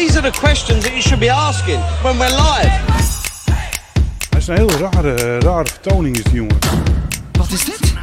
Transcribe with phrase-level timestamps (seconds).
[0.00, 2.70] These are the questions that you should be asking when we're live.
[4.30, 6.58] Hij is een hele rare, rare vertoning is die jongen.
[7.32, 7.94] Wat is dit?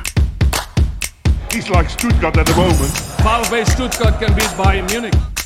[1.47, 2.91] He's like Stuttgart at the moment.
[3.21, 5.36] VfB Stuttgart can beat Bayern Munich.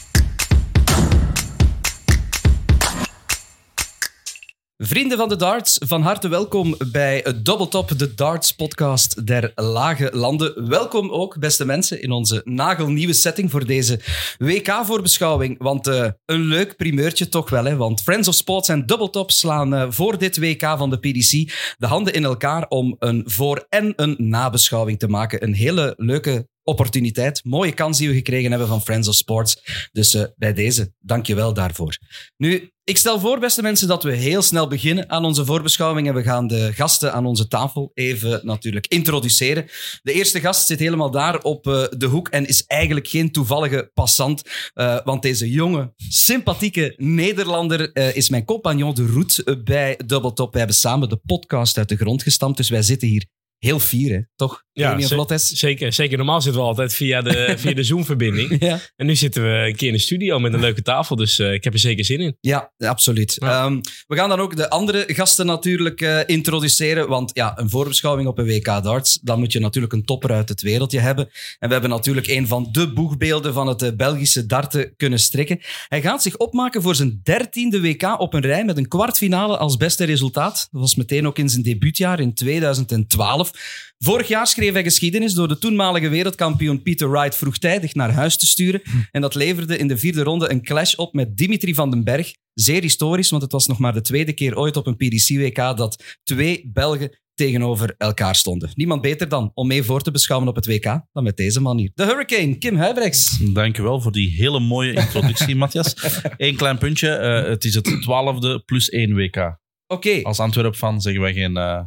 [4.84, 10.10] Vrienden van de darts, van harte welkom bij Double Top, de darts podcast der lage
[10.14, 10.70] landen.
[10.70, 14.00] Welkom ook, beste mensen, in onze nagelnieuwe setting voor deze
[14.38, 15.56] WK-voorbeschouwing.
[15.58, 17.76] Want eh, een leuk primeurtje toch wel, hè?
[17.76, 21.32] want Friends of Sports en Double Top slaan eh, voor dit WK van de PDC
[21.78, 25.44] de handen in elkaar om een voor- en een nabeschouwing te maken.
[25.44, 29.90] Een hele leuke opportuniteit, mooie kans die we gekregen hebben van Friends of Sports.
[29.92, 31.98] Dus eh, bij deze, dank je wel daarvoor.
[32.38, 36.14] Nu, ik stel voor, beste mensen, dat we heel snel beginnen aan onze voorbeschouwing en
[36.14, 39.66] we gaan de gasten aan onze tafel even natuurlijk introduceren.
[40.02, 43.92] De eerste gast zit helemaal daar op eh, de hoek en is eigenlijk geen toevallige
[43.94, 44.42] passant,
[44.74, 50.52] eh, want deze jonge, sympathieke Nederlander is mijn compagnon de eh, bij Double Top.
[50.52, 53.26] We hebben samen de podcast uit de grond gestampt, dus wij zitten hier
[53.58, 54.22] heel fier, hè?
[54.36, 54.64] toch?
[54.74, 55.48] Vlottes?
[55.50, 56.18] zeker, zeker.
[56.18, 58.56] Normaal zitten we altijd via de, via de Zoom-verbinding.
[58.60, 58.80] Ja.
[58.96, 61.16] En nu zitten we een keer in de studio met een leuke tafel.
[61.16, 62.38] Dus eh, ik heb er zeker zin in.
[62.40, 63.36] Ja, absoluut.
[63.40, 63.64] Ja.
[63.64, 67.08] Ehm, we gaan dan ook de andere gasten natuurlijk eh, introduceren.
[67.08, 70.50] Want ja, een voorbeschouwing op een WK darts, dan moet je natuurlijk een topper uit
[70.50, 71.30] het wereldje hebben.
[71.60, 75.60] En we hebben natuurlijk een van de boegbeelden van het eh, Belgische darten kunnen strikken.
[75.88, 79.78] Hij gaat zich opmaken voor zijn dertiende WK op een rij met een kwartfinale als
[79.78, 80.68] beste resultaat.
[80.72, 83.91] Dat was meteen ook in zijn debuutjaar in 2012.
[84.04, 88.48] Vorig jaar schreef hij geschiedenis door de toenmalige wereldkampioen Peter Wright vroegtijdig naar huis te
[88.48, 88.82] sturen.
[89.12, 92.34] En dat leverde in de vierde ronde een clash op met Dimitri van den Berg.
[92.54, 96.18] Zeer historisch, want het was nog maar de tweede keer ooit op een PDC-WK dat
[96.24, 98.70] twee Belgen tegenover elkaar stonden.
[98.74, 101.78] Niemand beter dan om mee voor te beschouwen op het WK dan met deze man
[101.78, 101.92] hier.
[101.94, 103.38] De Hurricane, Kim Huibrechts.
[103.54, 105.96] Dankjewel voor die hele mooie introductie, Matthias.
[106.38, 107.10] Eén klein puntje.
[107.10, 109.60] eh, het is het twaalfde plus één WK.
[109.88, 110.22] Oké.
[110.24, 111.82] Als Antwerp-fan zeggen wij geen eh,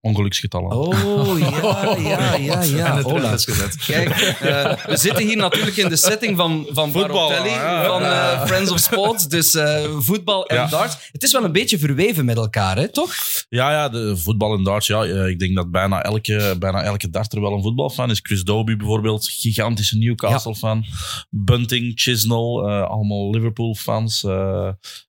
[0.00, 0.70] ongeluksgetallen.
[0.76, 2.86] Oh, ja, ja, ja, ja.
[2.86, 3.30] En het Hola.
[3.36, 3.76] gezet.
[3.86, 7.86] Kijk, eh, we zitten hier natuurlijk in de setting van, van Voetbal, ja.
[7.86, 10.66] van eh, Friends of Sports, dus eh, voetbal en Ja.
[10.66, 10.96] darts.
[11.12, 13.14] Het is wel een beetje verweven met elkaar, hè, toch?
[13.48, 14.86] Ja, ja, de voetbal en darts.
[14.86, 18.20] Ja, ik denk dat bijna elke, bijna elke darter wel een voetbalfan is.
[18.22, 20.84] Chris Dobie bijvoorbeeld, gigantische Newcastle-fan.
[21.30, 24.24] Bunting, Chisnell, allemaal Liverpool-fans.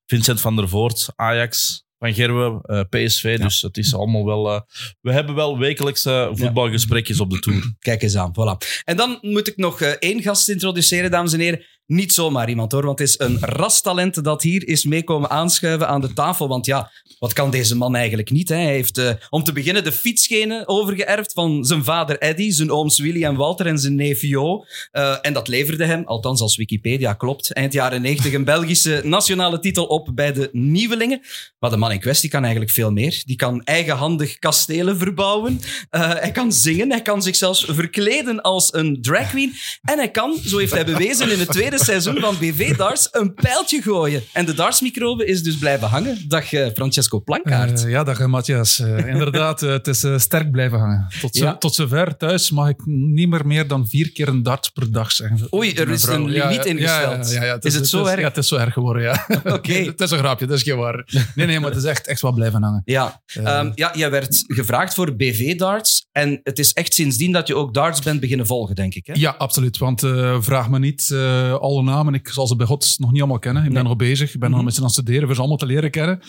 [0.06, 1.84] Vincent van der Voort, Ajax.
[2.00, 3.38] Van Gerwe, eh, PSV.
[3.38, 4.50] Dus het is allemaal wel...
[4.50, 4.60] eh,
[5.00, 7.74] we hebben wel wekelijks eh, voetbalgesprekjes op de Tour.
[7.78, 8.66] Kijk eens aan, voilà.
[8.84, 11.64] En dan moet ik nog eh, één gast introduceren, dames en heren.
[11.90, 16.00] Niet zomaar iemand hoor, want het is een rastalent dat hier is meekomen aanschuiven aan
[16.00, 16.48] de tafel.
[16.48, 18.48] Want ja, wat kan deze man eigenlijk niet?
[18.48, 18.54] Hè?
[18.54, 22.98] Hij heeft eh, om te beginnen de fietsgenen overgeërfd van zijn vader Eddy, zijn ooms
[22.98, 24.64] Willy en Walter en zijn neef Jo.
[24.90, 29.60] Eh, en dat leverde hem, althans als Wikipedia klopt, eind jaren 90 een Belgische nationale
[29.60, 31.20] titel op bij de Nieuwelingen.
[31.58, 33.22] Maar de man in kwestie kan eigenlijk veel meer.
[33.24, 35.60] Die kan eigenhandig kastelen verbouwen.
[35.90, 36.90] Eh, hij kan zingen.
[36.90, 39.52] Hij kan zich zelfs verkleden als een drag queen.
[39.82, 43.34] En hij kan, zo heeft hij bewezen in het tweede seizoen van BV Darts, een
[43.34, 44.22] pijltje gooien.
[44.32, 46.18] En de dartsmicrobe is dus blijven hangen.
[46.28, 47.84] Dag eh, Francesco Plankaart.
[47.84, 48.78] Eh, ja, dag eh, Matthias.
[49.14, 51.06] Inderdaad, het is sterk blijven hangen.
[51.20, 51.56] Tot, zo- Ja.
[51.56, 55.12] tot zover thuis mag ik niet meer meer dan vier keer een dart per dag
[55.12, 55.54] zeggen.
[55.54, 57.30] Oei, er is een limiet ingesteld.
[57.30, 58.20] ja, ja, ja, Is het zo is, erg?
[58.20, 59.26] Ja, het is zo erg geworden, ja.
[59.56, 59.72] Oké.
[59.72, 61.28] het is een grapje, dat is geen waar.
[61.34, 62.82] Nee, nee, maar het is echt, echt wel blijven hangen.
[62.84, 66.06] Ja, Ehm, ja, jij werd gevraagd voor BV Darts.
[66.12, 69.06] En het is echt sindsdien dat je ook darts bent beginnen volgen, denk ik.
[69.06, 69.12] Hè?
[69.16, 69.78] Ja, absoluut.
[69.78, 70.00] Want
[70.40, 72.14] vraag me niet eh, alle namen.
[72.14, 73.62] Ik zal ze bij God nog niet allemaal kennen.
[73.62, 73.88] Ik ben Nee.
[73.88, 74.34] nog bezig.
[74.34, 74.64] Ik ben nog Mhm.
[74.66, 76.20] met ze aan het studeren voor ze allemaal te leren kennen.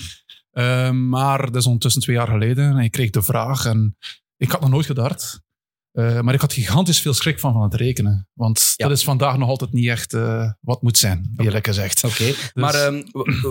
[0.52, 2.70] Eh, maar dat is ondertussen twee jaar geleden.
[2.72, 3.66] En ik kreeg de vraag.
[3.66, 3.98] En
[4.38, 5.42] ik had nog nooit gedart.
[5.92, 8.28] Eh, maar ik had gigantisch veel schrik van, van het rekenen.
[8.34, 8.88] Want Ja.
[8.88, 12.04] dat is vandaag nog altijd niet echt eh, wat moet zijn, eerlijk gezegd.
[12.04, 13.04] Oké, maar ehm,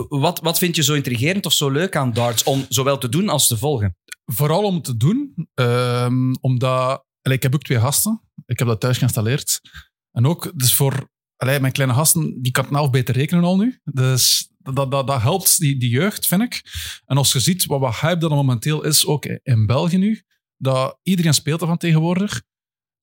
[0.09, 3.29] wat, wat vind je zo intrigerend of zo leuk aan darts om zowel te doen
[3.29, 3.97] als te volgen?
[4.25, 7.05] Vooral om te doen, ehm, omdat...
[7.21, 8.21] ik heb ook twee gasten.
[8.45, 9.61] Ik heb dat thuis geïnstalleerd.
[10.11, 11.09] En ook, dus voor
[11.41, 13.79] allee, mijn kleine gasten, die kan het nou beter rekenen al nu.
[13.83, 16.61] Dus dat, dat, dat helpt die, die jeugd, vind ik.
[17.05, 20.21] En als je ziet wat, wat hype dat er momenteel is, ook in België nu,
[20.57, 22.41] dat iedereen speelt ervan tegenwoordig.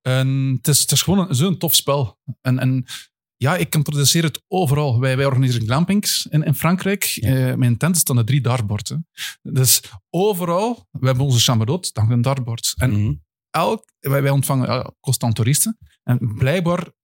[0.03, 2.19] En het is, het is gewoon zo'n tof spel.
[2.41, 2.85] En, en
[3.37, 5.01] ja, ik introduceer het overal.
[5.01, 7.05] Wij, wij organiseren glampings in, in Frankrijk.
[7.05, 9.09] Eh, mijn tent staan er drie dartborden.
[9.43, 9.81] Dus
[10.11, 12.75] overal, we hebben onze chambre d'hôte, dan een dartbord.
[12.77, 13.15] En Mhm.
[13.51, 15.79] elk, wij, wij ontvangen eh, constant toeristen.
[16.03, 16.98] En blijkbaar 80%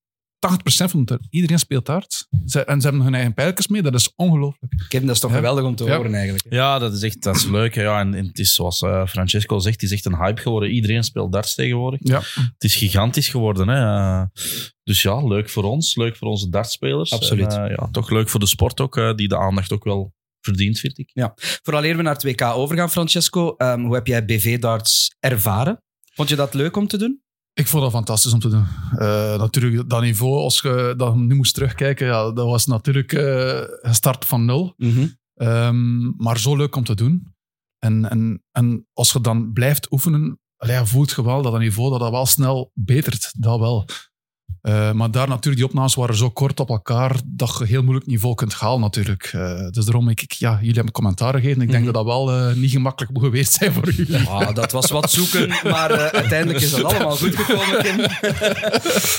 [0.48, 2.26] van het iedereen speelt darts.
[2.46, 3.82] Ze, en ze hebben hun eigen pijltjes mee.
[3.82, 4.72] Dat is ongelooflijk.
[4.88, 5.36] Kevin, dat is toch Ja.
[5.36, 5.96] geweldig om te Ja.
[5.96, 6.44] horen eigenlijk.
[6.48, 7.74] Ja, dat is echt dat is leuk.
[7.74, 7.82] hè.
[7.82, 10.70] Ja, en, en het is zoals eh, Francesco zegt, het is echt een hype geworden.
[10.70, 12.00] Iedereen speelt darts tegenwoordig.
[12.02, 12.18] Ja.
[12.34, 13.68] Het is gigantisch geworden.
[13.68, 13.80] Hè.
[13.80, 14.22] Eh,
[14.82, 15.96] dus ja, leuk voor ons.
[15.96, 17.12] Leuk voor onze dartspelers.
[17.12, 17.52] Absoluut.
[17.52, 20.78] En, eh, ja, toch leuk voor de sport ook, die de aandacht ook wel verdient,
[20.78, 21.10] vind ik.
[21.62, 25.82] Vooraleer we naar het WK overgaan, Francesco, ehm, hoe heb jij BV-darts ervaren?
[26.14, 27.22] Vond je dat leuk om te doen?
[27.54, 28.66] Ik vond dat fantastisch om te doen.
[28.98, 33.60] Eh, natuurlijk, dat niveau, als je dat nu moest terugkijken, ja, dat was natuurlijk eh,
[33.82, 34.74] gestart van nul.
[35.34, 37.34] Ehm, maar zo leuk om te doen.
[37.78, 41.90] En, en, en als je dan blijft oefenen, allee, voelt je wel dat dat niveau
[41.90, 43.34] dat dat wel snel betert.
[43.38, 43.88] Dat wel.
[44.64, 48.06] Eh, maar daar natuurlijk, die opnames waren zo kort op elkaar dat je heel moeilijk
[48.06, 49.30] niveau kunt halen natuurlijk.
[49.32, 51.62] Eh, dus daarom, ik, ik- ja, jullie hebben commentaar gegeven.
[51.62, 51.92] Ik denk Mhm.
[51.92, 54.28] dat dat wel eh, niet gemakkelijk moet geweest zijn voor jullie.
[54.28, 57.96] Ah, dat was wat zoeken, maar eh, uiteindelijk is dat allemaal goed gekomen, Kim.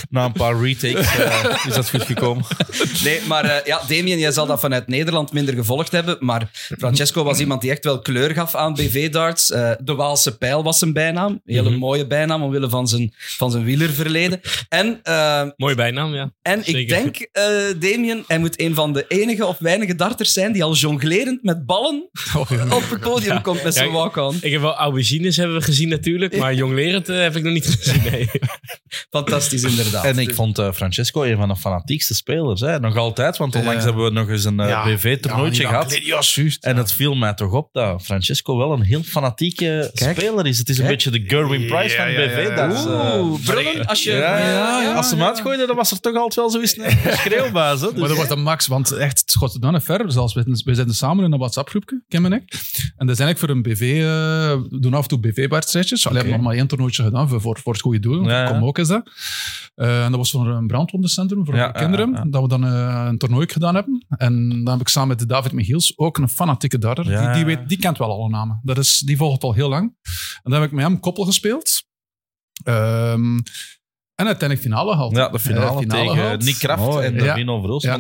[0.10, 1.08] Na een paar retakes
[1.68, 2.44] is dat goed gekomen.
[3.04, 6.18] Nee, maar eh, ja, Damien, jij zal dat vanuit Nederland minder gevolgd hebben.
[6.20, 9.52] Maar Francesco was iemand die echt wel kleur gaf aan BV-darts.
[9.52, 11.32] Eh, de Waalse Pijl was zijn bijnaam.
[11.32, 11.80] Een hele Mhm.
[11.80, 14.42] mooie bijnaam omwille van zijn, van zijn wielerverleden.
[14.70, 15.00] En,
[15.42, 16.32] eh, Mooie bijnaam, ja.
[16.42, 17.44] en ik denk, eh
[17.80, 21.66] Damien, hij moet een van de enige of weinige darters zijn die al jonglerend met
[21.66, 22.76] ballen Oh, ja.
[22.76, 24.38] op het podium komt met zijn Ja, walk-on.
[24.42, 27.66] Ik heb wel aubergines hebben we gezien natuurlijk, maar jonglerend eh, heb ik nog niet
[27.66, 28.02] gezien.
[28.12, 28.30] Nee.
[29.10, 30.04] Fantastisch, inderdaad.
[30.06, 32.62] En ik vond eh, Francesco een van de fanatiekste spelers.
[32.62, 32.80] Hè.
[32.80, 34.84] Nog altijd, want onlangs hebben we nog eens een Ja.
[34.86, 35.92] BV-toernooitje Ja, gehad.
[35.96, 36.64] Ja, juist.
[36.64, 40.18] En het viel mij toch op dat Francesco wel een heel fanatieke Kijk.
[40.20, 40.58] speler is.
[40.58, 42.48] Het is een beetje de Gerwin Price Ja, van BV.
[42.50, 42.68] ja.
[42.68, 44.12] Dat is, eh, Oeh, brullen als je...
[44.12, 47.14] ja, ja, ja, Als ze uitgooiden, dan was er toch altijd wel zo eens een
[47.18, 47.82] schreeuwbaas.
[47.82, 47.88] Hè?
[47.92, 50.12] Dus- Maar dat was de max, want echt, het schot dan ver.
[50.12, 52.42] Zelfs, we, we zitten samen in een WhatsApp-groepje, Kim en ik.
[52.98, 56.06] En dat is eigenlijk voor een BV, eh, doen af en toe BV-wedstrijdjes.
[56.08, 58.24] Alleen hebben we nog maar één toernooitje gedaan voor, voor, voor het goede doel.
[58.24, 58.48] Ja, ja.
[58.50, 59.10] Kom ook is dat.
[59.76, 62.12] Eh, en dat was voor een brandwondencentrum voor Ja, kinderen.
[62.12, 62.26] ja, ja.
[62.30, 64.06] Dat we dan eh, een toernooi gedaan hebben.
[64.18, 67.10] En dan heb ik samen met David Michiels, ook een fanatieke darter.
[67.10, 68.60] Ja, Die, die, weet, die kent wel alle namen.
[68.64, 69.84] Dat is, die volgt al heel lang.
[70.44, 71.84] En dan heb ik met hem koppel gespeeld.
[72.64, 73.40] Ehm,
[74.16, 75.16] en uiteindelijk finale gehaald.
[75.16, 76.40] Ja, de finale, Eh, tegen.
[76.46, 77.24] Nick Kraft en Ja.
[77.26, 77.86] Davino Verhulst.
[77.86, 78.00] Ja, er-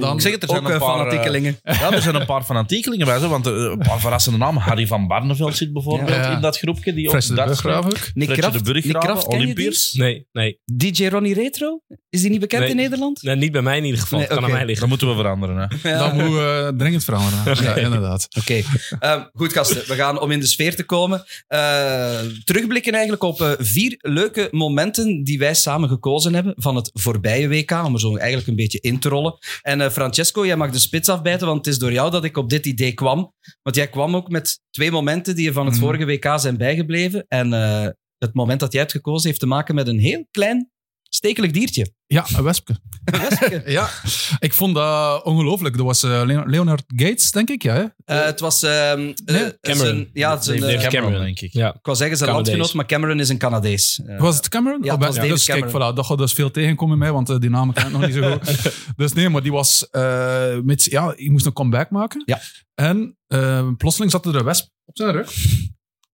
[0.00, 0.88] dan- ik zeg het, er zijn Ook een eh, paar...
[0.94, 1.58] eh, fanatiekelingen.
[1.62, 4.62] Ja, er zijn een paar fanatiekelingen bij, zo, want eh, een paar verrassende namen.
[4.62, 6.34] Harry van Barneveld zit bijvoorbeeld Ja.
[6.34, 6.94] in dat groepje.
[6.94, 7.98] Die Fresje ook de Burggraaf ook.
[8.14, 9.26] Nick Kraft, de Nick Kraft?
[9.26, 9.92] Olympiërs.
[9.92, 10.60] Nee, nee.
[10.64, 11.80] DJ Ronnie Retro?
[12.10, 12.70] Is die niet bekend Nee.
[12.70, 13.22] in Nederland?
[13.22, 14.18] Nee, niet bij mij in ieder geval.
[14.18, 14.80] Nee, kan aan mij liggen.
[14.80, 15.68] Dat moeten we veranderen.
[15.82, 15.98] Hè.
[15.98, 17.34] Dat moet eh, dringend veranderen.
[17.66, 18.26] Ja, inderdaad.
[18.38, 18.62] Oké.
[18.98, 19.82] Ehm, goed, gasten.
[19.86, 21.24] We gaan om in de sfeer te komen.
[21.46, 26.90] eh, terugblikken eigenlijk op eh, vier leuke momenten die wij samen gekozen hebben van het
[26.92, 29.38] voorbije WK, om er zo eigenlijk een beetje in te rollen.
[29.62, 32.36] En eh, Francesco, jij mag de spits afbijten, want het is door jou dat ik
[32.36, 33.32] op dit idee kwam.
[33.62, 35.84] Want jij kwam ook met twee momenten die je van het Mhm.
[35.84, 37.24] vorige WK zijn bijgebleven.
[37.28, 37.88] En eh,
[38.18, 40.70] het moment dat jij hebt gekozen heeft te maken met een heel klein,
[41.08, 41.94] stekelig diertje.
[42.06, 42.76] Ja, een wespje.
[43.66, 43.88] ja,
[44.38, 45.76] ik vond dat ongelooflijk.
[45.76, 47.62] Dat was eh, Leon- Leonard Gates, denk ik.
[47.62, 47.84] Ja, hè?
[48.04, 48.62] Eh, het was...
[48.62, 49.12] ehm, Nee,
[49.42, 49.86] eh, Cameron.
[49.86, 50.88] zijn- ja, een, eh, Cameron.
[50.90, 51.52] Cameron, denk ik.
[51.52, 51.68] Ja.
[51.74, 52.52] ik wou zeggen zijn Canadees.
[52.56, 54.00] landgenoot, maar Cameron is een Canadees.
[54.18, 54.82] Was het Cameron?
[54.82, 55.92] Ja, het Oh, was David dus kijk, Cameron.
[55.92, 58.14] voilà, dat gaat dus veel tegenkomen in mij, want die namen ken ik nog niet
[58.14, 58.72] zo goed.
[58.96, 59.88] dus nee, maar die was...
[59.90, 62.22] eh, met, ja, je moest een comeback maken.
[62.26, 62.40] Ja.
[62.74, 63.16] En
[63.76, 65.32] plotseling zat er een wesp op zijn rug.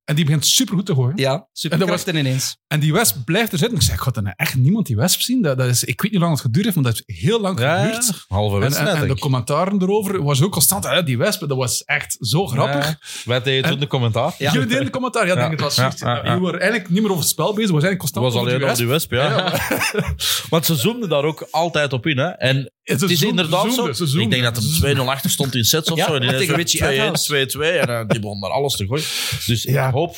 [0.05, 1.17] En die begint supergoed te gooien.
[1.17, 2.57] Ja, superkrachten ineens.
[2.67, 3.77] En die wesp blijft er zitten.
[3.79, 5.43] Ik zeg, er nou echt niemand die wesp zien?
[5.43, 7.41] Dat, dat is, ik weet niet hoe lang het geduurd heeft, maar dat heeft heel
[7.41, 8.25] lang Ja, geduurd.
[8.29, 8.95] halve En, wedstrijd.
[8.97, 10.85] en, en de commentaren erover was ook constant.
[10.85, 12.87] Hè, die wespen, dat was echt zo grappig.
[12.89, 14.35] Ja, wij deden toen En- de commentaar.
[14.39, 14.53] Ja.
[14.53, 15.27] Jullie deden de commentaar.
[15.27, 15.77] Ja, denk het was.
[15.77, 15.95] Jullie
[16.41, 17.71] waren eigenlijk niet meer over het spel bezig.
[17.71, 19.11] We zijn Het constant was over alleen die die wesp.
[19.11, 19.61] wesp, ja.
[20.51, 22.19] Want ze zoomden daar ook altijd op in.
[22.19, 22.29] Hè.
[22.29, 24.19] En Het is inderdaad zo.
[24.19, 26.15] Ik denk dat er 2-0 achter stond in sets of Ja, zo.
[26.15, 27.29] En die tegen zei Richie 2-1, Uithaus.
[27.29, 27.61] 2-2.
[27.61, 29.05] En eh, die begon daar alles te gooien.
[29.47, 29.87] Dus Ja.
[29.89, 30.17] ik hoop...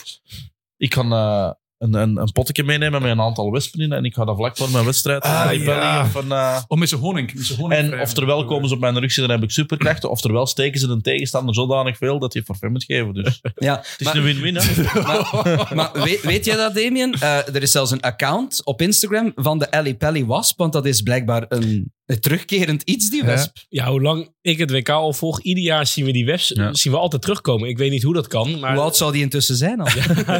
[0.76, 3.92] Ik kan eh, een, een, een potje meenemen met een aantal wespen in.
[3.92, 5.22] En ik ga dat vlak voor mijn wedstrijd.
[5.22, 6.06] Ah, ik ja.
[6.06, 7.34] van, eh, Om met zijn honing.
[7.34, 10.10] Met zijn honing en oftewel komen ze op mijn rug zitten, dan heb ik superkrachten.
[10.10, 13.14] Oftewel steken ze de tegenstander zodanig veel dat je forfait moet geven.
[13.14, 14.56] Dus het Ja, is maar, een win-win.
[14.56, 14.82] Hè.
[15.02, 17.12] maar, maar weet, weet jij dat, Damien?
[17.14, 20.86] Eh, er is zelfs een account op Instagram van de Ali Pally Wasp, want dat
[20.86, 23.56] is blijkbaar een, een terugkerend iets, die wesp.
[23.68, 26.74] Ja, hoe lang ik het WK al volg, ieder jaar zien we die webs Ja.
[26.74, 27.68] zien we altijd terugkomen.
[27.68, 29.86] Ik weet niet hoe dat kan, maar Hoe oud zou die intussen zijn al?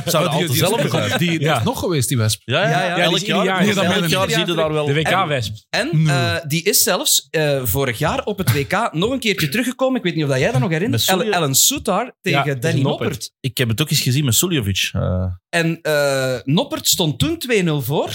[0.05, 1.19] Zou altijd die, dezelfde is, zijn?
[1.19, 1.57] die, die Ja.
[1.59, 2.41] is nog geweest, die wesp.
[2.45, 4.73] Ja, ja, Ja, ja, die elk is ieder jaar, jaar- elk jaar, zie je daar
[4.73, 4.87] wel...
[4.87, 5.53] de WK-wesp.
[5.71, 9.97] En eh, die is zelfs eh, vorig jaar op het WK nog een keertje teruggekomen.
[9.97, 11.17] Ik weet niet of dat jij dat nog herinnert.
[11.17, 13.11] Met Ellen Soutar tegen Danny Noppert.
[13.11, 13.33] Noppert.
[13.41, 14.89] Ik heb het ook eens gezien met Suljovic.
[14.93, 18.11] Eh, En eh, Noppert stond toen 2-0 voor.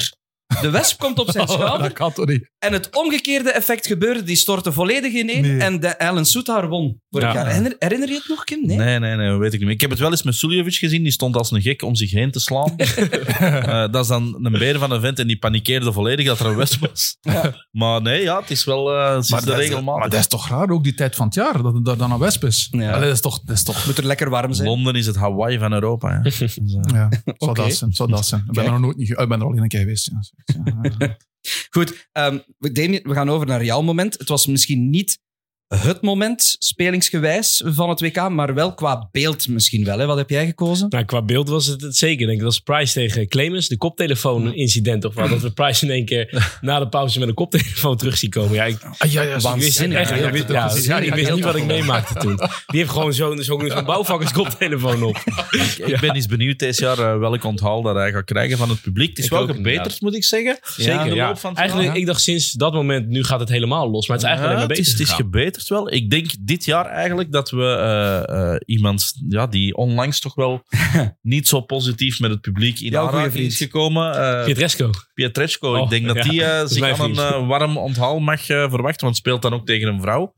[0.61, 1.81] De wesp komt op zijn schouder.
[1.81, 2.49] dat kan toch niet?
[2.59, 4.23] En het omgekeerde effect gebeurde.
[4.23, 5.41] Die stortte volledig ineen.
[5.41, 5.59] Nee.
[5.59, 7.01] En de Alan Soethaar won.
[7.09, 7.33] Vorig Ja.
[7.33, 7.47] jaar.
[7.47, 8.65] Herinner, herinner je het nog, Kim?
[8.65, 8.77] Nee.
[8.77, 9.71] Nee, nee, nee, weet ik niet meer.
[9.73, 11.03] Ik heb het wel eens met Suljovic gezien.
[11.03, 12.75] Die stond als een gek om zich heen te slaan.
[13.39, 16.45] Eh, dat is dan een beer van een vent en die panikeerde volledig dat er
[16.45, 17.17] een wesp was.
[17.71, 19.99] Maar nee, ja, het is wel uh, het is Maar de dat, is, regelmatig.
[20.01, 22.17] maar dat is toch raar, ook die tijd van het jaar, dat er dan een
[22.19, 22.67] wesp is.
[22.71, 22.91] Ja.
[22.91, 23.39] Allee, dat is toch...
[23.43, 24.67] Dat is toch Moet er lekker warm zijn.
[24.67, 26.11] Londen is het Hawaii van Europa.
[26.11, 26.21] Ja.
[26.21, 27.61] Dus, eh, ja, zou Oké.
[27.61, 27.91] dat zijn.
[27.93, 28.43] Zou dat zijn.
[28.47, 29.07] Ik ben er nog nooit niet...
[29.07, 30.09] ge- Ik ben er al een keer geweest.
[30.11, 30.38] Ja.
[31.69, 34.17] Goed, ehm, we gaan over naar jouw moment.
[34.17, 35.19] Het was misschien niet
[35.75, 39.99] het moment, spelingsgewijs, van het WK, maar wel qua beeld misschien wel.
[39.99, 40.05] Hè?
[40.05, 40.85] Wat heb jij gekozen?
[40.89, 42.17] Nou, qua beeld was het het zeker.
[42.17, 42.43] Denk ik.
[42.43, 43.67] Dat was Price tegen Clemens.
[43.67, 45.29] De koptelefoon-incident of wat.
[45.29, 48.53] Dat we Price in één keer na de pauze met een koptelefoon terug zien komen.
[48.53, 50.09] Ja, ik, Ah, ja, ja, ik wist echt,
[50.85, 52.35] Ja, ik wist niet wat ik meemaakte toen.
[52.67, 55.17] Die heeft gewoon zo'n zo'n zo'n bouwvakkerskoptelefoon op.
[55.85, 58.81] Ik ben eens benieuwd deze jaar eh, welk onthaal dat hij gaat krijgen van het
[58.81, 59.09] publiek.
[59.09, 60.59] Het is Ik wel gebeterd, moet ik zeggen.
[60.77, 61.97] Zeker, in de loop van het Eigenlijk, jaar.
[61.97, 64.07] ik dacht sinds dat moment, nu gaat het helemaal los.
[64.07, 65.31] Maar het is eigenlijk Ja, alleen maar het is, beter het is gegaan.
[65.67, 65.93] Wel.
[65.93, 70.63] Ik denk dit jaar eigenlijk dat we eh, eh, iemand ja, die onlangs toch wel
[71.21, 74.37] niet zo positief met het publiek in aanraking is gekomen.
[74.39, 74.89] eh, Pietresco.
[75.13, 75.75] Pietreczko.
[75.75, 76.23] Oh, ik denk dat ja.
[76.23, 80.01] die Dat zich aan een warm onthaal mag verwachten, want speelt dan ook tegen een
[80.01, 80.33] vrouw.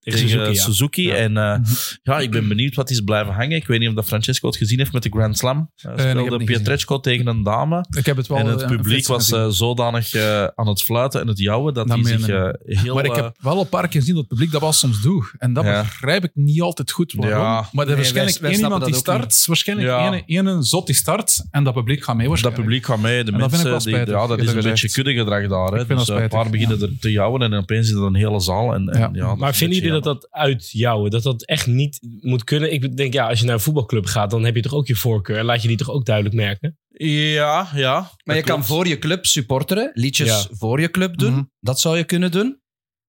[0.00, 0.62] Tegen Tegen Suzuki, ja.
[0.62, 1.06] Suzuki.
[1.06, 1.14] Ja.
[1.14, 1.58] En eh,
[2.02, 3.56] ja, ik ben benieuwd wat is blijven hangen.
[3.56, 5.70] Ik weet niet of dat Francesco het gezien heeft met de Grand Slam.
[5.74, 7.86] Speelde Pietreczko tegen een dame.
[7.96, 8.38] Ik heb het wel...
[8.38, 12.04] en het publiek was eh, zodanig eh, aan het fluiten en het jouwen dat hij
[12.04, 12.94] zich eh, heel...
[12.94, 15.32] Maar ik heb wel een paar keer gezien dat het publiek dat wel soms doet.
[15.38, 15.82] En dat Ja.
[15.82, 17.40] begrijp ik niet altijd goed waarom.
[17.40, 17.68] Ja.
[17.72, 20.12] maar er Nee, is waarschijnlijk één iemand die dat start, waarschijnlijk Ja.
[20.12, 23.24] één, één zot die start en dat publiek gaat mee dat publiek gaat mee.
[23.24, 25.72] De En dat vind ik mensen, wel die, ja, dat is een beetje kuddegedrag daar.
[25.78, 25.86] Hè.
[25.86, 28.40] Dus, dat eh, een paar beginnen er te jouwen en opeens is dat een hele
[28.40, 28.74] zaal.
[28.74, 29.26] En, en, Ja.
[29.26, 32.72] dat Maar vinden jullie dat dat uit jou, dat dat echt niet moet kunnen?
[32.72, 34.96] Ik denk, ja, als je naar een voetbalclub gaat, dan heb je toch ook je
[34.96, 35.36] voorkeur.
[35.38, 36.78] En laat je die toch ook duidelijk merken?
[36.98, 38.10] Ja, ja.
[38.24, 40.56] Maar je dat kan voor je club supporteren, liedjes Ja.
[40.56, 41.32] voor je club doen.
[41.32, 41.42] Mhm.
[41.60, 42.60] Dat zou je kunnen doen.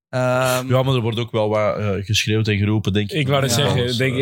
[0.08, 3.18] Ehm, Ja, maar er wordt ook wel wat eh, geschreeuwd en geroepen, denk ik.
[3.18, 3.48] Ik wou Ja.
[3.48, 3.96] zeggen.
[3.96, 4.16] Denk,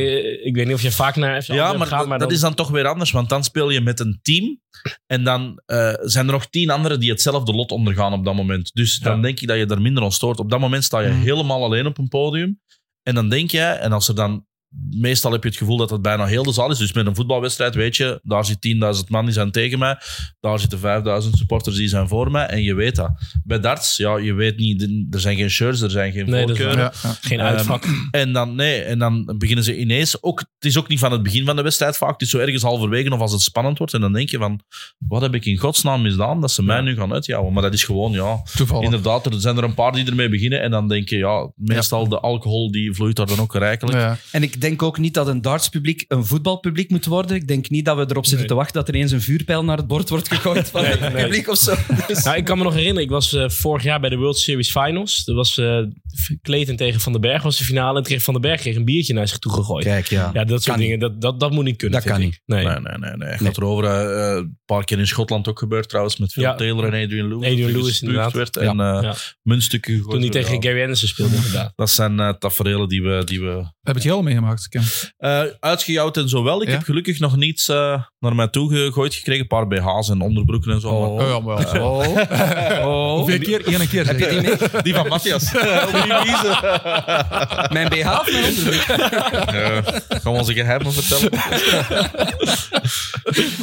[0.44, 2.36] ik weet niet of je vaak naar FC Ja, maar, gaat, dat- maar dat dan-
[2.36, 4.60] is dan toch weer anders, want dan speel je met een team
[5.06, 8.70] en dan eh, zijn er nog tien anderen die hetzelfde lot ondergaan op dat moment.
[8.74, 9.22] Dus dan Ja.
[9.22, 10.38] denk je dat je er minder aan stoort.
[10.38, 11.20] Op dat moment sta je Mhm.
[11.22, 12.60] helemaal alleen op een podium
[13.02, 14.46] en dan denk je, en als er dan...
[14.90, 16.78] Meestal heb je het gevoel dat het bijna heel de zaal is.
[16.78, 18.66] Dus met een voetbalwedstrijd weet je, daar zit
[19.02, 19.96] 10.000 man die zijn tegen mij.
[20.40, 20.78] Daar zitten
[21.24, 22.46] 5.000 supporters die zijn voor mij.
[22.46, 23.10] En je weet dat.
[23.44, 26.56] Bij darts, ja, je weet niet, er zijn geen shirts, er zijn geen Nee, dat
[26.56, 26.84] is voorkeuren.
[27.02, 27.16] Ja, ja.
[27.20, 27.84] geen Ehm, uitvak.
[28.10, 30.38] En dan, nee, en dan beginnen ze ineens ook.
[30.38, 32.12] Het is ook niet van het begin van de wedstrijd vaak.
[32.12, 33.94] Het is zo ergens halverwege of als het spannend wordt.
[33.94, 34.60] En dan denk je van,
[34.98, 37.52] wat heb ik in godsnaam misdaan dat ze mij nu gaan uitjouwen?
[37.52, 38.84] Maar dat is gewoon, ja, Toevallig.
[38.84, 39.26] inderdaad.
[39.26, 40.62] Er zijn er een paar die ermee beginnen.
[40.62, 43.98] En dan denk je, ja, meestal de alcohol die vloeit daar dan ook rijkelijk.
[43.98, 44.16] Ja.
[44.32, 47.36] En ik denk ook niet dat een dartspubliek een voetbalpubliek moet worden.
[47.36, 48.46] Ik denk niet dat we erop zitten Nee.
[48.48, 51.12] te wachten dat er eens een vuurpijl naar het bord wordt gegooid van Nee, het
[51.12, 51.22] nee.
[51.22, 51.74] publiek of zo.
[52.06, 54.38] Dus- Nou, ik kan me nog herinneren, ik was eh, vorig jaar bij de World
[54.38, 55.24] Series Finals.
[55.24, 55.78] Dat was eh
[56.42, 57.98] Clayton tegen Van den Berg was de finale.
[57.98, 59.84] En kreeg Van den Berg kreeg een biertje naar zich toe gegooid.
[59.84, 60.30] Kijk, ja.
[60.32, 62.00] Ja, dat soort Kan dingen, dat, dat, dat moet niet kunnen.
[62.02, 62.40] Dat vind kan ik.
[62.46, 62.64] Nee.
[62.64, 63.16] Nee, nee, nee.
[63.16, 63.28] nee.
[63.28, 63.84] Het gaat erover.
[63.84, 66.16] eh, eh, een paar keer in Schotland ook gebeurd trouwens.
[66.16, 66.54] Met Phil Ja.
[66.54, 67.50] Taylor en Adrian Lewis.
[67.50, 68.32] Adrian er Lewis, inderdaad.
[68.32, 68.60] werd Ja.
[68.60, 69.14] en Ja.
[69.42, 71.72] muntstukken gegooid Toen hij tegen Gary Anderson speelde, inderdaad.
[71.76, 74.82] Dat zijn eh tafereelen die we, die we Heb je al meegemaakt, Kim?
[75.18, 76.62] Uh, uitgejouwd en zo wel.
[76.62, 76.74] Ik Ja?
[76.74, 79.40] heb gelukkig nog niets eh, naar mij toe gegooid gekregen.
[79.42, 80.88] Een paar BH's en onderbroeken en zo.
[80.88, 81.12] Oh.
[81.14, 81.94] Oh, ja, maar wel.
[82.86, 83.14] Oh.
[83.16, 83.80] Hoeveel keer?
[83.80, 84.06] Eén keer.
[84.06, 84.82] Heb je die mee?
[84.82, 85.44] Die van Matthias.
[85.86, 86.58] Op die wijze.
[87.72, 88.86] Mijn BH of mijn onderbroek?
[89.52, 91.30] Ja, gaan we onze geheimen vertellen?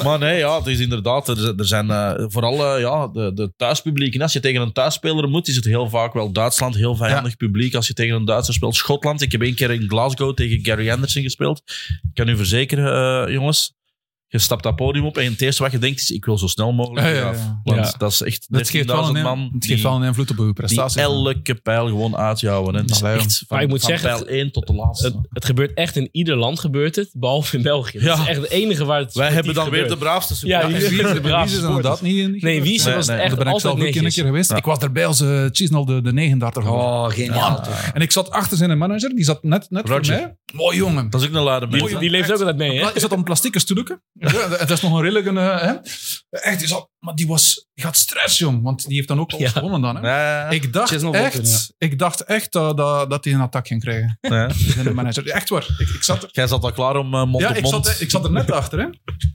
[0.03, 1.27] maar nee, ja, het is inderdaad...
[1.27, 4.15] Er, er zijn eh, vooral eh, ja, de, de thuispubliek.
[4.15, 6.75] En als je tegen een thuisspeler moet, is het heel vaak wel Duitsland.
[6.75, 8.75] Heel vijandig publiek als je tegen een Duitser speelt.
[8.75, 9.21] Schotland.
[9.21, 11.63] Ik heb één keer in Glasgow tegen Gary Anderson gespeeld.
[12.03, 13.81] Ik kan u verzekeren, eh, jongens...
[14.33, 16.47] Je stapt dat podium op en het eerste wat je denkt is, ik wil zo
[16.47, 17.37] snel mogelijk Ja, ja, eraf.
[17.37, 17.59] ja.
[17.63, 17.93] Want Ja.
[17.97, 20.31] dat is echt 13.000 Dat geeft wel, een, man het die, geeft wel een invloed
[20.31, 21.01] op uw die prestaties.
[21.01, 22.75] elke pijl gewoon uitjouwen.
[22.75, 25.05] Het is Allee, echt van, Maar ik moet van zeggen, pijl 1 tot de laatste.
[25.07, 27.97] Het, het gebeurt echt in ieder land, gebeurt het, behalve in België.
[27.99, 28.21] Dat Ja.
[28.21, 30.89] is echt het enige waar het Wij hebben dan weer de braafste Ja, supporters.
[30.89, 32.31] die- Wie is, de braafste is inderdaad niet in?
[32.39, 33.17] Nee, wie Nee, was nee.
[33.17, 34.51] echt ben ik zelf ook een keer geweest.
[34.51, 36.73] Ik was er bij als uh, Chisnell de, de 39 was.
[36.73, 37.63] Oh, geniaal.
[37.93, 40.15] En ik zat achter zijn manager, die zat net, net voor Roger.
[40.15, 40.35] mij.
[40.53, 41.09] Mooi jongen.
[41.09, 42.95] Dat is ook een luide Die, die leeft ook altijd mee, hè?
[42.95, 44.01] Is dat een plastieke stoelje?
[44.31, 45.39] Ja, het is nog een redelijke...
[45.39, 45.73] hè?
[46.29, 48.63] Echt, die zat, maar die, was, die had stress, jong.
[48.63, 49.49] Want die heeft dan ook al Ja.
[49.49, 49.95] gewonnen dan.
[49.95, 50.49] Hè?
[50.49, 51.87] Ik dacht, echt, ja.
[51.87, 54.17] ik dacht echt dat, dat, dat hij een attack ging krijgen.
[54.93, 55.27] manager.
[55.27, 55.67] Echt waar.
[55.77, 57.85] Ik, ik zat er, Jij zat al klaar om eh, mond ja, op ik mond.
[57.85, 58.79] zat, ik zat er net achter.
[58.79, 58.87] Hè.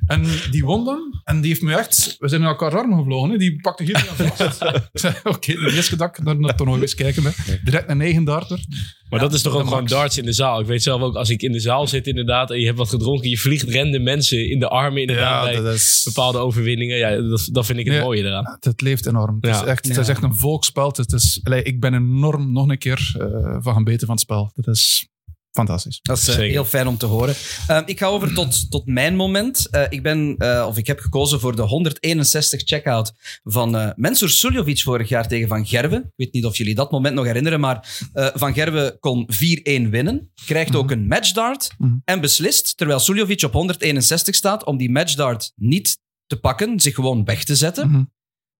[0.06, 1.20] En die won dan.
[1.24, 2.16] En die heeft me echt...
[2.18, 3.30] We zijn in elkaar armen gevlogen.
[3.30, 3.36] Hè.
[3.38, 4.62] Die pakte hier aan vast.
[4.92, 7.22] Ik zei, Oké, de eerste dag daar naar toch nog eens kijken.
[7.24, 7.30] Hè.
[7.64, 8.60] Direct een 9 darter.
[9.08, 9.90] Maar dat is toch ook gewoon max.
[9.90, 10.60] darts in de zaal.
[10.60, 12.88] Ik weet zelf ook, als ik in de zaal zit inderdaad en je hebt wat
[12.88, 16.00] gedronken, je vliegt rende mensen in de armen inderdaad bij is...
[16.04, 16.96] bepaalde overwinningen.
[16.96, 17.16] Ja,
[17.52, 18.02] dat, dat vind ik het Nee.
[18.04, 18.44] mooie eraan.
[18.54, 19.36] Het, het leeft enorm.
[19.40, 19.60] Het, Ja.
[19.62, 20.12] is echt, het is Ja.
[20.12, 20.92] echt een volksspel.
[20.96, 24.50] Het is, allee, ik ben enorm nog een keer eh, van gebeten van het spel.
[24.54, 25.08] Dat is
[25.52, 25.98] fantastisch.
[26.02, 27.34] Dat is eh, heel fijn om te horen.
[27.66, 29.68] Ehm, ik ga over tot, tot mijn moment.
[29.70, 33.12] Eh, ik ben, eh, of ik heb gekozen voor de 161 checkout
[33.42, 36.02] van eh Mensur Suljovic vorig jaar tegen Van Gerwen.
[36.02, 39.90] Ik weet niet of jullie dat moment nog herinneren, maar eh, Van Gerwen kon 4-1
[39.90, 40.30] winnen.
[40.46, 41.94] Krijgt ook een matchdart Mhm.
[42.04, 47.24] en beslist, terwijl Suljovic op 161 staat, om die matchdart niet te pakken, zich gewoon
[47.24, 47.90] weg te zetten.
[47.90, 48.02] Mhm.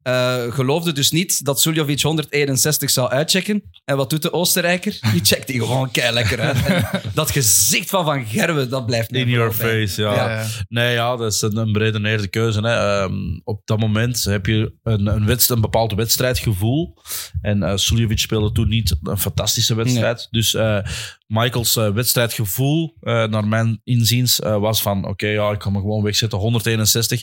[0.02, 3.62] Eh, geloofde dus niet dat Suljovic 161 zou uitchecken.
[3.84, 4.98] En wat doet de Oostenrijker?
[5.12, 6.64] Die checkt die gewoon kei lekker uit.
[6.66, 9.86] En dat gezicht van Van Gerwen, dat blijft In your bij.
[9.86, 10.14] face, ja.
[10.14, 10.46] Ja.
[10.68, 12.60] Nee, ja, dat is een, een beredeneerde keuze.
[12.60, 13.02] Hè.
[13.02, 13.14] Ehm,
[13.44, 16.94] op dat moment heb je een, een, wedst- een bepaald wedstrijdgevoel.
[17.40, 20.28] En Suljovic speelde toen niet een fantastische wedstrijd.
[20.30, 20.78] Dus eh,
[21.26, 25.06] Michaels wedstrijdgevoel, naar mijn inziens, was van...
[25.08, 26.38] Oké, ja, ik kan me gewoon wegzetten.
[26.38, 27.22] 161.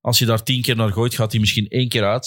[0.00, 2.21] Als je daar tien keer naar gooit, gaat hij misschien één keer uit.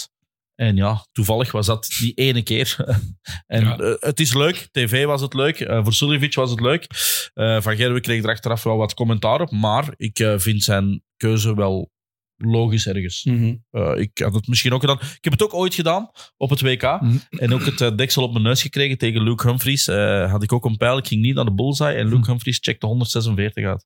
[0.56, 2.76] En ja, toevallig was dat die ene keer.
[3.48, 3.78] en Ja.
[3.78, 4.68] eh, het is leuk.
[4.72, 5.60] TV was het leuk.
[5.60, 6.88] Eh, voor Suljovic was het leuk.
[7.34, 9.52] Eh, van Gerwen kreeg er achteraf wel wat commentaar op.
[9.52, 11.92] Maar ik vind zijn keuze wel
[12.38, 13.24] logisch ergens.
[13.24, 13.56] Mhm.
[14.00, 15.00] Ik had het misschien ook gedaan.
[15.00, 16.82] Ik heb het ook ooit gedaan op het WK.
[16.82, 17.18] Mhm.
[17.30, 19.86] En ook het deksel op mijn neus gekregen tegen Luke Humphries.
[20.32, 20.98] Had ik ook een pijl.
[20.98, 21.96] Ik ging niet naar de bullseye.
[21.96, 22.30] En Luke Mhm.
[22.30, 23.86] Humphries checkte 146 uit.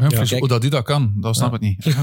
[0.00, 0.40] Humphries, kijk.
[0.40, 1.84] hoe dat die dat kan, dat snap ik niet.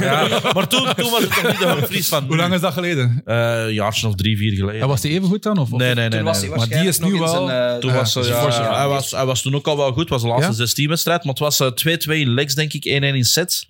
[0.00, 2.72] Ja, maar toen, toen was het nog niet de Humphries van hoe lang is dat
[2.72, 3.22] geleden?
[3.24, 4.80] Eh, een jaartje of drie, vier geleden.
[4.80, 5.58] Ja, was die even goed dan?
[5.58, 6.18] Of, of- Nee, nee, nee.
[6.18, 6.48] Toen was nee.
[6.50, 8.76] hij Maar die is nu wel- zijn, eh, Toen Ja, was, dat eh, ja, ja.
[8.78, 10.00] hij, was, hij was toen ook al wel goed.
[10.00, 10.56] Het was de laatste Ja?
[10.56, 11.24] 16 wedstrijd.
[11.24, 12.84] Maar het was eh, 2-2 in legs, denk ik.
[12.84, 13.68] 1-1 in sets.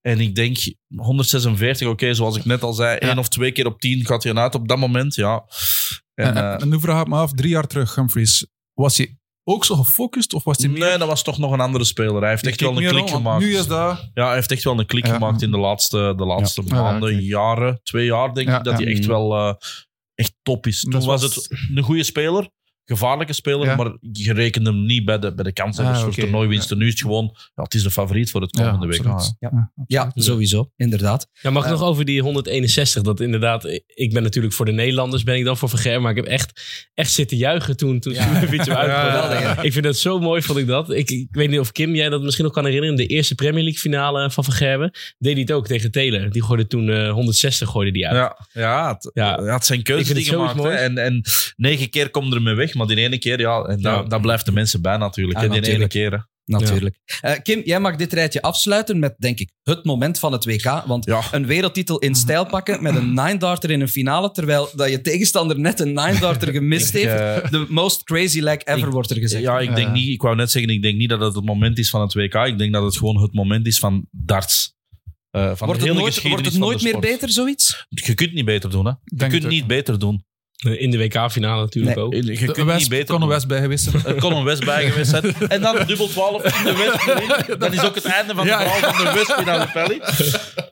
[0.00, 0.56] En ik denk
[0.96, 2.96] 146, oké, zoals ik net al zei.
[3.00, 3.08] Ja.
[3.08, 5.14] één of twee keer op 10 gaat hij uit op dat moment.
[5.14, 5.44] Ja.
[6.14, 8.46] En, En, eh, en, en nu vraag ik me af, drie jaar terug, Humphries.
[8.74, 9.17] Was hij
[9.48, 10.32] ook zo gefocust?
[10.34, 10.78] Of was hij meer...
[10.88, 12.20] nee, dat was toch nog een andere speler.
[12.20, 13.44] Hij heeft echt wel een klik gemaakt.
[13.44, 14.10] Nu is dat...
[14.14, 15.12] Ja, hij heeft echt wel een klik Ja.
[15.12, 16.82] gemaakt in de laatste, de laatste Ja.
[16.82, 17.24] maanden, Ja, oké.
[17.26, 17.80] jaren.
[17.82, 18.84] Twee jaar, denk Ja, ik, dat ja.
[18.84, 19.54] hij echt wel eh,
[20.14, 20.80] echt top is.
[20.80, 22.48] Toen Dat was was- het een goede speler.
[22.90, 23.76] Gevaarlijke speler, Ja.
[23.76, 26.20] maar je rekende hem niet bij de, bij de kanshebbers Ah, voor oké.
[26.20, 26.78] toernooiwinsten.
[26.78, 29.04] Nu is het gewoon, ja, het is de favoriet voor het komende week.
[29.06, 29.36] absoluut.
[29.40, 29.50] Ja.
[29.52, 31.28] Ja, Ja, sowieso, inderdaad.
[31.42, 31.74] Ja, mag ik Ja.
[31.76, 33.02] nog over die 161?
[33.02, 36.00] Dat inderdaad, ik ben natuurlijk voor de Nederlanders, ben ik dan voor Verger.
[36.00, 36.62] Maar ik heb echt,
[36.94, 40.90] echt zitten juichen toen, toen Suljovic hem Ik vind dat zo mooi, vond ik dat.
[40.90, 42.96] Ik, ik weet niet of Kim, jij dat misschien nog kan herinneren.
[42.96, 44.90] De eerste Premier League finale van Vergerben.
[45.18, 46.30] Deed hij het ook tegen Taylor.
[46.30, 48.16] Die gooide toen eh, 160 gooide die uit.
[48.16, 49.40] Ja, ja, het, Ja.
[49.44, 49.52] ja.
[49.52, 50.64] het zijn keuzes die gemaakt.
[50.64, 51.22] En, en
[51.56, 53.82] negen keer komt er mee weg, maar die ene keer, ja, en Ja.
[53.94, 55.38] daar, daar blijft de mensen bij natuurlijk.
[55.38, 55.92] Ja, hè, die natuurlijk.
[55.94, 56.18] ene keer.
[56.18, 56.24] hè.
[56.44, 56.98] Natuurlijk.
[57.20, 60.82] Eh, Kim, jij mag dit rijtje afsluiten met, denk ik, het moment van het WK.
[60.86, 61.20] Want Ja.
[61.30, 65.58] een wereldtitel in stijl pakken met een nine-darter in een finale, terwijl dat je tegenstander
[65.58, 67.42] net een nine-darter gemist Ik, heeft.
[67.42, 69.42] eh, De most crazy leg ever, ik- wordt er gezegd.
[69.42, 71.78] Ja, ik denk niet, ik wou net zeggen, ik denk niet dat het het moment
[71.78, 72.34] is van het WK.
[72.34, 74.74] Ik denk dat het gewoon het moment is van darts.
[75.30, 77.86] Eh, van wordt, het nooit, wordt het nooit meer beter, zoiets?
[77.88, 78.90] Je kunt niet beter doen, hè?
[79.04, 80.24] Je Denk kunt het niet beter doen.
[80.58, 82.04] In de WK-finale natuurlijk Nee.
[82.04, 82.14] ook.
[82.14, 83.28] Je kunt niet West, beter kon er doen.
[83.28, 84.04] West bij geweest zijn.
[84.04, 85.34] Er kon een West bij geweest zijn.
[85.48, 87.58] En dan dubbel 12 in de West.
[87.60, 88.68] Dat is ook het einde van de Ja, ja.
[88.68, 90.00] verhaal van de West finale Pelly.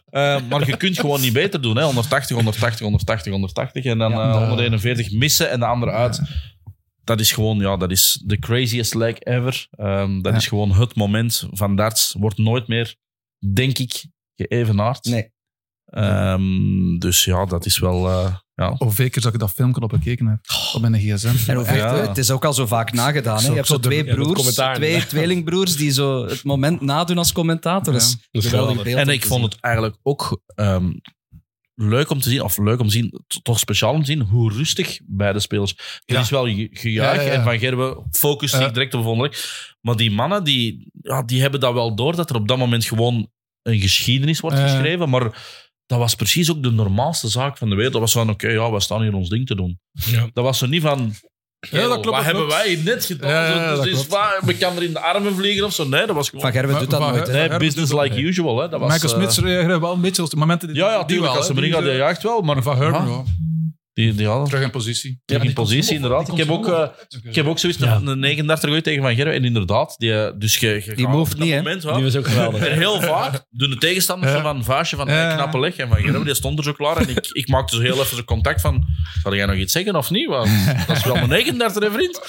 [0.07, 1.77] Eh, maar je kunt gewoon niet beter doen.
[1.77, 1.83] Hè.
[1.85, 3.85] 180, 180, 180, 180.
[3.85, 6.21] En dan Ja, eh, de- 141 missen en de andere uit.
[7.05, 9.67] Dat is gewoon, ja, dat is de craziest leg ever.
[9.71, 10.39] Ehm, dat Ja.
[10.39, 12.15] is gewoon het moment van darts.
[12.19, 12.95] Wordt nooit meer,
[13.53, 15.05] denk ik, geëvenaard.
[15.05, 15.31] Nee.
[15.87, 18.09] Ehm, dus ja, dat is wel...
[18.09, 18.75] eh, ja.
[18.79, 20.39] Hoeveel keer dat ik dat filmpje op gekeken heb.
[20.75, 21.51] Op mijn gsm.
[21.51, 21.95] En hoeveel, Ja.
[22.09, 23.35] Het is ook al zo vaak nagedaan.
[23.37, 23.41] Hè?
[23.43, 27.33] Zo- Je hebt zo zo twee broers, twee tweelingbroers die zo het moment nadoen als
[27.33, 27.95] commentator.
[27.95, 28.01] Ja.
[28.41, 30.93] Geweldig beeld En ik vond het eigenlijk ook ehm,
[31.75, 34.53] leuk om te zien, of leuk om te zien, toch speciaal om te zien, hoe
[34.53, 35.75] rustig beide spelers.
[36.05, 36.21] Er Ja.
[36.21, 37.33] is wel ge- gejuich Ja, ja, ja.
[37.39, 38.69] en Van Gerwen focust zich Ja.
[38.69, 39.75] direct op de volgende week.
[39.81, 42.85] Maar die mannen, die, ja, die hebben dat wel door, dat er op dat moment
[42.85, 43.31] gewoon
[43.63, 44.69] een geschiedenis wordt Ja.
[44.69, 45.11] geschreven.
[45.11, 45.23] Maar
[45.87, 47.93] dat was precies ook de normaalste zaak van de wereld.
[47.93, 49.79] Dat was van, oké, ja, we staan hier ons ding te doen.
[49.93, 50.27] Ja.
[50.33, 51.15] Dat was zo niet van...
[51.71, 52.63] Ja, dat klopt, Wat dat hebben klopt.
[52.63, 53.31] wij hier net gedaan?
[53.31, 54.09] Ja, ja, Zo, dat dus klopt.
[54.09, 55.89] waar, we kan er in de armen vliegen of zo.
[55.89, 56.41] Nee, dat was gewoon...
[56.45, 57.27] Van Gerwen Maar- doet dat van- nooit.
[57.27, 57.49] hè.
[57.49, 58.25] Nee, business like niet.
[58.25, 58.59] usual.
[58.61, 58.69] Hè.
[58.69, 60.97] Dat was, Michael eh, Smits reageerde wel een beetje op de momenten die Ja, ja,
[60.97, 61.27] die tuurlijk.
[61.29, 62.41] wel, Als ze die eh, jaagt wel.
[62.41, 63.23] Maar Van ja.
[63.97, 65.21] Die, die hadden Terug in positie.
[65.25, 66.29] terug in die komt positie, zo inderdaad.
[66.29, 66.75] Ik heb komt ook,
[67.09, 68.01] zo eh, ik heb ook zoiets Ja.
[68.05, 69.35] een 39 gooit tegen Van Gerwen.
[69.35, 71.63] En inderdaad, die, eh, dus je, je Die gaat moved op dat niet, hè?
[71.63, 72.67] moment, Die was ook geweldig.
[72.67, 74.39] En heel vaak doen de tegenstanders Ja.
[74.39, 75.13] zo van vaasje van Ja.
[75.15, 75.77] hey, knappe leg.
[75.77, 76.97] En Van Gerwen die stond er zo klaar.
[76.97, 78.85] En ik, ik maakte zo heel even zo contact van,
[79.23, 80.27] zal jij nog iets zeggen of niet?
[80.29, 80.51] Want
[80.87, 82.21] dat is wel een 39 hè, vriend.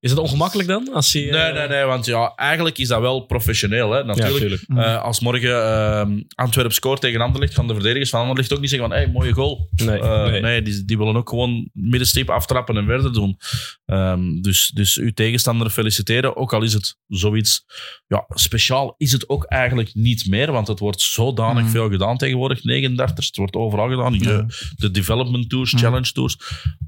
[0.00, 0.88] Is het ongemakkelijk dan?
[0.92, 1.84] Als hij, eh, Nee, nee, nee.
[1.84, 3.90] Want ja, eigenlijk is dat wel professioneel.
[3.90, 3.98] Hè.
[3.98, 4.64] Ja, Natuurlijk.
[4.76, 8.70] Eh, als morgen ehm Antwerp scoort tegen Anderlecht, gaan de verdedigers van Anderlecht ook niet
[8.70, 9.68] zeggen van hey, mooie goal.
[9.84, 10.40] Nee, Eh, nee.
[10.40, 13.36] nee, die, die willen ook gewoon middenstip aftrappen en verder doen.
[13.84, 17.64] Ehm, dus, dus uw tegenstander feliciteren, ook al is het zoiets
[18.06, 21.72] ja, speciaal, is het ook eigenlijk niet meer, want het wordt zodanig Mhm.
[21.72, 22.64] veel gedaan tegenwoordig.
[22.64, 24.14] 39, het wordt overal gedaan.
[24.18, 24.46] Ja.
[24.76, 25.82] De development tours, Mhm.
[25.82, 26.36] challenge tours.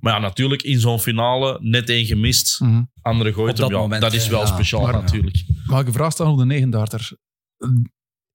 [0.00, 2.82] Maar ja, natuurlijk in zo'n finale net één gemist, Mhm.
[3.02, 3.76] andere gooit Op dat hem.
[3.76, 4.46] Ja, moment, dat is wel Ja.
[4.46, 5.44] speciaal Maar- natuurlijk.
[5.64, 7.12] Mag ik een vraag stellen over de 39?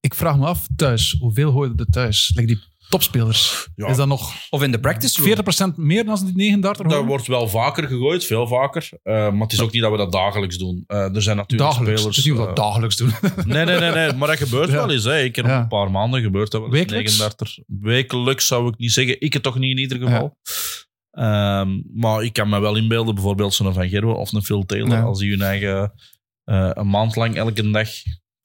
[0.00, 2.32] Ik vraag me af thuis, hoeveel gooien er thuis?
[2.34, 3.68] Like die topspelers.
[3.74, 3.86] Ja.
[3.86, 5.72] Is dat nog Of in de practice room.
[5.72, 8.88] 40% meer dan die 39 Dat wordt wel vaker gegooid, veel vaker.
[9.02, 10.84] Eh, maar het is ook niet dat we dat dagelijks doen.
[10.86, 12.00] Eh, er zijn natuurlijk Dagelijks.
[12.00, 12.16] spelers...
[12.16, 13.12] Het is niet wat eh, we dat dagelijks doen.
[13.54, 14.74] Nee, nee, nee, nee, maar dat gebeurt Ja.
[14.74, 15.04] wel eens.
[15.04, 15.18] Hè.
[15.20, 15.60] Ik heb Ja.
[15.60, 16.50] een paar maanden gebeurd.
[16.50, 17.18] Dat Wekelijks?
[17.18, 17.58] 39.
[17.66, 19.20] Wekelijks zou ik niet zeggen.
[19.20, 20.36] Ik het toch niet in ieder geval.
[21.10, 24.88] Ehm, maar ik kan me wel inbeelden, bijvoorbeeld zo'n Van Gerwen of een Phil Taylor,
[24.96, 25.02] Ja.
[25.02, 25.92] als die hun eigen
[26.44, 27.88] eh, een maand lang elke dag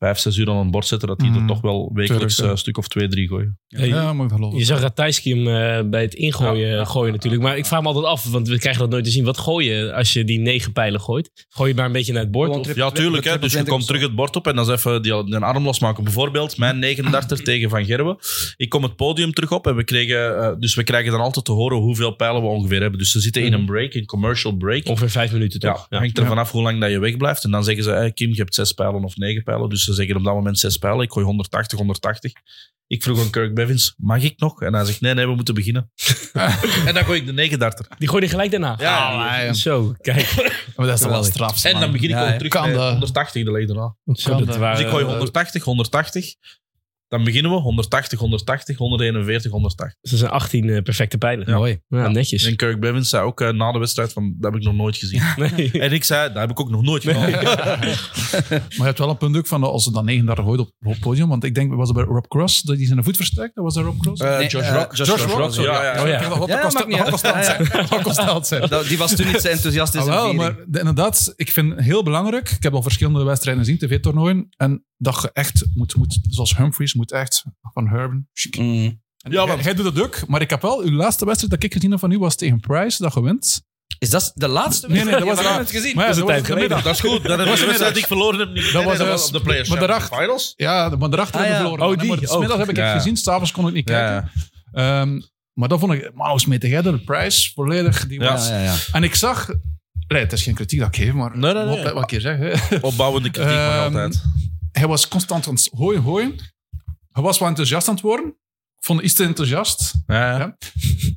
[0.04, 1.48] vijf, zes uur aan een bord zetten, dat die er Mhm.
[1.48, 2.44] toch wel wekelijks ja.
[2.44, 3.58] eh, een stuk of twee, drie gooien.
[3.68, 4.58] Ja, moet ik geloven.
[4.60, 6.86] Je zag Ratajski hem eh, bij het ingooien Ja, ja.
[6.86, 7.44] gooien natuurlijk.
[7.44, 9.24] Maar ik vraag me altijd af, want we krijgen dat nooit te zien.
[9.24, 11.32] Wat gooi je als je die negen pijlen gooit?
[11.50, 12.50] Gooi je maar een beetje naar het bord?
[12.50, 13.24] Of, Ja, tuurlijk.
[13.24, 13.32] Hè.
[13.34, 15.64] Dus je 20 komt terug het bord op en dan is even die, die arm
[15.64, 16.04] losmaken.
[16.04, 18.18] Bijvoorbeeld mijn 39 tegen Van Gerwen.
[18.58, 21.46] Ik kom het podium terug op en we kregen, eh, dus we krijgen dan altijd
[21.46, 23.00] te horen hoeveel pijlen we ongeveer hebben.
[23.00, 24.88] Dus ze zitten in een break, een commercial break.
[24.88, 25.86] ongeveer vijf minuten Ja, toch?
[25.90, 25.98] Ja.
[25.98, 26.30] hangt er Ja.
[26.30, 27.44] vanaf hoe lang dat je wegblijft.
[27.44, 29.70] En dan zeggen ze, hey, Kim, je hebt zes pijlen of negen pijlen.
[29.70, 31.02] Dus ze zeggen op dat moment zes pijlen.
[31.02, 32.32] Ik gooi 180, 180.
[32.88, 34.62] Ik vroeg aan Kirk Bevins, mag ik nog?
[34.62, 35.92] En hij zegt, nee, nee, we moeten beginnen.
[36.88, 37.88] en dan gooi ik de 39.
[37.98, 38.76] Die gooi je gelijk daarna?
[38.80, 39.54] Ja, Ah, ja.
[39.54, 40.34] Zo, kijk.
[40.76, 41.64] Maar dat is toch wel straf.
[41.64, 42.36] En dan begin ik Ja, ook ja.
[42.38, 42.92] terug Kan dat?
[42.92, 43.96] 180 de leg daarna.
[44.06, 44.58] Zo, Kan dat dat?
[44.58, 46.36] waren, Dus ik gooi eh, 180, 180.
[47.08, 49.96] Dan beginnen we 180, 180, 141, 180.
[50.02, 51.48] Dat zijn 18 eh, perfecte pijlen.
[51.50, 51.56] Ja.
[51.56, 51.80] Mooi.
[51.88, 52.46] Ja, netjes.
[52.46, 54.98] En Kirk Bevins zei ook eh, na de wedstrijd van, dat heb ik nog nooit
[54.98, 55.22] gezien.
[55.38, 55.72] Nee.
[55.72, 57.30] en ik zei, dat heb ik ook nog nooit gedaan.
[58.50, 60.92] Maar je hebt wel een punt ook van als ze dan 39 gooit op, op
[60.92, 61.30] het podium.
[61.30, 63.56] Want ik denk, was het bij Rob Cross dat hij zijn voet versterkt?
[63.56, 64.22] Dat was dat Rob Cross?
[64.22, 64.96] Eh, Nee, Josh Rock.
[64.96, 65.72] Josh Josh Rock, Rock, sorry.
[65.72, 66.22] ja, ja, Oh ja.
[66.48, 66.62] Ja,
[68.02, 68.68] constant zijn.
[68.68, 68.88] Zijn.
[68.88, 70.56] Die was toen niet zo enthousiast in Ah, zijn wel, viering.
[70.56, 72.50] maar de- inderdaad, ik vind heel belangrijk.
[72.50, 74.48] Ik heb al verschillende wedstrijden gezien, tv-toernooien.
[74.58, 78.30] En dat je echt moet, moet, zoals Humphries, moet echt van Herben.
[78.58, 79.02] Mm.
[79.30, 81.74] Ja, want- hij doet het ook, maar ik heb wel, uw laatste wedstrijd dat ik
[81.74, 83.62] gezien heb van u was tegen Price, dat je wint.
[84.00, 85.60] Is dat de laatste Nee, nee, dat was wedstrijd?
[85.60, 85.96] het gezien.
[85.96, 86.70] Maar ja, Dat is een tijd geleden.
[86.84, 87.24] Dat is goed.
[87.24, 88.50] Dat is was de wedstrijd die ik verloren heb.
[88.54, 88.72] Niet.
[88.72, 90.54] Dat was nee, juist- op de Players maar daarachter- Finals.
[90.56, 91.76] Ja, maar daarachter Ah, hebben we ja.
[91.78, 91.94] verloren.
[91.96, 92.10] Oh, die.
[92.10, 92.36] Maar Oh.
[92.38, 92.94] smiddag heb ik het Ja.
[92.94, 94.32] gezien, s'avonds kon ik niet kijken.
[94.72, 95.02] Ja.
[95.02, 95.20] Ehm,
[95.54, 96.94] maar dat vond ik, maar hoe smeet jij dat?
[96.94, 98.08] De Price, volledig.
[98.08, 98.32] Die Ja.
[98.32, 98.76] was, Ja, ja, ja.
[98.92, 99.50] En ik zag,
[100.08, 101.84] nee, het is geen kritiek dat ik geef, maar Nee, nee, nee.
[101.84, 102.72] wat, wat ik hier zeg.
[102.82, 104.24] Opbouwende kritiek, maar Ehm, altijd.
[104.74, 106.36] Hij was constant aan het gooien, gooien.
[107.12, 108.28] Hij was wel enthousiast aan het worden.
[108.76, 109.94] Ik vond het iets te enthousiast.
[110.08, 110.58] Ja.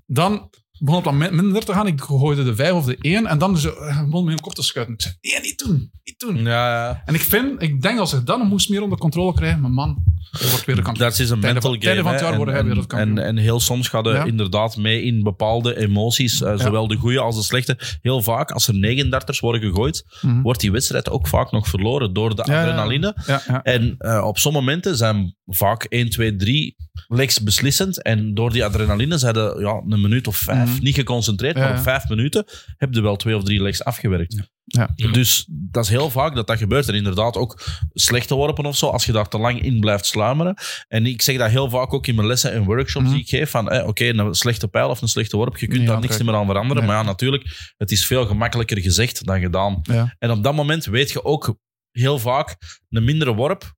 [0.07, 1.87] Dan begon het wat min- minder te gaan.
[1.87, 3.27] Ik gooide de vijf of de één.
[3.27, 4.95] En dan zo, eh, begon mijn kop te schuiten.
[4.95, 5.91] Ik zei, nee, niet doen.
[6.05, 6.37] Niet doen.
[6.45, 7.03] Ja.
[7.05, 10.03] En ik vind, ik denk als ik dan moest meer onder controle krijgen, maar man,
[10.31, 11.09] wordt weer de kampioen.
[11.09, 11.83] Dat is een mental game.
[11.83, 13.19] tijden van het jaar worden en, hij weer het kampioen.
[13.19, 14.25] en, en heel soms gaat je Ja.
[14.25, 17.79] inderdaad mee in bepaalde emoties, eh, zowel de goede als de slechte.
[18.03, 20.43] Heel vaak, als er 39ers worden gegooid, Mhm.
[20.43, 23.17] wordt die wedstrijd ook vaak nog verloren door de adrenaline.
[23.63, 26.77] En eh, op sommige momenten zijn vaak 1, 2, 3
[27.09, 28.03] legs beslissend.
[28.03, 30.83] En door die adrenaline zijn er ja, een minuut of vijf Mhm.
[30.83, 31.57] niet geconcentreerd.
[31.57, 32.45] Ja, Maar op vijf minuten
[32.77, 34.49] heb je wel twee of drie legs afgewerkt.
[34.65, 34.91] Ja.
[35.13, 36.89] Dus dat is heel vaak dat dat gebeurt.
[36.89, 37.61] En inderdaad ook
[37.93, 40.57] slechte worpen of zo, als je daar te lang in blijft sluimeren.
[40.89, 43.15] En ik zeg dat heel vaak ook in mijn lessen en workshops Mhm.
[43.15, 43.51] die ik geef.
[43.51, 46.35] Van, eh, oké, een slechte pijl of een slechte worp, je kunt daar niks meer
[46.35, 46.83] aan veranderen.
[46.83, 46.93] Nee.
[46.93, 49.79] Maar ja, natuurlijk, het is veel gemakkelijker gezegd dan gedaan.
[49.83, 50.15] Ja.
[50.19, 51.59] En op dat moment weet je ook
[51.91, 52.57] heel vaak
[52.91, 53.75] een mindere worp.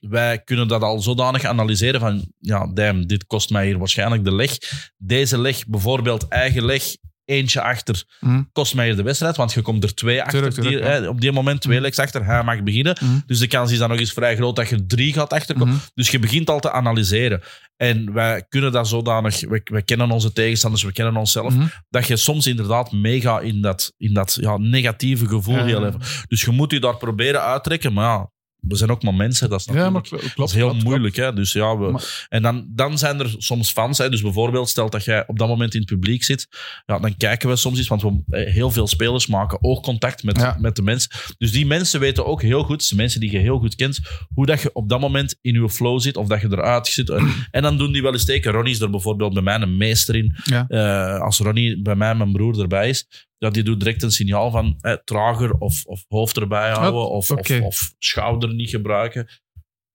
[0.00, 4.34] Wij kunnen dat al zodanig analyseren van, ja, damn, dit kost mij hier waarschijnlijk de
[4.34, 4.58] leg.
[4.96, 6.84] Deze leg, bijvoorbeeld eigen leg,
[7.24, 8.42] eentje achter, Mhm.
[8.52, 10.32] kost mij hier de wedstrijd, want je komt er twee achter.
[10.32, 11.00] Tuurlijk, tuurlijk, die, ja.
[11.00, 12.96] eh, op die moment twee legs achter, hij mag beginnen.
[13.00, 13.18] Mhm.
[13.26, 15.74] Dus de kans is dan nog eens vrij groot dat je drie gaat achterkomen.
[15.74, 15.84] Mhm.
[15.94, 17.42] Dus je begint al te analyseren.
[17.76, 21.66] En wij kunnen dat zodanig, we, we kennen onze tegenstanders, we kennen onszelf, Mhm.
[21.90, 25.56] dat je soms inderdaad meegaat in dat, in dat ja, negatieve gevoel.
[25.56, 25.64] Ja.
[25.64, 26.00] heel even.
[26.28, 28.30] Dus je moet je daar proberen uittrekken, maar ja,
[28.68, 29.48] we zijn ook maar mensen.
[29.48, 30.36] Dat is, Ja, maar natuurlijk- kl- klopt.
[30.36, 31.16] dat is heel klopt, moeilijk.
[31.16, 31.32] Hè?
[31.32, 33.98] Dus ja, we, Maar- en dan, dan zijn er soms fans.
[33.98, 34.10] Hè?
[34.10, 36.48] Dus bijvoorbeeld, stel dat jij op dat moment in het publiek zit,
[36.86, 40.36] ja, dan kijken we soms iets, want we, eh, heel veel spelers maken oogcontact met,
[40.38, 40.56] Ja.
[40.60, 41.10] met de mensen.
[41.38, 44.00] Dus die mensen weten ook heel goed, de mensen die je heel goed kent,
[44.34, 47.10] hoe dat je op dat moment in je flow zit of dat je eruit zit.
[47.10, 48.52] En, en dan doen die wel eens teken.
[48.52, 50.36] Ronnie is er bijvoorbeeld bij mij een meester in.
[50.44, 50.64] Ja.
[50.68, 53.06] Eh, als Ronnie bij mij, mijn broer, erbij is,
[53.38, 57.30] ja, die doet direct een signaal van eh, trager of, of hoofd erbij houden of,
[57.30, 59.28] of, of schouder niet gebruiken.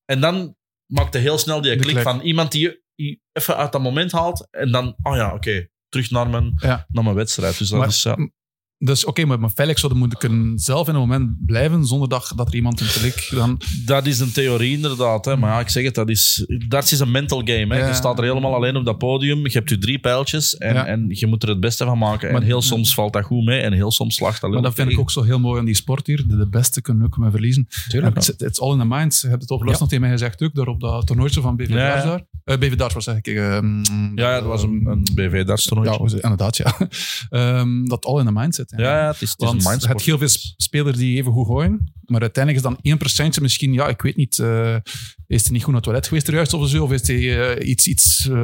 [0.05, 0.55] En dan
[0.93, 2.61] maakt hij heel snel die klik van iemand die
[2.95, 6.85] je even uit dat moment haalt en dan, oh ja, oké, terug naar mijn, Ja.
[6.89, 7.57] naar mijn wedstrijd.
[7.57, 8.17] Dus dat Maar- is, ja.
[8.83, 12.33] Dus oké, maar maar Felix zou moeten kunnen zelf in een moment blijven zonder dat,
[12.35, 13.59] dat er iemand in publiek dan...
[13.85, 15.25] Dat is een theorie inderdaad.
[15.25, 15.37] Hè.
[15.37, 17.73] Maar ja, ik zeg het, dat is, darts is een mental game.
[17.75, 17.77] Hè.
[17.79, 17.87] Ja.
[17.87, 19.43] Je staat er helemaal alleen op dat podium.
[19.45, 20.85] Je hebt je drie pijltjes en, Ja.
[20.85, 22.31] en je moet er het beste van maken.
[22.31, 24.73] Maar- en heel soms valt dat goed mee en heel soms slaagt dat Maar dat
[24.73, 26.23] vind ik ook zo heel mooi aan die sport hier.
[26.27, 27.67] De, de beste kunnen ook maar verliezen.
[27.87, 28.15] Tuurlijk.
[28.15, 29.19] Het is- It's all in the mind.
[29.21, 31.69] Je hebt het overlast nog tegen mij gezegd ook, daar op dat toernooitje van BV.
[31.73, 32.21] Darts daar.
[32.43, 33.27] Eh, BV Darts, zeg ik?
[33.27, 33.81] ehm,
[34.15, 35.89] Ja, dat was een, een BV-darts toernooi.
[35.89, 36.77] Ja, was- inderdaad, ja.
[37.29, 38.70] Ehm, dat all in the mind zit.
[38.77, 39.83] Ja, het is, het is Want een je mindsport.
[39.93, 42.97] hebt heel veel sp- spelers die even goed gooien, maar uiteindelijk is dan
[43.37, 44.75] 1% misschien, ja, ik weet niet, eh,
[45.27, 47.53] is hij niet goed naar het toilet geweest er juist of zo, of is hij
[47.57, 48.35] eh, iets, iets eh,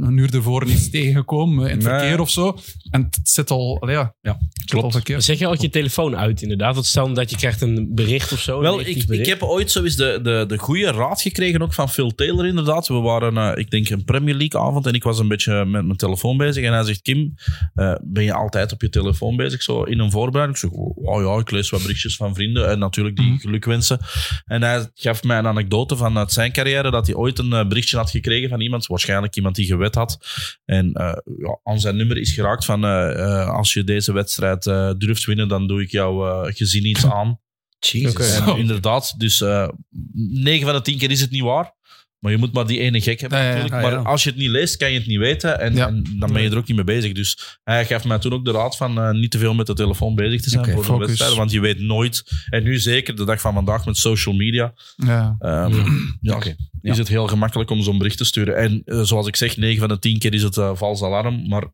[0.00, 1.98] een uur ervoor iets tegengekomen in het Nee.
[1.98, 2.58] verkeer of zo.
[2.90, 4.94] En het zit al, allee, ja, Ja, het zit al klopt.
[4.94, 5.24] verkeerd.
[5.24, 6.74] Zeg je altijd je telefoon uit, inderdaad?
[6.74, 8.60] Want stel dat je krijgt een bericht of zo.
[8.60, 11.90] Wel, ik, ik heb ooit zo eens de, de, de goede raad gekregen, ook van
[11.90, 12.88] Phil Taylor inderdaad.
[12.88, 15.84] We waren, eh, ik denk, een Premier League avond en ik was een beetje met
[15.84, 16.64] mijn telefoon bezig.
[16.64, 17.34] En hij zegt, Kim,
[17.74, 20.58] eh, ben je altijd op je telefoon bezig, zo in een voorbereiding?
[20.62, 23.38] Ik zeg, oh ja, ik lees wat berichtjes van vrienden en natuurlijk die Mhm.
[23.38, 23.98] gelukwensen.
[24.44, 27.96] En hij gaf mij een anekdote vanuit zijn carrière, dat hij ooit een eh, berichtje
[27.96, 30.18] had gekregen van iemand, waarschijnlijk iemand die gewet had.
[30.64, 34.90] En eh, ja, aan zijn nummer is geraakt van, eh, als je deze wedstrijd eh,
[34.98, 37.42] durft winnen, dan doe ik jouw gezin iets aan.
[38.24, 38.54] En Zo.
[38.56, 39.68] inderdaad, dus eh
[40.12, 41.72] 9 van de 10 keer is het niet waar.
[42.24, 43.56] Maar je moet maar die ene gek hebben Ja, ja, ja.
[43.56, 43.84] natuurlijk.
[43.84, 43.96] Ah, ja.
[44.00, 45.60] Maar als je het niet leest, kan je het niet weten.
[45.60, 45.86] En, Ja.
[45.86, 47.12] en dan ben je er ook niet mee bezig.
[47.12, 49.74] Dus hij gaf mij toen ook de raad van eh, niet te veel met de
[49.74, 51.34] telefoon bezig te zijn voor de wedstrijd.
[51.34, 52.22] Want je weet nooit.
[52.50, 55.36] En nu zeker, de dag van vandaag met social media, Ja.
[55.38, 55.74] ehm,
[56.20, 56.56] ja, Oké.
[56.82, 58.56] is het heel gemakkelijk om zo'n bericht te sturen.
[58.56, 61.48] En eh, zoals ik zeg, 9 van de 10 keer is het eh, vals alarm.
[61.48, 61.64] Maar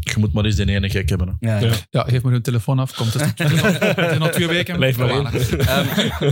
[0.00, 1.38] je moet maar eens de ene gek hebben.
[1.40, 1.50] hè.
[1.50, 1.72] Ja, ja.
[1.90, 3.40] ja, geef maar hun telefoon af, komt het.
[4.12, 4.76] Is nog twee weken.
[4.76, 5.26] Blijf maar in.
[5.58, 5.86] Ehm,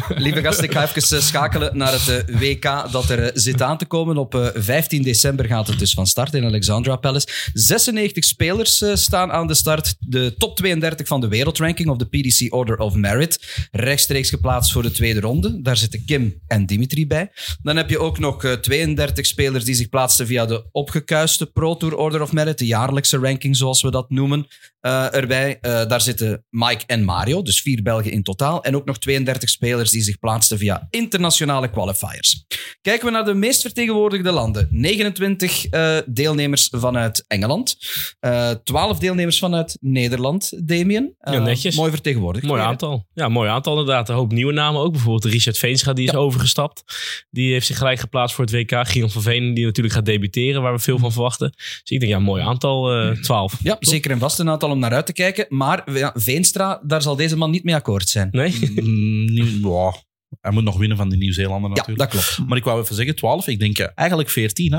[0.08, 3.62] lieve gasten, ik ga even eh, schakelen naar het eh, WK dat er eh, zit
[3.62, 4.16] aan te komen.
[4.16, 7.28] Op eh, 15 december gaat het dus van start in Alexandra Palace.
[7.52, 9.94] 96 spelers staan aan de start.
[9.98, 13.66] De top 32 van de wereldranking of de PDC Order of Merit.
[13.70, 15.62] Rechtstreeks geplaatst voor de tweede ronde.
[15.62, 17.30] Daar zitten Kim en Dimitri bij.
[17.62, 21.76] Dan heb je ook nog eh, 32 spelers die zich plaatsten via de opgekuiste Pro
[21.76, 24.46] Tour Order of Merit, de jaarlijkse ranking zoals we dat noemen,
[24.80, 25.58] eh, erbij.
[25.60, 28.62] Eh, daar zitten Mike en Mario, dus vier Belgen in totaal.
[28.62, 32.44] En ook nog 32 spelers die zich plaatsten via internationale qualifiers.
[32.80, 34.68] Kijken we naar de meest vertegenwoordigde landen.
[34.70, 37.76] 29 eh, deelnemers vanuit Engeland.
[38.20, 41.14] eh 12 deelnemers vanuit Nederland, Damien.
[41.20, 41.76] Ja, netjes.
[41.76, 42.46] Mooi vertegenwoordigd.
[42.46, 43.06] Mooi aantal.
[43.14, 44.08] Ja, mooi aantal inderdaad.
[44.08, 44.92] Een hoop nieuwe namen ook.
[44.92, 46.18] Bijvoorbeeld Richard Veenstra, die is Ja.
[46.18, 46.84] overgestapt.
[47.30, 48.88] Die heeft zich gelijk geplaatst voor het WK.
[48.88, 51.50] Gion van Veen, die natuurlijk gaat debuteren, waar we veel van verwachten.
[51.56, 52.90] Dus ik denk, ja, mooi aantal.
[53.28, 53.56] eh 12.
[53.62, 55.46] Ja, zeker en vast een aantal om naar uit te kijken.
[55.48, 58.28] Maar ja, Veenstra, daar zal deze man niet mee akkoord zijn.
[58.30, 58.54] Nee?
[58.82, 59.28] Mm,
[59.68, 59.94] ja,
[60.40, 61.98] hij moet nog winnen van die Nieuw-Zeelander Ja, natuurlijk.
[61.98, 62.48] dat klopt.
[62.48, 63.46] Maar ik wou even zeggen, 12.
[63.46, 64.72] Ik denk eh, eigenlijk 14.
[64.72, 64.78] Hè?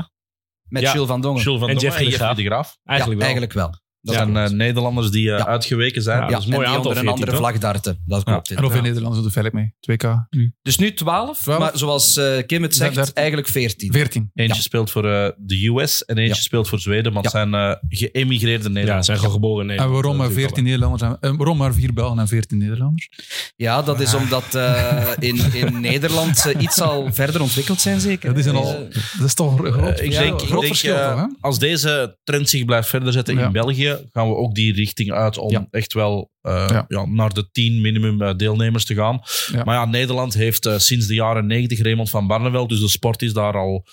[0.68, 0.92] Met Ja.
[0.92, 1.42] Jules van Dongen.
[1.42, 2.36] Jules van En Dongen Jeffrey de Graaf.
[2.36, 2.78] de Graaf.
[2.84, 3.36] Eigenlijk ja, wel.
[3.36, 3.80] eigenlijk wel.
[4.08, 5.46] Dat Dat zijn eh, Nederlanders die eh, Ja.
[5.46, 6.18] uitgeweken zijn.
[6.18, 8.02] Ja, ja, dat is een mooi en die aantal, onder een 14, andere vlag darten.
[8.06, 8.50] Dat klopt.
[8.50, 8.82] En hoeveel.
[8.82, 9.74] Nederlanders doet Velk mee?
[9.80, 10.52] 2K nu?
[10.62, 11.58] Dus nu 12, 12.
[11.60, 13.92] maar zoals eh, Kim het zegt, eigenlijk 14.
[13.92, 14.30] 14.
[14.34, 14.60] Eentje Ja.
[14.62, 16.40] speelt voor eh, de US en eentje Ja.
[16.40, 17.12] speelt voor Zweden.
[17.12, 19.06] Maar het zijn eh, geëmigreerde Ja, Nederlanders.
[19.06, 21.02] zijn gewoon geboren in En waarom maar Dat is 14 Nederlanders?
[21.20, 23.08] En, waarom maar 4 Belgen en 14 Nederlanders?
[23.56, 28.28] Ja, dat is omdat eh, in, in Nederland ze iets al verder ontwikkeld zijn, zeker.
[28.28, 30.94] Dat is, een al, dat is toch een groot, ik ja, denk, ik denk, verschil,
[30.94, 31.16] toch?
[31.20, 31.24] Hè?
[31.40, 33.46] als deze trend zich blijft verder zetten Ja.
[33.46, 35.66] in België, gaan we ook die richting uit om Ja.
[35.70, 36.84] echt wel eh, Ja.
[36.88, 39.20] ja, naar de 10 minimum eh, deelnemers te gaan.
[39.52, 39.64] Ja.
[39.64, 43.22] Maar ja, Nederland heeft eh, sinds de jaren 90 Raymond van Barneveld, dus de sport
[43.22, 43.86] is daar al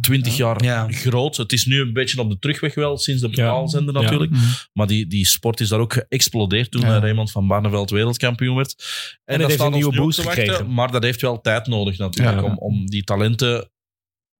[0.00, 0.86] 20 jaar Ja.
[0.90, 1.36] groot.
[1.36, 3.34] Het is nu een beetje op de terugweg wel, sinds de Ja.
[3.34, 4.00] betaalzender Ja.
[4.00, 4.30] natuurlijk.
[4.30, 4.42] Mhm.
[4.72, 6.98] Maar die, die sport is daar ook geëxplodeerd toen Ja.
[6.98, 8.74] Raymond van Barneveld wereldkampioen werd.
[9.24, 10.74] En, het dat heeft een nieuwe boost te wachten, gekregen.
[10.74, 12.44] Maar dat heeft wel tijd nodig natuurlijk Ja.
[12.44, 13.70] om, om die talenten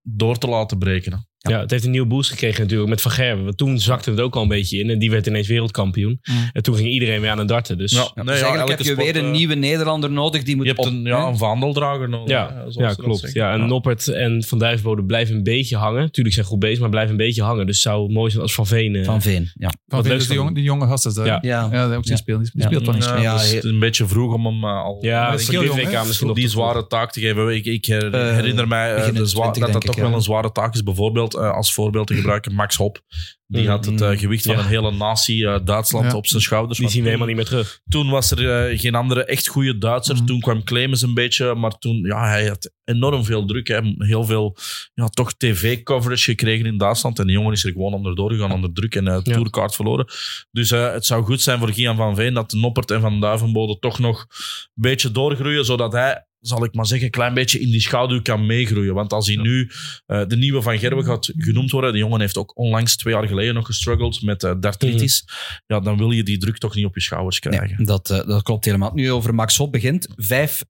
[0.03, 1.29] door te laten breken.
[1.49, 3.45] Ja, het heeft een nieuwe boost gekregen natuurlijk met Van Gerwen.
[3.45, 4.91] Want toen zakte het ook al een beetje in.
[4.91, 6.21] En die werd ineens wereldkampioen.
[6.23, 6.51] Mm.
[6.53, 7.79] En toen ging iedereen weer aan het darten.
[7.79, 8.03] Dus Ja.
[8.03, 10.65] dus Nee, ja, eigenlijk heb je sport, weer een eh, nieuwe Nederlander nodig die moet
[10.67, 10.93] Je hebt op...
[10.93, 12.29] een, ja, een vaandeldrager nodig.
[12.29, 13.31] ja, ja, klopt.
[13.33, 16.13] Ja, en Noppert en Van Duivenbode blijven een beetje hangen.
[16.13, 17.67] Tuurlijk zijn goed bezig, maar blijven een beetje hangen.
[17.67, 18.95] Dus het zou mooi zijn als Van Veen...
[18.97, 19.69] eh, Van Veen, ja.
[19.69, 21.27] Van Wat Veen, dus die, jonge, die jonge gast is daar.
[21.27, 21.39] Ja.
[21.41, 22.05] Ja, Ja, ook.
[22.05, 25.31] Die speelt wel niet Ja, het is een beetje vroeg om hem eh, al ja,
[25.33, 27.55] misschien die zware taak te geven.
[27.55, 30.15] Ik, ik her- herinner mij begin in de de zwa- 20, dat dat toch wel
[30.15, 30.83] een zware taak is.
[30.83, 33.01] Bijvoorbeeld eh, als voorbeeld te gebruiken Max Hop.
[33.47, 34.61] Die had het eh, gewicht van Ja.
[34.61, 36.17] een hele natie eh, Duitsland Ja.
[36.17, 36.79] op zijn schouders.
[36.79, 37.81] Die zien we helemaal niet meer terug.
[37.89, 40.15] Toen was er eh, geen andere echt goede Duitser.
[40.17, 40.25] Mhm.
[40.25, 43.69] Toen kwam Clemens een beetje, maar toen, ja, hij had enorm veel druk.
[43.69, 43.81] Hè.
[43.99, 44.57] Heel veel,
[44.95, 47.19] ja, toch tv-coverage gekregen in Duitsland.
[47.19, 49.21] En die jongen is er gewoon onderdoor gegaan, onder druk en Ja.
[49.23, 50.07] tourkaart verloren.
[50.51, 53.79] Dus eh, het zou goed zijn voor Gian van Veen dat Noppert en Van Duivenbode
[53.79, 57.71] toch nog een beetje doorgroeien, zodat hij zal ik maar zeggen, een klein beetje in
[57.71, 58.95] die schaduw kan meegroeien.
[58.95, 59.71] Want als hij nu
[60.07, 63.27] eh, de nieuwe Van Gerwen gaat genoemd worden, de jongen heeft ook onlangs twee jaar
[63.27, 65.25] geleden nog gestruggeld met eh, dartritis,
[65.67, 67.77] ja, dan wil je die druk toch niet op je schouders krijgen.
[67.77, 68.93] Nee, dat, eh, dat klopt helemaal.
[68.95, 70.09] Nu over Max Hopp begint.
[70.17, 70.63] Vijf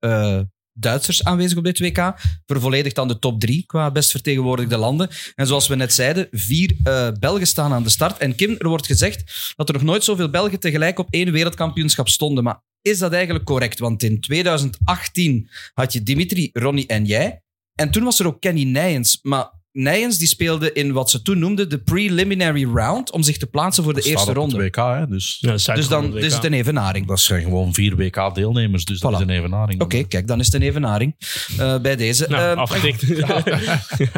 [0.81, 2.15] Duitsers aanwezig op dit WK.
[2.47, 5.09] Vervolledigt dan de top drie qua best vertegenwoordigde landen.
[5.35, 8.19] En zoals we net zeiden, vier eh, Belgen staan aan de start.
[8.19, 12.09] En Kim, er wordt gezegd dat er nog nooit zoveel Belgen tegelijk op één wereldkampioenschap
[12.09, 12.45] stonden.
[12.45, 13.79] Maar is dat eigenlijk correct?
[13.79, 17.43] Want in 2018 had je Dimitri, Ronnie en jij.
[17.75, 19.19] En toen was er ook Kenny Nijens.
[19.23, 23.47] Maar Nijens die speelde in wat ze toen noemden de preliminary round om zich te
[23.47, 24.65] plaatsen voor de Dat eerste staat op ronde.
[24.65, 27.07] het WK, hè, dus Ja, dat Dus dan is het een evenaring.
[27.07, 29.81] dat zijn gewoon vier WK-deelnemers, dus dat is een evenaring.
[29.83, 31.15] Oké, kijk, dan is het een evenaring
[31.59, 32.27] eh, bij deze.
[32.29, 33.01] Nou, Ehm, afgetikt.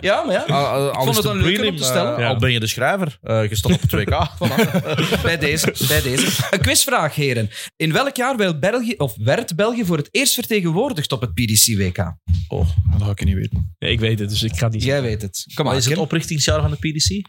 [0.00, 0.44] ja, maar ja.
[0.46, 2.14] Al, al- al vond is het een leuke prelim, om te stellen.
[2.14, 2.28] eh, Ja.
[2.28, 4.10] al ben je de schrijver, eh je staat op het WK.
[4.38, 5.22] Voilà.
[5.22, 6.26] bij, deze, bij deze.
[6.50, 7.50] Een quizvraag, heren.
[7.76, 12.14] In welk jaar werd België, of werd België voor het eerst vertegenwoordigd op het PDC-WK?
[12.48, 12.68] Oh.
[12.92, 13.74] Dat ga ik niet weten.
[13.78, 15.41] Nee, ik weet het, dus ik ga het niet Jij weet het.
[15.54, 16.02] Kom maar, is het Kim.
[16.02, 17.28] oprichtingsjaar van de PDC?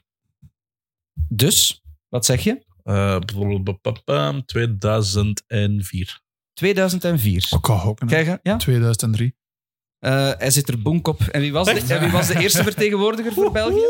[1.27, 2.65] Dus, wat zeg je?
[2.83, 6.21] Eh, bijvoorbeeld, bap- bam, 2004.
[6.53, 7.35] 2004.
[7.49, 8.07] Ik ga gokken.
[8.07, 8.13] hè.
[8.13, 8.39] Krijg je?
[8.49, 8.57] Ja?
[8.57, 9.35] 2003.
[9.99, 11.21] Eh, hij zit er boenkop.
[11.21, 13.85] En wie was, de, en wie was de eerste vertegenwoordiger voor België?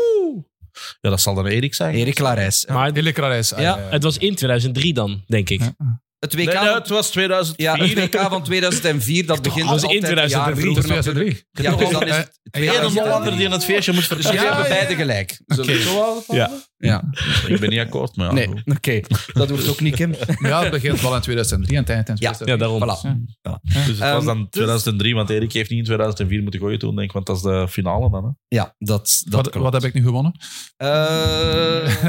[1.00, 1.94] Ja, dat zal dan Erik zijn.
[1.94, 2.66] Erik Larijs.
[2.66, 3.48] Maar Hele reis.
[3.56, 3.78] Ja.
[3.78, 5.60] het was in 2003 dan, denk ik.
[5.60, 5.74] Ja.
[6.18, 7.66] Het WK, Nee, nee, van- het was 2004.
[7.66, 10.72] ja, het WK van 2004, dat begint in altijd een jaar 2003.
[10.72, 11.44] vroeger natuurlijk.
[11.52, 11.64] 2003.
[11.64, 13.00] Ja, dus dan is het Eh, Eén 2003.
[13.02, 14.54] Hollander die in het feestje moet Dus jullie vertellen.
[14.56, 15.38] hebben beide gelijk.
[15.46, 16.22] Zullen we het zo houden?
[16.28, 16.50] Ja.
[16.86, 17.04] Ja.
[17.54, 19.00] Ik ben niet akkoord, maar ja, Nee, oké.
[19.32, 20.10] Dat wordt ook niet, Kim.
[20.38, 22.32] Maar ja, het begint wel in 2003 en het eind in Ja.
[22.32, 22.50] 2003.
[22.52, 22.82] Ja, daarom.
[22.82, 23.86] Voilà.
[23.86, 26.78] Dus het was Ehm, dan dus- 2003, want Erik heeft niet in 2004 moeten gooien
[26.78, 28.24] toen, denk ik, want dat is de finale dan.
[28.24, 28.30] Hè?
[28.56, 29.64] Ja, dat, dat Wat, klopt.
[29.70, 30.32] wat heb ik nu gewonnen?
[30.76, 32.02] Eh,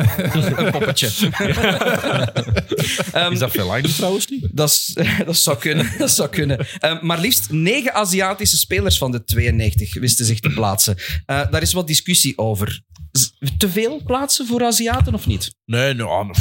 [0.58, 1.10] een poppetje.
[3.14, 4.48] Ehm, Is dat veel langer trouwens niet?
[4.52, 5.92] dat, is- dat zou kunnen.
[5.98, 6.68] Dat zou kunnen.
[6.80, 10.96] Ehm, maar liefst negen Aziatische spelers van de 92 wisten zich te plaatsen.
[11.26, 12.82] Eh, daar is wat discussie over.
[13.58, 15.56] Te veel plaatsen voor Aziaten of niet?
[15.66, 16.34] Nee, nou,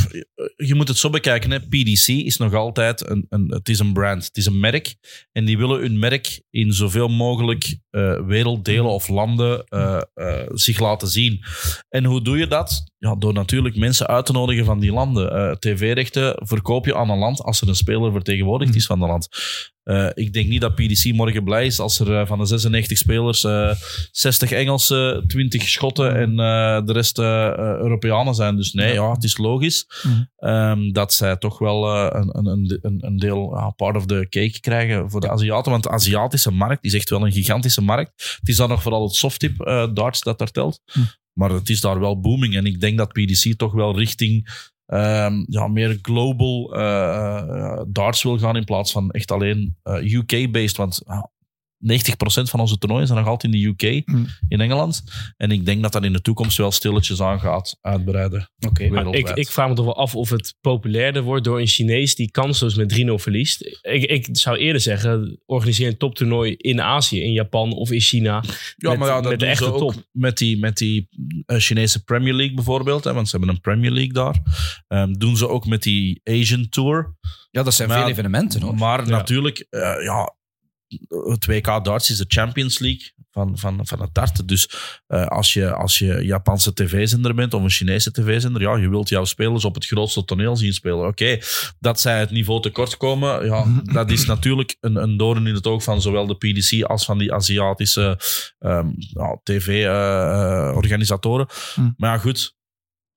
[0.57, 1.51] je moet het zo bekijken.
[1.51, 1.61] Hè.
[1.61, 4.97] PDC is nog altijd een, een, het is een brand, het is een merk.
[5.33, 10.79] En die willen hun merk in zoveel mogelijk eh, werelddelen of landen eh, eh, zich
[10.79, 11.45] laten zien.
[11.89, 12.93] En hoe doe je dat?
[12.99, 15.59] Ja, door natuurlijk mensen uit te nodigen van die landen.
[15.59, 19.29] TV-rechten verkoop je aan een land als er een speler vertegenwoordigd is van dat land.
[19.85, 22.99] Eh, ik denk niet dat PDC morgen blij is als er eh, van de 96
[22.99, 23.70] spelers eh
[24.11, 28.57] 60 Engelsen, 20 Schotten en eh, de rest eh, eh, Europeanen zijn.
[28.57, 30.23] Dus nee, ja, het is logisch Mhm.
[30.37, 34.61] ehm, dat zij toch wel eh, een, een, een, een deel, part of the cake
[34.61, 35.70] krijgen voor de Aziaten.
[35.70, 38.37] Want de Aziatische markt is echt wel een gigantische markt.
[38.38, 40.81] Het is dan nog vooral het softtip eh darts dat daar telt.
[40.94, 41.05] Mhm.
[41.33, 42.57] Maar het is daar wel booming.
[42.57, 44.49] En ik denk dat PDC toch wel richting
[44.87, 50.12] ehm, ja, meer global eh, eh, darts wil gaan in plaats van echt alleen eh,
[50.12, 50.77] UK-based.
[50.77, 51.34] Want 90%
[52.49, 54.27] van onze toernooien zijn nog altijd in de UK, Mm.
[54.49, 55.03] in Engeland.
[55.37, 58.51] En ik denk dat dat in de toekomst wel stilletjes aan gaat uitbreiden.
[58.66, 58.88] Oké.
[58.88, 62.14] Maar ik, ik vraag me toch wel af of het populairder wordt door een Chinees
[62.14, 63.79] die kansloos met 3-0 verliest.
[63.83, 68.42] Ik, ik zou eerder zeggen, organiseer een toptoernooi in Azië, in Japan of in China.
[68.77, 70.05] Ja, met, maar ja, dat met de echte ook top.
[70.12, 71.09] Met die, met die
[71.47, 74.42] eh, Chinese Premier League bijvoorbeeld, hè, want ze hebben een Premier League daar.
[74.88, 77.14] Ehm, doen ze ook met die Asian Tour.
[77.51, 78.75] Ja, dat zijn Maar veel evenementen hoor.
[78.75, 79.09] Maar Ja.
[79.11, 80.35] natuurlijk, eh, ja,
[81.09, 84.47] het WK darts is de Champions League van, van, van het darten.
[84.47, 84.68] Dus
[85.07, 89.09] eh, als, je, als je Japanse tv-zender bent of een Chinese tv-zender, ja, je wilt
[89.09, 91.07] jouw spelers op het grootste toneel zien spelen.
[91.07, 91.38] Oké,
[91.79, 93.66] dat zij het niveau tekort komen, ja,
[93.99, 97.18] dat is natuurlijk een, een doorn in het oog van zowel de PDC als van
[97.18, 98.18] die Aziatische
[98.59, 101.47] ehm, ja, tv-organisatoren.
[101.75, 101.90] Hm.
[101.97, 102.55] Maar ja, goed,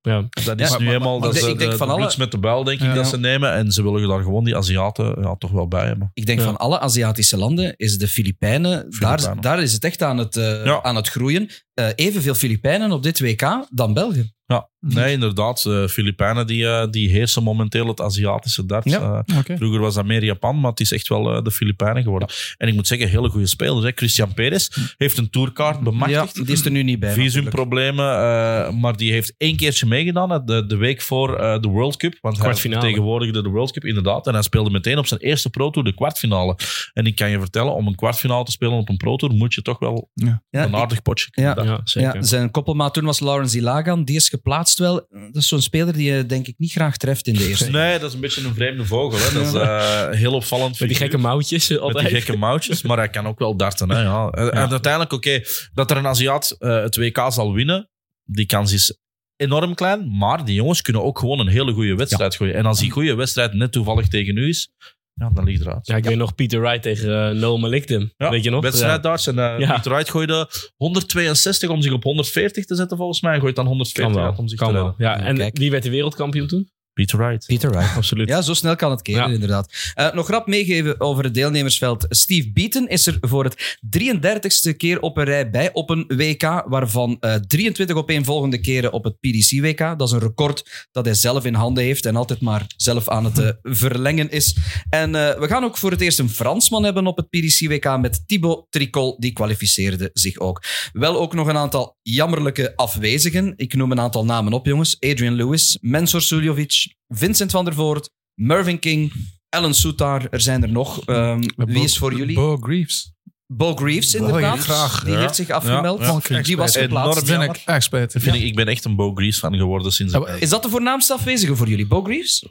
[0.01, 0.21] Ja.
[0.45, 1.77] dat is Ja, nu maar- helemaal maar dat ik is denk- de, ik denk de,
[1.77, 2.93] van de alle- bloeds met de buil, denk ik, Ja.
[2.93, 3.53] dat ze nemen.
[3.53, 6.11] En ze willen daar gewoon die Aziaten ja, toch wel bij hebben.
[6.13, 6.45] Ik denk Ja.
[6.45, 9.41] van alle Aziatische landen is de Filipijnen, Daar, Filipijnen.
[9.41, 10.81] daar is het echt aan het, eh, Ja.
[10.83, 11.49] aan het groeien.
[11.73, 14.31] Eh, evenveel Filipijnen op dit WK dan België.
[14.47, 15.63] Ja, nee, inderdaad.
[15.63, 18.91] De Filipijnen die, eh, die heersen momenteel het Aziatische darts.
[18.91, 19.23] Ja.
[19.25, 22.29] Eh, vroeger was dat meer Japan, maar het is echt wel eh, de Filipijnen geworden.
[22.57, 23.83] En ik moet zeggen, hele goede spelers.
[23.83, 23.91] Hè.
[23.95, 26.35] Christian Perez heeft een tourkaart Ja, bemachtigd.
[26.35, 27.13] die is er nu niet bij.
[27.13, 31.97] Visumproblemen, eh, maar die heeft één keertje meegedaan, de, de week voor eh, de World
[31.97, 32.17] Cup.
[32.21, 34.27] Want hij vertegenwoordigde de World Cup, inderdaad.
[34.27, 36.57] En hij speelde meteen op zijn eerste Pro Tour de kwartfinale.
[36.93, 39.53] En ik kan je vertellen, om een kwartfinale te spelen op een Pro Tour, moet
[39.53, 40.41] je toch wel Ja.
[40.49, 41.81] Ja, een aardig potje kunnen Ja.
[41.83, 42.11] Ja.
[42.13, 44.03] Ja, zijn koppelmaat toen was Lawrence Ilagan.
[44.03, 45.07] Die is geplaatst wel.
[45.09, 47.69] Dat is zo'n speler die je denk ik niet graag treft in de eerste.
[47.69, 49.19] Nee, dat is een beetje een vreemde vogel.
[49.19, 49.33] Hè.
[49.33, 50.69] Dat is eh, heel opvallend.
[50.69, 51.07] Met die figuur.
[51.07, 53.89] gekke mouwtjes Met die gekke mouwtjes, maar hij kan ook wel darten.
[53.89, 54.29] Hè, ja.
[54.29, 55.41] En en uiteindelijk, oké,
[55.73, 57.89] dat er een Aziat eh, het WK zal winnen,
[58.23, 58.99] die kans is
[59.35, 60.17] enorm klein.
[60.17, 62.55] Maar die jongens kunnen ook gewoon een hele goede wedstrijd gooien.
[62.55, 64.71] En als die goede wedstrijd net toevallig tegen u is,
[65.19, 65.87] ja, dan ligt eruit.
[65.87, 68.11] Ja, ik weet nog Peter Wright tegen uh, Noel Malikdem.
[68.17, 68.61] Ja, weet je nog?
[68.63, 69.27] Wedstrijd darts.
[69.27, 69.73] En uh, Ja.
[69.75, 73.33] Peter Wright gooide 162 om zich op 140 te zetten, volgens mij.
[73.33, 74.29] En gooit dan 140 Kan wel.
[74.31, 74.93] uit om zich Kan te wel.
[74.97, 75.57] Ja, en Kijk.
[75.57, 76.69] wie werd de wereldkampioen toen?
[76.97, 77.45] Peter Wright.
[77.45, 77.95] Peter Wright.
[77.95, 78.27] Absoluut.
[78.29, 79.33] Ja, zo snel kan het keren, Ja.
[79.33, 79.73] inderdaad.
[79.93, 82.05] Eh, nog rap meegeven over het deelnemersveld.
[82.09, 86.63] Steve Beaton is er voor het 33ste keer op een rij bij op een WK,
[86.67, 89.77] waarvan eh 23 opeenvolgende keren op het PDC-WK.
[89.77, 93.25] Dat is een record dat hij zelf in handen heeft en altijd maar zelf aan
[93.25, 94.55] het eh, verlengen is.
[94.89, 98.65] En we gaan ook voor het eerst een Fransman hebben op het PDC-WK met Thibaut
[98.69, 99.19] Tricol.
[99.19, 100.63] Die kwalificeerde zich ook.
[100.91, 103.53] Wel ook nog een aantal jammerlijke afwezigen.
[103.55, 104.95] Ik noem een aantal namen op, jongens.
[104.99, 109.13] Adrian Lewis, Mensur Suljovic, Vincent van der Voort, Mervyn King,
[109.49, 110.27] Alan Soutar.
[110.29, 111.05] Er zijn er nog.
[111.05, 112.35] Ehm, wie is voor jullie?
[112.35, 113.11] Bo Greaves.
[113.53, 114.59] Bo Greaves, inderdaad.
[114.59, 114.65] Greaves.
[114.65, 115.19] Graag, Die ja.
[115.19, 115.99] heeft zich afgemeld.
[115.99, 116.41] Ja, ja.
[116.41, 117.25] Die was Enorm geplaatst.
[117.25, 117.55] Ben jammer.
[117.55, 118.21] ik echt spijtig.
[118.21, 120.13] Vind ik, ik ben echt een Bo Grease fan geworden sinds...
[120.39, 121.87] Is dat de voornaamste afwezige voor jullie?
[121.87, 122.45] Bo Greaves?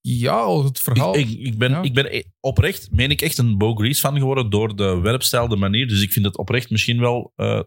[0.00, 1.16] Ja, al het verhaal.
[1.16, 1.82] Ik, ik, ik ben, Ja.
[1.82, 5.56] ik ben oprecht, meen ik echt een Bo Grease fan geworden door de werpstijl, de
[5.56, 5.88] manier.
[5.88, 7.60] Dus ik vind het oprecht misschien wel eh,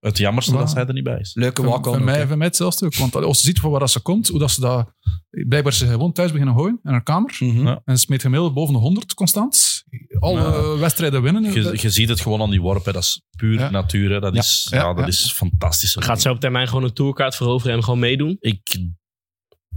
[0.00, 0.64] het jammerste Wauw.
[0.64, 1.34] dat zij er niet bij is.
[1.34, 1.94] Leuke walk-on.
[1.94, 2.94] voor, mij, mij hetzelfde ook.
[2.94, 4.92] Want als je ziet van waar dat ze komt, hoe dat ze dat...
[5.30, 7.36] Blijkbaar ze gewoon thuis beginnen gooien in haar kamer.
[7.38, 7.66] Mhm.
[7.66, 7.80] Ja.
[7.84, 9.84] En ze smeet gemiddeld boven de 100 constant.
[10.18, 10.78] Alle Ja.
[10.78, 11.52] wedstrijden winnen.
[11.52, 12.92] Je, je ziet het gewoon aan die worp, hè.
[12.92, 13.70] dat is puur Ja.
[13.70, 14.10] natuur.
[14.10, 14.20] Hè.
[14.20, 14.40] Dat, Ja.
[14.40, 15.06] is, Ja, ja, dat ja.
[15.06, 15.96] is fantastisch.
[15.98, 18.36] Gaat ze op termijn gewoon een tourkaart veroveren en gewoon meedoen?
[18.40, 18.76] Ik,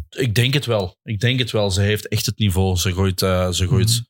[0.09, 0.97] ik denk het wel.
[1.03, 1.71] Ik denk het wel.
[1.71, 2.77] Ze heeft echt het niveau.
[2.77, 4.01] Ze gooit, eh, ze gooit Mhm.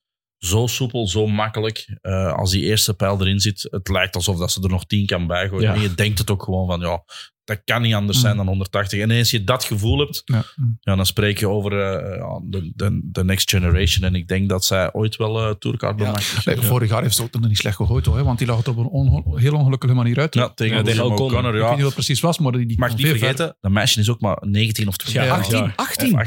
[0.46, 1.98] Zo soepel, zo makkelijk.
[2.02, 5.06] Eh, als die eerste pijl erin zit, het lijkt alsof dat ze er nog tien
[5.06, 5.64] kan bijgooien.
[5.70, 5.74] Ja.
[5.76, 7.04] En je denkt het ook gewoon van, ja,
[7.44, 9.00] dat kan niet anders zijn dan 180.
[9.00, 10.44] En eens je dat gevoel hebt, Ja.
[10.80, 14.06] ja, dan spreek je over eh, ja, de, de, de next generation.
[14.06, 16.46] En ik denk dat zij ooit wel eh tourkaart bemachtigt.
[16.46, 18.58] Nee, vorig jaar heeft ze ook nog niet slecht gegooid, hoor, hè, want die lag
[18.58, 20.34] het op een onge- heel ongelukkige manier uit.
[20.34, 21.46] Ja, tegen, Ja, tegen O'Connor.
[21.46, 21.70] Ik weet Ja.
[21.70, 24.22] niet wat het precies was, maar die, die mag niet vergeten, dat meisje is ook
[24.22, 25.24] maar 19 of 20.
[25.24, 25.58] Ja, 18?
[25.58, 25.74] ja.
[25.76, 26.20] 18?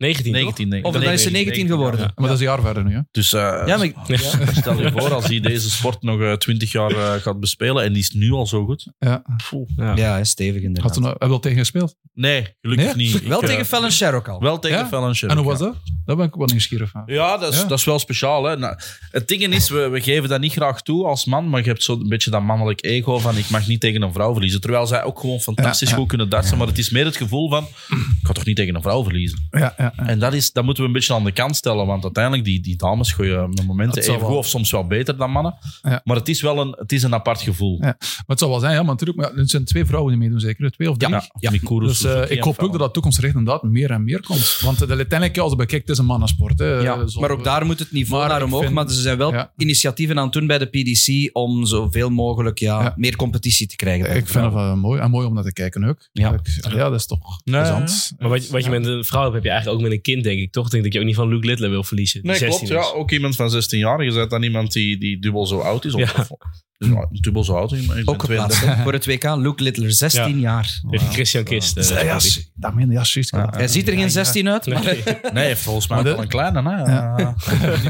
[0.00, 0.88] Of 8, 19, 19, denk ik.
[0.94, 2.00] Of dan is ze 19 geworden.
[2.00, 2.12] Ja.
[2.14, 2.94] Maar dat is een jaar verder nu.
[2.94, 3.00] Hè.
[3.10, 3.96] Dus eh, Ja, maar ik-
[4.60, 7.92] stel je voor als hij deze sport nog eh, 20 jaar eh, gaat bespelen en
[7.92, 8.92] die is nu al zo goed.
[8.98, 9.22] Ja.
[9.50, 9.96] Poeh.
[9.96, 10.16] Ja.
[10.16, 10.94] Hè, stevig Had inderdaad.
[10.94, 11.96] ze nog, heb je wel tegen gespeeld?
[12.14, 13.06] Nee, gelukkig Nee?
[13.12, 13.22] niet.
[13.26, 14.40] Wel Ik, eh, tegen Fallon Sherrock al.
[14.40, 14.86] Wel tegen Ja?
[14.88, 15.76] Fallon Sherrock, En hoe was dat?
[16.04, 17.02] Daar ben ik wel nieuwsgierig van.
[17.06, 17.66] Ja, dat is, Ja.
[17.66, 18.44] dat is wel speciaal.
[18.44, 18.56] Hè.
[18.56, 18.78] Nou,
[19.10, 21.82] het ding is, we, we geven dat niet graag toe als man, maar je hebt
[21.82, 24.60] zo'n beetje dat mannelijk ego van ik mag niet tegen een vrouw verliezen.
[24.60, 26.00] Terwijl zij ook gewoon fantastisch Ja, ja.
[26.00, 28.74] goed kunnen dartsen, maar het is meer het gevoel van ik ga toch niet tegen
[28.74, 29.46] een vrouw verliezen.
[29.50, 30.06] Ja, ja, ja.
[30.06, 32.60] En dat, is, dat moeten we een beetje aan de kant stellen, want uiteindelijk die,
[32.60, 35.54] die dames gooien met momenten even goed of soms wel beter dan mannen.
[35.82, 36.00] Ja.
[36.04, 37.76] Maar het is wel een, het is een apart gevoel.
[37.80, 37.84] Ja.
[37.98, 39.18] Maar het zal wel zijn, ja, maar natuurlijk.
[39.18, 40.70] Maar er zijn twee vrouwen die meedoen, zeker?
[40.70, 41.10] Twee of drie?
[41.10, 41.50] Ja, Ja.
[41.50, 44.58] Mikuru, Dus eh, ik hoop ook dat dat toekomstgericht inderdaad meer en meer komt.
[44.60, 46.58] Want eh, uiteindelijk, als je bekijkt, het is een mannensport.
[46.58, 46.66] Hè.
[46.66, 48.62] Ja, Zo- maar ook daar moet het niveau naar omhoog.
[48.62, 49.52] vind- maar ze zijn wel Ja.
[49.56, 52.92] initiatieven aan het doen bij de PDC om zoveel mogelijk ja, Ja.
[52.96, 54.16] meer competitie te krijgen.
[54.16, 55.00] Ik de vind het wel mooi.
[55.00, 56.08] En mooi om naar te kijken ook.
[56.12, 56.40] Ja.
[56.70, 58.12] Ja, dat is toch Nee, plezant.
[58.18, 60.24] Maar wat, wat je met een vrouw hebt, heb je eigenlijk ook met een kind,
[60.24, 60.52] denk ik.
[60.52, 62.20] Toch Ik denk dat je ook niet van Luke Littler wil verliezen.
[62.22, 62.54] Nee, klopt.
[62.54, 64.04] 16 Ja, ook iemand van 16 jaar.
[64.04, 65.94] Je bent dan iemand die, die dubbel zo oud is.
[65.94, 66.26] Of, Ja.
[66.28, 66.38] of-
[66.78, 67.72] ja, dubbel zo oud.
[68.04, 68.74] Ook geplaatst 32.
[68.76, 69.24] hè, voor het WK.
[69.36, 70.80] Luke Littler, 16 jaar.
[70.90, 71.76] Tegen Christian Kist.
[71.76, 72.18] eh, Ja, ja,
[72.54, 73.30] dat meen je, ja, juist.
[73.30, 73.48] Ja.
[73.56, 74.82] Hij ziet er geen 16 uit, maar...
[74.84, 75.02] Nee.
[75.32, 76.62] Nee, volgens mij wel een kleine.
[76.62, 76.76] Hè?
[76.92, 77.16] Ja.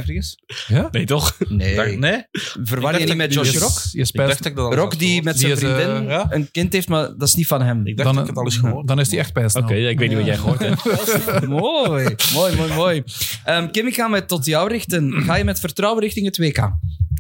[0.06, 0.22] Ja.
[0.68, 0.88] Ja?
[0.90, 1.36] Nee, toch?
[1.48, 2.22] Nee, Dacht- nee?
[2.62, 3.78] verwar je niet met Josh Je- Rock?
[3.92, 5.76] Je Ik spijt, dacht dat ik dat al Rock die met zijn Die is, eh,
[5.84, 6.26] vriendin ja.
[6.30, 7.86] een kind heeft, maar dat is niet van hem.
[7.86, 8.86] Ik dacht dat ik het al eens gehoord.
[8.86, 9.52] dan is die echt pijs.
[9.54, 10.84] Oké, ja, ik weet niet wat jij gehoord hebt.
[11.46, 13.02] mooi, mooi, mooi, mooi.
[13.44, 15.22] Ehm, Kim, ik ga me tot jou richten.
[15.22, 16.70] Ga je met vertrouwen richting het WK?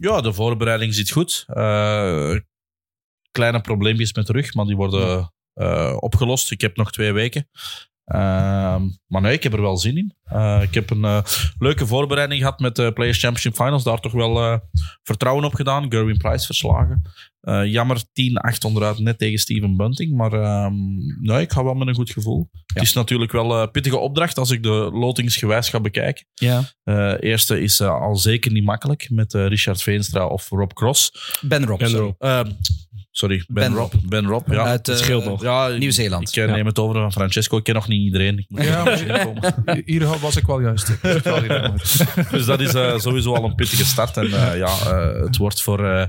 [0.00, 1.44] Ja, de voorbereiding zit goed.
[1.46, 2.36] Eh,
[3.30, 6.50] kleine probleempjes met de rug, maar die worden eh, opgelost.
[6.50, 7.48] Ik heb nog twee weken.
[8.04, 10.14] Ehm, maar nee, ik heb er wel zin in.
[10.24, 11.22] Eh, ik heb een
[11.58, 13.84] leuke voorbereiding gehad met de Players Championship Finals.
[13.84, 14.60] Daar toch wel
[15.02, 15.90] vertrouwen op gedaan.
[15.92, 17.02] Gerwin Price verslagen.
[17.40, 20.16] Eh, jammer 10-8 onderuit, net tegen Steven Bunting.
[20.16, 20.74] Maar ehm,
[21.20, 22.48] nee, ik ga wel met een goed gevoel.
[22.66, 26.26] Het is natuurlijk wel een pittige opdracht als ik de lotingsgewijs ga bekijken.
[26.34, 26.62] Ja.
[26.84, 31.12] Eh eerste is eh, al zeker niet makkelijk met eh, Richard Veenstra of Rob Cross.
[31.40, 31.78] Ben Rob.
[31.78, 31.90] Ben.
[31.90, 32.14] Rob.
[33.18, 33.92] Sorry, Ben, Ben Rob.
[34.08, 34.64] Ben Rob, ja.
[34.64, 35.42] Uit Het scheelt nog.
[35.42, 36.36] ja, Nieuw-Zeeland.
[36.36, 37.56] Ik eh, neem het over van Francesco.
[37.56, 38.38] Ik ken nog niet iedereen.
[38.38, 38.86] Ik moet Ja,
[39.64, 39.82] er.
[39.84, 40.88] Hier was ik wel juist.
[41.02, 41.72] Ik wel.
[42.30, 44.16] dus dat is eh, sowieso al een pittige start.
[44.16, 46.06] En eh, ja, eh, het wordt voor eh,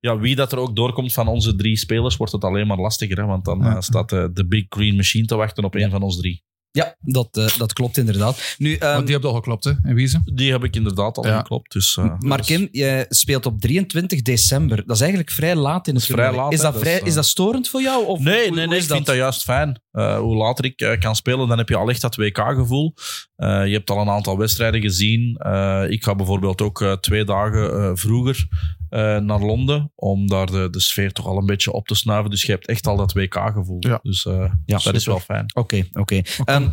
[0.00, 3.16] ja, wie dat er ook doorkomt van onze drie spelers, wordt het alleen maar lastiger.
[3.16, 3.24] Hè?
[3.24, 6.42] Want dan staat de Big Green Machine te wachten op een van ons drie.
[6.74, 8.54] Ja, dat, eh, dat klopt inderdaad.
[8.58, 9.72] Nu, ehm, Want die hebt al geklopt, hè?
[9.82, 10.22] En wie is hem?
[10.34, 11.38] Die heb ik inderdaad al Ja.
[11.38, 11.72] geklopt.
[11.72, 14.76] Dus, eh, maar dus- Kim, jij speelt op 23 december.
[14.86, 16.42] Dat is eigenlijk vrij laat in het Dat is vrij toernooi.
[16.44, 16.72] laat, Is hè.
[16.72, 18.06] dat, vrij, is, eh, is dat storend voor jou?
[18.06, 19.80] Of Nee, hoe- nee, hoe nee ik vind dat juist fijn.
[19.90, 22.94] Eh, hoe later ik kan spelen, dan heb je al echt dat WK-gevoel.
[23.36, 25.36] Eh, je hebt al een aantal wedstrijden gezien.
[25.36, 28.46] Eh, ik ga bijvoorbeeld ook twee dagen eh, vroeger
[28.92, 32.30] eh, naar Londen, om daar de, de sfeer toch al een beetje op te snuiven.
[32.30, 33.76] Dus je hebt echt al dat WK-gevoel.
[33.78, 33.98] Ja.
[34.02, 35.50] Dus eh, Ja, dat is wel fijn.
[35.54, 36.20] Oké, oké.
[36.44, 36.68] Ehm,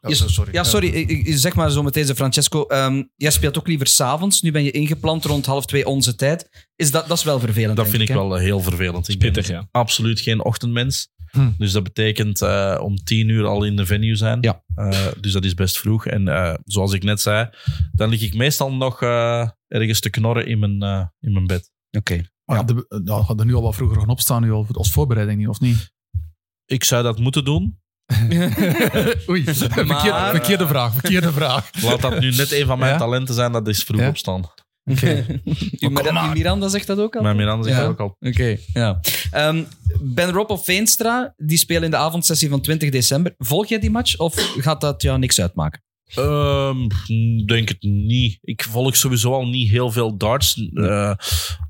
[0.00, 1.16] Ja, sorry.
[1.26, 2.64] Ja, zeg maar zo meteen, Francesco.
[2.66, 4.42] Ehm, jij speelt ook liever s'avonds.
[4.42, 6.68] Nu ben je ingepland rond half twee onze tijd.
[6.76, 9.08] Is dat, dat is wel vervelend, Dat denk vind ik wel eh, heel vervelend.
[9.08, 9.68] Ik ben Pittig, ja.
[9.70, 11.08] absoluut geen ochtendmens.
[11.32, 11.50] Hm.
[11.58, 14.38] Dus dat betekent eh, om tien uur al in de venue zijn.
[14.40, 14.62] Ja.
[14.74, 16.06] Eh, dus dat is best vroeg.
[16.06, 17.48] En eh, zoals ik net zei,
[17.92, 21.70] dan lig ik meestal nog eh, ergens te knorren in mijn, eh, in mijn bed.
[21.98, 22.20] Oké.
[22.44, 24.90] Maar ja, de, ja, gaat er nu al wat vroeger gaan opstaan, nu al als
[24.92, 25.92] voorbereiding, niet, of niet?
[26.66, 27.80] Ik zou dat moeten doen.
[29.30, 31.82] Oei, verkeerde, verkeerde vraag, verkeerde vraag.
[31.82, 32.98] Laat dat nu net een van mijn Ja?
[32.98, 34.08] talenten zijn, dat is vroeg Ja?
[34.08, 34.44] opstaan.
[34.84, 34.96] Die
[35.90, 37.22] Mira- die Miranda zegt dat ook al?
[37.22, 37.82] Mijn Miranda zegt Ja.
[37.82, 38.16] dat ook al.
[38.28, 39.00] Oké, ja.
[39.30, 39.62] Ehm,
[40.02, 43.34] ben Rob of Veenstra, die spelen in de avondsessie van 20 december.
[43.38, 45.82] Volg jij die match of gaat dat jou niks uitmaken?
[46.14, 46.86] Ehm,
[47.46, 48.38] denk het niet.
[48.40, 50.68] Ik volg sowieso al niet heel veel darts.
[50.74, 51.12] eh,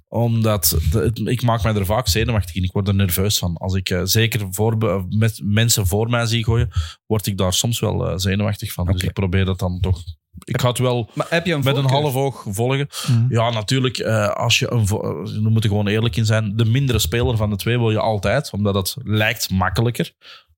[0.09, 2.63] omdat de- het- ik maak mij er vaak zenuwachtig in.
[2.63, 3.57] Ik word er nerveus van.
[3.57, 6.69] Als ik eh, zeker voor, met mensen voor mij zie gooien,
[7.07, 8.87] word ik daar soms wel eh, zenuwachtig van.
[8.87, 10.03] Dus ik probeer dat dan toch.
[10.45, 12.89] Ik ga het wel Maar heb je een met een half oog volgen.
[13.09, 13.25] Mhm.
[13.29, 13.99] Ja, natuurlijk.
[13.99, 16.57] eh, als je een, vo- eh, we moeten gewoon eerlijk in zijn.
[16.57, 20.13] De mindere speler van de twee wil je altijd, omdat het lijkt makkelijker.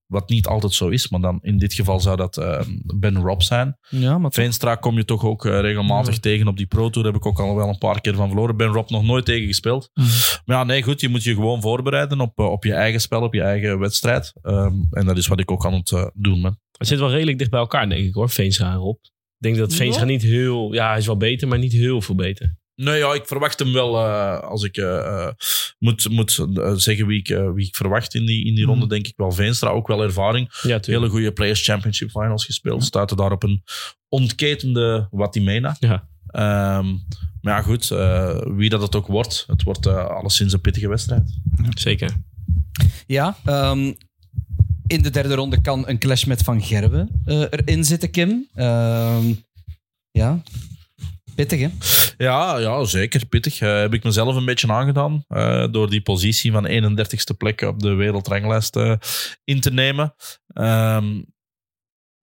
[0.06, 2.60] Wat niet altijd zo is, maar dan in dit geval zou dat eh,
[2.94, 3.76] Ben Rob zijn.
[3.88, 4.32] Ja, maar.
[4.32, 7.06] Veenstra kom je toch ook regelmatig tegen op die Pro Tour.
[7.06, 8.56] Heb ik ook al wel een paar keer van verloren.
[8.56, 9.90] Ben Rob nog nooit tegen gespeeld.
[9.94, 10.06] Mhm.
[10.44, 11.00] Maar ja, nee, goed.
[11.00, 14.32] Je moet je gewoon voorbereiden op, op je eigen spel, op je eigen wedstrijd.
[14.42, 16.58] Ehm, en dat is wat ik ook aan het doen ben.
[16.78, 18.96] Het zit wel redelijk dicht bij elkaar, denk ik hoor, Veenstra en Rob.
[19.44, 20.72] Ik denk dat Veenstra niet heel...
[20.72, 22.56] Ja, hij is wel beter, maar niet heel veel beter.
[22.76, 23.96] Nee, ja, ik verwacht hem wel.
[23.96, 25.32] eh, als ik eh, eh,
[25.78, 29.12] moet, moet zeggen wie ik, wie ik verwacht in die, in die ronde, denk ik
[29.16, 29.68] wel Veenstra.
[29.70, 30.58] Ook wel ervaring.
[30.62, 30.78] Ja.
[30.82, 32.84] Hele goede Players Championship Finals gespeeld.
[32.84, 33.62] Stuitte daar op een
[34.08, 35.76] ontketende Watimena.
[35.80, 36.08] Ja.
[36.26, 36.86] Ehm,
[37.40, 37.90] maar ja, goed.
[37.90, 39.44] eh, wie dat het ook wordt.
[39.46, 41.40] Het wordt eh, alleszins een pittige wedstrijd.
[41.74, 42.10] Zeker.
[43.06, 43.92] Ja, ehm,
[44.86, 48.48] in de derde ronde kan een clash met Van Gerwen eh, erin zitten, Kim.
[48.54, 49.32] Ehm,
[50.10, 50.42] ja,
[51.34, 51.68] pittig hè?
[52.16, 53.26] Ja, ja zeker.
[53.26, 53.60] Pittig.
[53.60, 55.24] Eh, heb ik mezelf een beetje aangedaan.
[55.28, 58.76] eh, door die positie van 31ste plek op de wereldranglijst
[59.44, 60.14] in te nemen.
[60.46, 61.22] Ehm,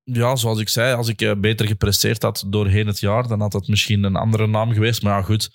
[0.03, 3.67] ja, zoals ik zei, als ik beter gepresteerd had doorheen het jaar, dan had dat
[3.67, 5.01] misschien een andere naam geweest.
[5.01, 5.49] Maar ja, goed.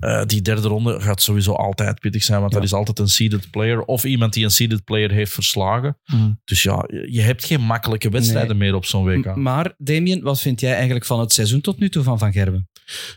[0.00, 3.50] Eh, die derde ronde gaat sowieso altijd pittig zijn, want dat is altijd een seeded
[3.50, 5.98] player of iemand die een seeded player heeft verslagen.
[6.06, 6.30] Mhm.
[6.44, 9.36] Dus ja, je hebt geen makkelijke wedstrijden meer op zo'n WK.
[9.36, 12.32] M- Maar, Damien, wat vind jij eigenlijk van het seizoen tot nu toe van Van
[12.32, 12.68] Gerwen?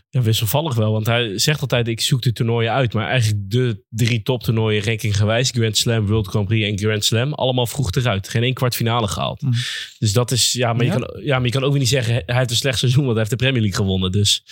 [0.08, 0.92] Ja, wisselvallig wel.
[0.92, 2.92] Want hij zegt altijd, ik zoek de toernooien uit.
[2.94, 7.66] Maar eigenlijk de drie toptoernooien rankinggewijs, Grand Slam, World Grand Prix en Grand Slam, allemaal
[7.66, 8.28] vroeg eruit.
[8.28, 9.42] Geen één kwartfinale gehaald.
[9.42, 9.52] Mhm.
[9.98, 10.92] Dus dat is, ja maar, Ja?
[10.94, 13.00] Je kan, ja, maar je kan ook weer niet zeggen, hij heeft een slecht seizoen,
[13.04, 14.12] want hij heeft de Premier League gewonnen.
[14.12, 14.44] Dus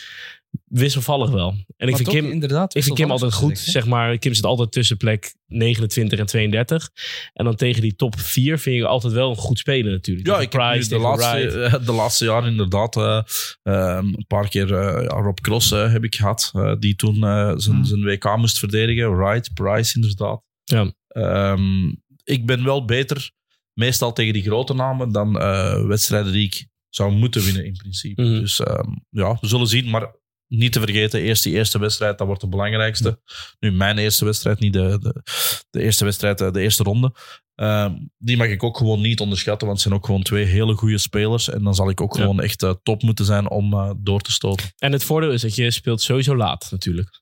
[0.64, 1.55] wisselvallig wel.
[1.76, 3.59] En ik vind Kim, inderdaad, ik vind Kim wisselvallig, altijd goed.
[3.59, 6.90] zegt, Zeg maar, Kim zit altijd tussen plek 29 en 32.
[7.32, 10.26] En dan tegen die top 4 vind je altijd wel een goed speler natuurlijk.
[10.26, 11.86] Ja, Tegen ik heb Price, de laatste, Wright.
[11.86, 13.20] de laatste jaren inderdaad eh,
[13.62, 17.53] eh, een paar keer eh, Rob Cross eh, heb ik gehad, eh, die toen eh,
[17.57, 17.84] zijn, Mhm.
[17.84, 19.16] zijn WK moest verdedigen.
[19.16, 20.42] Wright, Price inderdaad.
[20.64, 20.92] Ja.
[21.09, 21.88] Ehm,
[22.24, 23.30] ik ben wel beter
[23.72, 28.22] meestal tegen die grote namen dan eh, wedstrijden die ik zou moeten winnen in principe.
[28.22, 28.40] Mhm.
[28.40, 30.18] Dus ehm, ja, we zullen zien, maar
[30.51, 33.20] niet te vergeten, eerst die eerste wedstrijd, dat wordt de belangrijkste.
[33.61, 35.22] Nu, mijn eerste wedstrijd, niet de, de,
[35.70, 37.14] de eerste wedstrijd, eh, de eerste ronde.
[37.55, 40.74] Ehm, die mag ik ook gewoon niet onderschatten, want het zijn ook gewoon twee hele
[40.74, 41.48] goede spelers.
[41.48, 42.20] En dan zal ik ook Ja.
[42.20, 44.66] gewoon echt eh, top moeten zijn om eh, door te stoten.
[44.78, 47.20] En het voordeel is dat je speelt sowieso laat natuurlijk.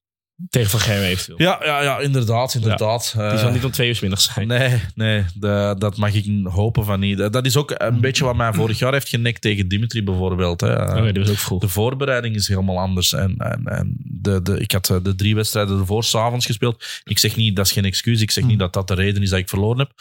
[0.51, 1.41] Tegen Van Gerwen eventueel.
[1.43, 2.55] Ja, ja, ja inderdaad.
[2.55, 3.13] inderdaad.
[3.15, 4.47] Die Eh, zal niet om twee uur 's middags zijn.
[4.49, 7.19] Nee, nee de- dat mag ik hopen van niet.
[7.19, 10.61] Dat is ook een beetje wat mij vorig jaar heeft genekt tegen Dimitri bijvoorbeeld.
[10.61, 10.73] Hè.
[10.83, 11.61] Oh, dat was ook vroeg.
[11.61, 13.13] De voorbereiding is helemaal anders.
[13.13, 16.85] En, en, en de, de, ik had eh, de drie wedstrijden ervoor s'avonds gespeeld.
[17.05, 18.21] Ik zeg niet, dat is geen excuus.
[18.21, 19.93] Ik zeg niet dat dat de reden is dat ik verloren heb.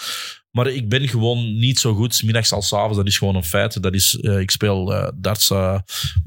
[0.58, 2.98] Maar ik ben gewoon niet zo goed, 's middags als 's avonds.
[2.98, 3.82] Dat is gewoon een feit.
[3.82, 5.80] Dat is, eh, ik speel eh, darts eh,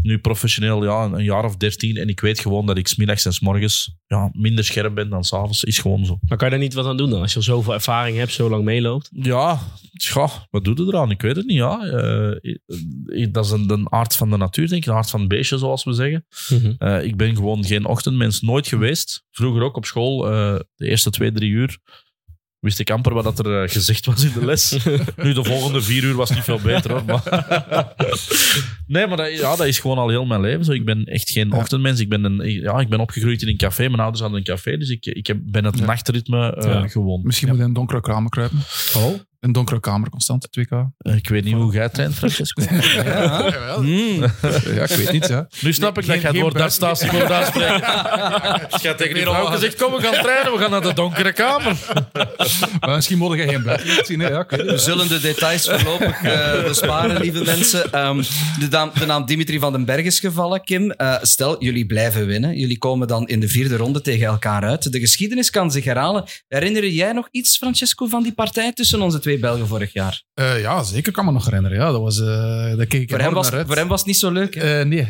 [0.03, 1.97] nu professioneel ja, een, een jaar of dertien.
[1.97, 5.09] En ik weet gewoon dat ik 's middags en 's morgens ja, minder scherp ben
[5.09, 5.65] dan 's avonds.
[5.65, 6.19] Is gewoon zo.
[6.29, 7.21] Maar kan je daar niet wat aan doen dan?
[7.21, 9.09] Als je al zoveel ervaring hebt, zo lang meeloopt.
[9.13, 9.61] Ja,
[9.93, 11.11] tja, wat doet het eraan?
[11.11, 11.57] Ik weet het niet.
[11.57, 11.77] Ja.
[13.31, 14.89] Dat is een, de aard van de natuur, denk ik.
[14.89, 16.27] De aard van het beestje, zoals we zeggen.
[16.79, 19.25] Eh, ik ben gewoon geen ochtendmens, nooit geweest.
[19.31, 21.79] Vroeger ook op school, de eerste twee, drie uur,
[22.61, 24.77] wist ik amper wat dat er eh, gezegd was in de les.
[25.17, 27.05] nu, de volgende vier uur was niet veel beter hoor.
[27.05, 27.23] Maar
[28.87, 30.73] nee, maar dat, ja, dat is gewoon al heel mijn leven zo.
[30.73, 32.01] Ik ben echt geen ochtendmens.
[32.01, 33.89] Ik ben, een, ja, ik ben opgegroeid in een café.
[33.89, 36.89] Mijn ouders hadden een café, dus ik, ik heb, ben het nachtritme Ja.
[36.89, 37.21] gewoon.
[37.25, 38.59] Misschien moet hij in donkere kramen kruipen.
[38.97, 39.15] Oh.
[39.41, 40.77] Een donkere kamer, constant, 2K.
[40.99, 42.63] Ik weet niet hoe jij traint, Francesco.
[43.05, 44.21] Ja, Hmm.
[44.75, 45.49] ja, ik weet niet, ja.
[45.61, 47.77] Nu snap ik dat jij het woord buiten- dartstatie moet uitspreken.
[47.77, 51.33] Je gaat tegen die vrouw gezegd, kom, we gaan trainen, we gaan naar de donkere
[51.33, 51.77] kamer.
[52.81, 54.29] Maar misschien moet je geen buitenlicht zien, hè.
[54.29, 57.93] Ja, ik We zullen de details voorlopig eh, besparen, lieve mensen.
[57.93, 58.17] Ehm,
[58.59, 60.91] de, naam, de naam Dimitri van den Berg is gevallen, Kim.
[60.91, 62.59] Eh, stel, jullie blijven winnen.
[62.59, 64.93] Jullie komen dan in de vierde ronde tegen elkaar uit.
[64.93, 66.25] De geschiedenis kan zich herhalen.
[66.49, 70.23] Herinner jij nog iets, Francesco, van die partij tussen onze twee Belgen vorig jaar?
[70.41, 71.79] Eh, ja, zeker kan me nog herinneren.
[71.79, 72.27] Ja, dat was, eh
[72.77, 74.55] daar keek ik Voor hem, was, voor hem was het niet zo leuk.
[74.55, 74.81] hè?
[74.81, 75.07] Eh, nee.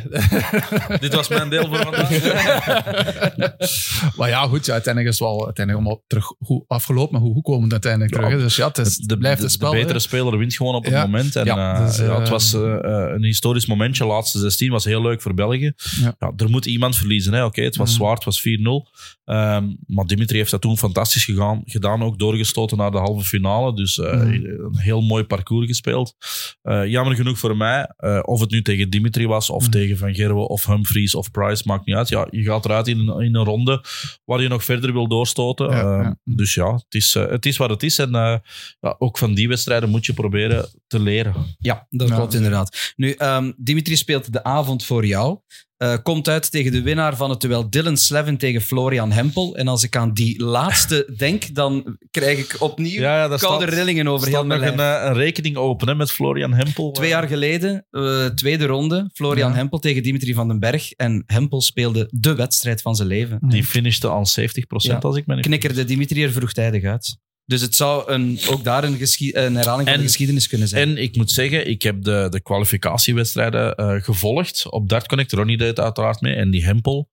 [1.01, 2.11] Dit was mijn deel voor vandaag.
[4.17, 7.35] maar ja, goed, ja, uiteindelijk is het wel uiteindelijk allemaal terug goed afgelopen, maar hoe
[7.35, 8.29] goed komen we uiteindelijk terug.
[8.31, 8.39] hè.
[8.39, 9.71] Dus ja, het, is, de, blijft de, een spel.
[9.71, 9.99] de betere hè.
[10.01, 11.03] speler wint gewoon op het Ja.
[11.03, 11.37] moment.
[11.37, 14.07] En, Ja, eh, dus, ja, het was een historisch momentje.
[14.07, 15.73] Laatste 16 was heel leuk voor België.
[16.01, 16.15] Ja.
[16.19, 17.33] Ja, er moet iemand verliezen.
[17.33, 17.45] hè.
[17.45, 17.99] Oké, het was Mhm.
[17.99, 18.89] zwaar, het was 4-0.
[19.25, 22.03] Ehm, maar Dimitri heeft dat toen fantastisch gegaan, gedaan.
[22.03, 23.75] Ook doorgestoten naar de halve finale.
[23.75, 24.27] Dus eh, Mhm.
[24.33, 26.15] een heel mooi parcours gespeeld.
[26.63, 29.71] Eh, jammer genoeg voor mij, eh, of het nu tegen Dimitri was, of Mhm.
[29.71, 32.09] tegen Van Gerwen, of Humphries, of Price, maakt niet uit.
[32.09, 33.85] Ja, je gaat eruit in een, in een ronde
[34.25, 35.71] waar je nog verder wil doorstoten.
[35.71, 36.17] Ja, Ehm, ja.
[36.25, 37.99] Dus ja, het is, eh, het is wat het is.
[37.99, 38.37] En eh,
[38.81, 41.35] ja, ook van die wedstrijden moet je proberen te leren.
[41.59, 42.15] Ja, dat Ja.
[42.15, 42.93] klopt inderdaad.
[42.97, 45.39] Nu, ehm, Dimitri speelt de avond voor jou.
[45.81, 49.57] Eh, komt uit tegen de winnaar van het duel Dylan Slevin tegen Florian Hempel.
[49.57, 54.09] En als ik aan die laatste denk, dan krijg ik opnieuw Ja, koude staat- rillingen
[54.09, 56.91] over Er heel mijn nog een, eh, een rekening open hè, met Florian Hempel.
[56.93, 59.57] Twee jaar geleden, eh, tweede ronde, Florian Ja.
[59.57, 60.93] Hempel tegen Dimitri van den Berg.
[60.93, 63.39] En Hempel speelde de wedstrijd van zijn leven.
[63.49, 65.09] Die finishte aan 70% Ja.
[65.09, 67.17] als ik me niet Knikkerde Dimitri er vroegtijdig uit.
[67.51, 70.89] Dus het zou een, ook daar een, een herhaling van En- de geschiedenis kunnen zijn.
[70.89, 75.33] En ik moet zeggen, ik heb de, de kwalificatiewedstrijden eh, gevolgd op Dart Connect.
[75.33, 76.35] Ronnie deed uiteraard mee.
[76.35, 77.11] En die Hempel,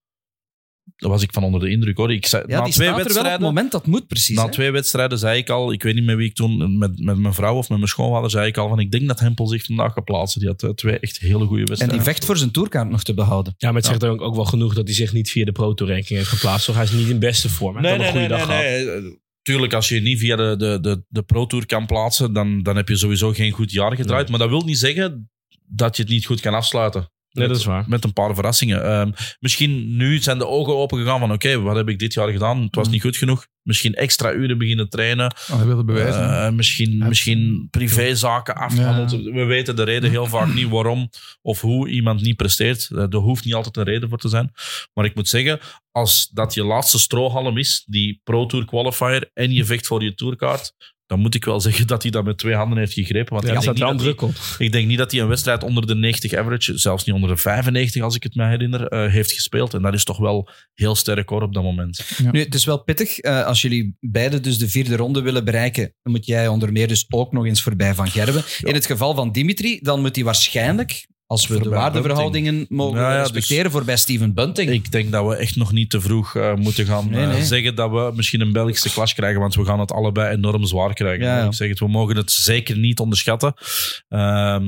[0.96, 2.12] daar was ik van onder de indruk hoor.
[2.14, 4.08] Ik zei, ja, na die twee staat er wel op het wedstrijden, moment dat moet,
[4.08, 4.36] precies.
[4.36, 4.52] na hè.
[4.52, 7.34] twee wedstrijden zei ik al, ik weet niet met wie ik toen, met, met mijn
[7.34, 9.94] vrouw of met mijn schoonvader, zei ik al van ik denk dat Hempel zich vandaag
[9.94, 10.40] gaat plaatsen.
[10.40, 11.98] Die had eh, twee echt hele goede En wedstrijden.
[11.98, 13.54] die vecht voor zijn tourkaart nog te behouden.
[13.58, 15.74] Ja, maar het zegt ook, ook wel genoeg dat hij zich niet via de Pro
[15.74, 16.66] Tour ranking heeft geplaatst.
[16.66, 16.76] Toch?
[16.76, 17.74] Hij is niet in beste vorm.
[17.74, 18.64] Hij Nee, nee, een nee, goede dag gehad.
[18.64, 19.26] nee.
[19.48, 22.76] Tuurlijk, als je niet via de, de, de, de Pro Tour kan plaatsen, dan, dan
[22.76, 24.22] heb je sowieso geen goed jaar gedraaid.
[24.22, 24.30] Nee.
[24.30, 25.30] Maar dat wil niet zeggen
[25.66, 27.12] dat je het niet goed kan afsluiten.
[27.38, 27.84] Nee, Met- dat is waar.
[27.88, 28.84] Met een paar verrassingen.
[28.84, 32.30] Ehm, misschien nu zijn de ogen open gegaan van oké, wat heb ik dit jaar
[32.32, 32.62] gedaan?
[32.62, 32.92] Het was Mm.
[32.92, 33.48] niet goed genoeg.
[33.62, 35.26] Misschien extra uren beginnen trainen.
[35.52, 36.46] Oh, hij wilde bewijzen.
[36.46, 37.08] Eh, misschien, Ja.
[37.08, 39.12] misschien privézaken afgehandeld.
[39.24, 41.10] We weten de reden heel vaak niet waarom
[41.42, 42.90] of hoe iemand niet presteert.
[42.92, 44.52] Eh, Er hoeft niet altijd een reden voor te zijn.
[44.94, 45.60] Maar ik moet zeggen,
[45.92, 50.14] als dat je laatste strohalm is, die Pro Tour qualifier, en je vecht voor je
[50.14, 50.74] tourkaart,
[51.08, 53.34] dan moet ik wel zeggen dat hij dat met twee handen heeft gegrepen.
[53.34, 55.88] Want Ja, ik, denk niet druk hij, ik denk niet dat hij een wedstrijd onder
[55.88, 59.32] de 90 average, zelfs niet onder de 95 als ik het me herinner, eh, heeft
[59.32, 59.74] gespeeld.
[59.74, 62.10] En dat is toch wel heel sterk hoor op dat moment.
[62.32, 63.20] Nu, het is wel pittig.
[63.20, 66.88] eh, als jullie beiden dus de vierde ronde willen bereiken, dan moet jij onder meer
[66.88, 68.44] dus ook nog eens voorbij Van Gerwen.
[68.62, 73.12] In het geval van Dimitri, dan moet hij waarschijnlijk, als we de waardeverhoudingen mogen Ja,
[73.12, 74.70] ja, dus- respecteren, voorbij Steven Bunting.
[74.70, 77.76] Ik denk dat we echt nog niet te vroeg eh, moeten gaan Nee, eh, zeggen
[77.76, 81.26] dat we misschien een Belgische clash krijgen, want we gaan het allebei enorm zwaar krijgen.
[81.26, 81.46] Ja.
[81.46, 83.54] Ik zeg het, we mogen het zeker niet onderschatten.
[84.08, 84.66] Ehm,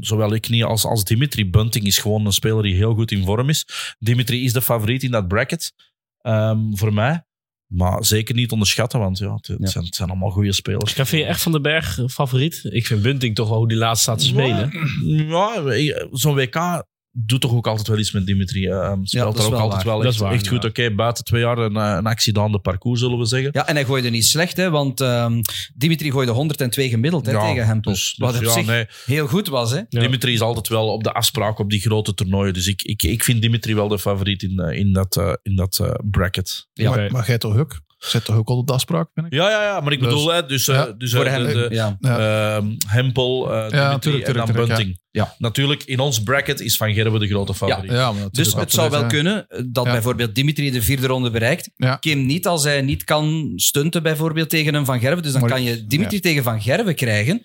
[0.00, 1.50] zowel ik niet als, als Dimitri.
[1.50, 3.66] Bunting is gewoon een speler die heel goed in vorm is.
[3.98, 5.72] Dimitri is de favoriet in dat bracket
[6.20, 7.24] ehm, voor mij.
[7.70, 9.66] Maar zeker niet onderschatten, want ja, het, Ja.
[9.66, 10.94] Zijn, het zijn allemaal goede spelers.
[10.94, 12.60] Ja, vind je echt Van den Berg eh, favoriet?
[12.70, 14.70] Ik vind Bunting toch wel hoe die laatst staat te spelen.
[15.04, 18.66] Ja, ik- zo'n WK doet toch ook altijd wel iets met Dimitri.
[18.66, 19.84] dat speelt er ook wel altijd waar.
[19.84, 20.64] wel Dat echt, is waar, echt goed.
[20.64, 23.50] Oké, buiten twee jaar een, eh, een accident de parcours, zullen we zeggen.
[23.52, 25.40] Ja, en hij gooide niet slecht, hè, want ehm,
[25.74, 27.92] Dimitri gooide 102 gemiddeld hè, Ja, tegen Hempel.
[27.92, 29.70] Dus, wat dus op ja, zich nee, heel goed was.
[29.70, 29.80] Hè?
[29.88, 30.00] Ja.
[30.00, 32.54] Dimitri is altijd wel op de afspraak op die grote toernooien.
[32.54, 35.56] Dus ik, ik, ik vind Dimitri wel de favoriet in, eh, in dat, eh, in
[35.56, 36.68] dat bracket.
[36.72, 36.90] Ja.
[36.90, 37.80] maar, maar jij toch ook?
[38.00, 39.32] Zet toch ook al op de afspraak, vind ik?
[39.32, 41.46] Ja, ja, ja, maar ik Dus- bedoel, hè, dus, eh, Ja, dus Voor eh, hem,
[41.46, 41.96] de, de, ja.
[42.00, 44.99] ehm, Hempel, Dimitri tuurlijk, en dan Bunting.
[45.12, 45.34] Ja.
[45.38, 47.90] Natuurlijk, in ons bracket is Van Gerwen de grote favoriet.
[47.90, 49.92] Ja, maar Dus het zou wel kunnen dat Ja.
[49.92, 51.70] bijvoorbeeld Dimitri de vierde ronde bereikt.
[51.76, 51.96] Ja.
[51.96, 55.22] Kim niet als hij niet kan stunten bijvoorbeeld tegen een Van Gerwen.
[55.22, 57.42] Dus dan Maar- kan je Dimitri tegen Van Gerwen krijgen.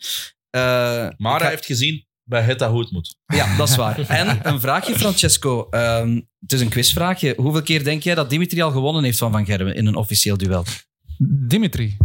[0.49, 0.61] Eh,
[1.17, 3.17] Maar hij ga- heeft gezien bij Hetta hoe het moet.
[3.25, 3.99] Ja, dat is waar.
[4.19, 5.67] En een vraagje, Francesco.
[5.69, 7.33] Ehm, het is een quizvraagje.
[7.37, 10.37] Hoeveel keer denk jij dat Dimitri al gewonnen heeft van Van Gerwen in een officieel
[10.37, 10.65] duel?
[11.47, 11.97] Dimitri.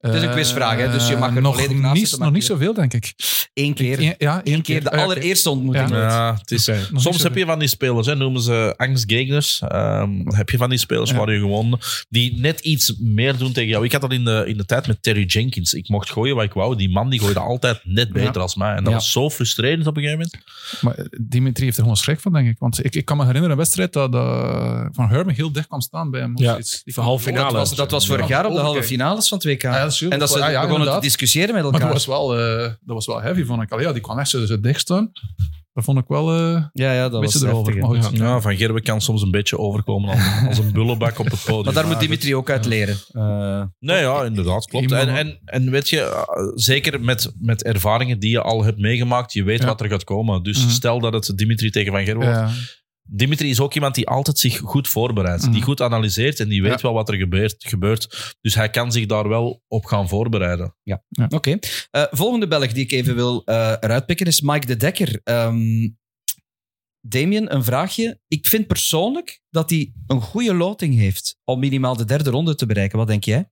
[0.00, 2.34] Het is een Eh, quizvraag, hè, dus je mag er nog volledig naast maar Nog
[2.36, 3.12] niet zoveel, denk ik.
[3.54, 4.00] Eén keer.
[4.00, 5.12] Eén- ja, één Eén keer de Ah, ja, oké.
[5.12, 5.88] allereerste ontmoeting.
[5.88, 6.36] Ja.
[6.40, 6.86] het is, Oké.
[6.90, 9.60] Nog Soms heb je van die spelers, hè, noemen ze angstgegners.
[9.68, 11.16] Ehm heb je van die spelers Ja.
[11.16, 13.84] waar je gewoon, die net iets meer doen tegen jou.
[13.84, 15.72] Ik had dat in de, in de tijd met Terry Jenkins.
[15.74, 16.76] Ik mocht gooien wat ik wou.
[16.76, 18.40] Die man die gooide altijd net beter Ja.
[18.40, 18.70] als mij.
[18.70, 18.98] En dat Ja.
[18.98, 20.44] was zo frustrerend op een gegeven moment.
[20.80, 22.56] Maar eh, Dimitri heeft er gewoon schrik van, denk ik.
[22.58, 25.80] Want ik, ik kan me herinneren een wedstrijd dat eh, Van Hermen heel dicht kwam
[25.80, 26.34] staan bij hem.
[26.36, 26.56] of Ja.
[26.84, 27.58] Die voor halve kwam- finale.
[27.58, 29.62] Dat was, dat was vorig jaar op de halve finales van het WK.
[29.62, 30.14] Ja, dat dat is juist.
[30.14, 31.88] En dat ze Ja, ja, begonnen te discussiëren met Maar elkaar.
[31.88, 33.70] dat was, wel, eh, dat was wel heavy, vond ik.
[33.72, 35.10] Allee, ja, die kwam echt zo dicht staan.
[35.72, 37.74] Dat vond ik wel eh, ja, ja, dat een was erover.
[37.74, 38.10] heftig.
[38.18, 38.28] Maar.
[38.28, 41.64] Ja, Van Gerwen kan soms een beetje overkomen als, als een bullebak op het podium.
[41.64, 42.00] Maar daar moet.
[42.00, 42.96] Dimitri ook uit leren.
[43.12, 44.92] Eh, Nee, ja, inderdaad, klopt.
[44.92, 46.24] En, en, en weet je,
[46.54, 49.66] zeker met, met ervaringen die je al hebt meegemaakt, je weet Ja.
[49.66, 50.42] wat er gaat komen.
[50.42, 50.68] Dus Mhm.
[50.70, 52.79] stel dat het Dimitri tegen Van Gerwen wordt.
[53.10, 53.16] Ja.
[53.16, 55.42] Dimitri is ook iemand die altijd zich goed voorbereidt.
[55.42, 55.52] Mhm.
[55.52, 56.82] Die goed analyseert en die weet Ja.
[56.82, 58.34] wel wat er gebeurt, gebeurt.
[58.40, 60.76] Dus hij kan zich daar wel op gaan voorbereiden.
[61.28, 61.58] Oké.
[61.90, 65.20] Eh, volgende Belg die ik even wil eh eruit pikken is Mike de Dekker.
[65.24, 65.88] Ehm
[67.02, 68.20] Damien, een vraagje.
[68.28, 72.66] Ik vind persoonlijk dat hij een goede loting heeft om minimaal de derde ronde te
[72.66, 72.98] bereiken.
[72.98, 73.50] Wat denk jij?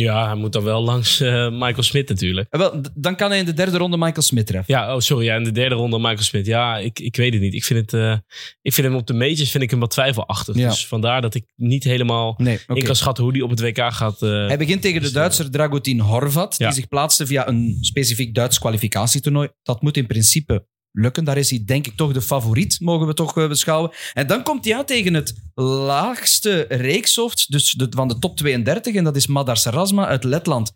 [0.00, 2.46] Ja, hij moet dan wel langs eh, Michael Smit natuurlijk.
[2.50, 4.74] Eh, wel, dan kan hij in de derde ronde Michael Smith treffen.
[4.74, 5.24] Ja, oh sorry.
[5.24, 6.46] Ja, in de derde ronde Michael Smit.
[6.46, 7.54] Ja, ik, ik weet het niet.
[7.54, 8.16] Ik vind, het, eh,
[8.62, 10.56] ik vind hem op de majors vind ik hem wat twijfelachtig.
[10.56, 10.68] Ja.
[10.68, 12.78] Dus vandaar dat ik niet helemaal Nee, oké.
[12.78, 14.20] in kan schatten hoe die op het WK gaat.
[14.20, 16.66] Hij begint tegen de Duitser Dragutin Horvat, Ja.
[16.66, 19.48] die zich plaatste via een specifiek Duits kwalificatietoernooi.
[19.62, 20.66] Dat moet in principe
[20.96, 21.24] lukken.
[21.24, 23.90] Daar is hij denk ik toch de favoriet, mogen we toch eh, beschouwen.
[24.12, 28.94] En dan komt hij uit tegen het laagste reekshoofd, dus de, van de top 32,
[28.94, 30.72] en dat is Madar Sarasma uit Letland.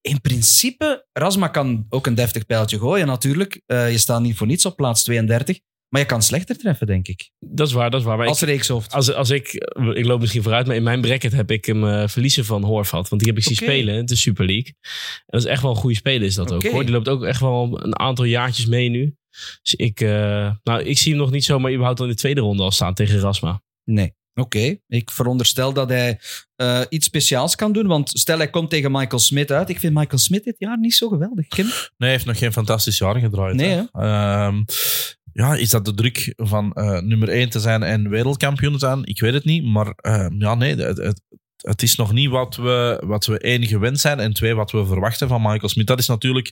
[0.00, 3.62] In principe, Rasma kan ook een deftig pijltje gooien natuurlijk.
[3.66, 5.58] Eh, je staat niet voor niets op plaats 32.
[5.88, 7.30] Maar je kan slechter treffen, denk ik.
[7.38, 8.16] dat is waar, dat is waar.
[8.16, 8.92] Maar Als ik, reekshoofd.
[8.92, 9.52] als, als ik,
[9.94, 13.08] ik loop misschien vooruit, maar in mijn bracket heb ik hem eh, verliezen van Horvat.
[13.08, 13.64] Want die heb ik zien Oké.
[13.64, 14.74] spelen in de Super League.
[15.16, 16.84] En dat is echt wel een goede speler is dat ook hoor.
[16.84, 19.16] Die loopt ook echt wel een aantal jaartjes mee nu.
[19.62, 22.40] Dus ik, eh, nou, ik zie hem nog niet zomaar überhaupt al in de tweede
[22.40, 23.62] ronde al staan tegen Rasma.
[23.84, 24.14] Nee.
[24.34, 26.20] Oké, ik veronderstel dat hij
[26.56, 27.86] eh, iets speciaals kan doen.
[27.86, 29.68] Want stel hij komt tegen Michael Smith uit.
[29.68, 31.48] Ik vind Michael Smith dit jaar niet zo geweldig.
[31.48, 31.64] Kim?
[31.64, 33.54] Nee, hij heeft nog geen fantastisch jaar gedraaid.
[33.54, 33.82] Nee, hè.
[33.92, 34.62] Ehm,
[35.32, 39.04] ja, is dat de druk van eh, nummer 1 te zijn en wereldkampioen te zijn?
[39.04, 39.64] Ik weet het niet.
[39.64, 39.94] Maar
[40.38, 41.20] ja, nee, het, het,
[41.62, 44.86] het is nog niet wat we, wat we één gewend zijn en twee wat we
[44.86, 45.86] verwachten van Michael Smith.
[45.86, 46.50] Dat is natuurlijk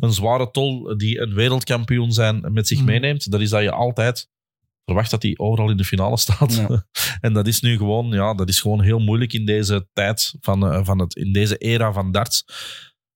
[0.00, 2.86] een zware tol die een wereldkampioen zijn met zich Mhm.
[2.86, 3.30] meeneemt.
[3.30, 4.30] Dat is dat je altijd
[4.84, 6.54] verwacht dat hij overal in de finale staat.
[6.54, 6.86] Ja.
[7.20, 10.66] en dat is nu gewoon, ja, dat is gewoon heel moeilijk in deze tijd van,
[10.66, 12.44] eh, van het, in deze era van darts.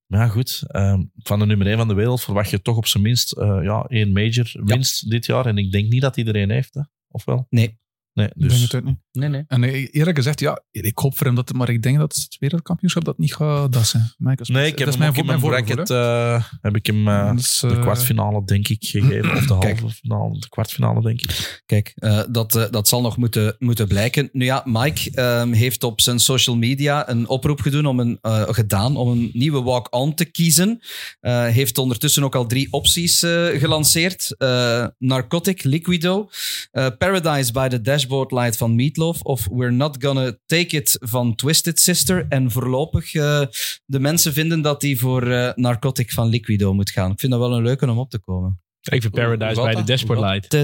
[0.07, 0.63] Maar ja, goed.
[0.67, 3.59] ehm, van de nummer 1 van de wereld verwacht je toch op zijn minst eh,
[3.63, 5.47] ja, één major winst dit jaar.
[5.47, 6.81] En ik denk niet dat iedereen heeft, hè?
[7.09, 7.47] of wel?
[7.51, 7.79] Nee.
[8.17, 8.97] Nee, Ik denk dus het ook niet.
[9.13, 9.45] Nee, nee.
[9.49, 12.37] En eh, eerlijk gezegd, ja, ik hoop voor hem dat, maar ik denk dat het
[12.41, 14.15] wereldkampioenschap dat niet gaat dassen.
[14.19, 14.59] Michael Smith.
[14.59, 16.35] nee, ik heb dat hem ook in mijn bracket hè.
[16.35, 19.31] eh, heb ik hem eh, Dat de eh, kwartfinale denk ik gegeven.
[19.37, 21.63] Of de halve finale, de kwartfinale denk ik.
[21.67, 24.29] Kijk, eh, dat, dat zal nog moeten, moeten blijken.
[24.33, 28.43] Nu ja, Mike ehm, heeft op zijn social media een oproep gedaan om een, eh,
[28.49, 30.79] gedaan om een nieuwe walk-on te kiezen.
[31.21, 34.35] Eh, heeft ondertussen ook al drie opties eh, gelanceerd.
[34.39, 36.29] Eh, Narcotic, Liquido,
[36.71, 41.35] eh, Paradise by the Dashboard Light van Meatloaf of We're Not Gonna Take It van
[41.35, 42.27] Twisted Sister.
[42.29, 43.41] En voorlopig eh,
[43.85, 47.11] de mensen vinden dat hij voor eh, Narcotic van Liquido moet gaan.
[47.11, 48.61] Ik vind dat wel een leuke om op te komen.
[48.83, 49.85] Ik vind Paradise bij de?
[49.85, 50.51] Dashboard Light.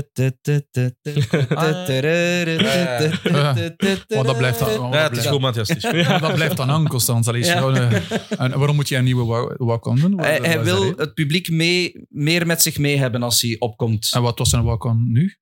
[4.09, 5.40] Maar dat blijft dan, Ja, dat het is goed.
[5.40, 5.53] maar
[6.20, 7.28] dat blijft dan aan constant.
[7.28, 7.93] Gewoon, eh,
[8.38, 10.20] en waarom moet je een nieuwe wa- walk-on doen?
[10.20, 14.11] Hij, wil het publiek mee, meer met zich mee hebben als hij opkomt.
[14.14, 15.36] En wat was zijn walk-on nu?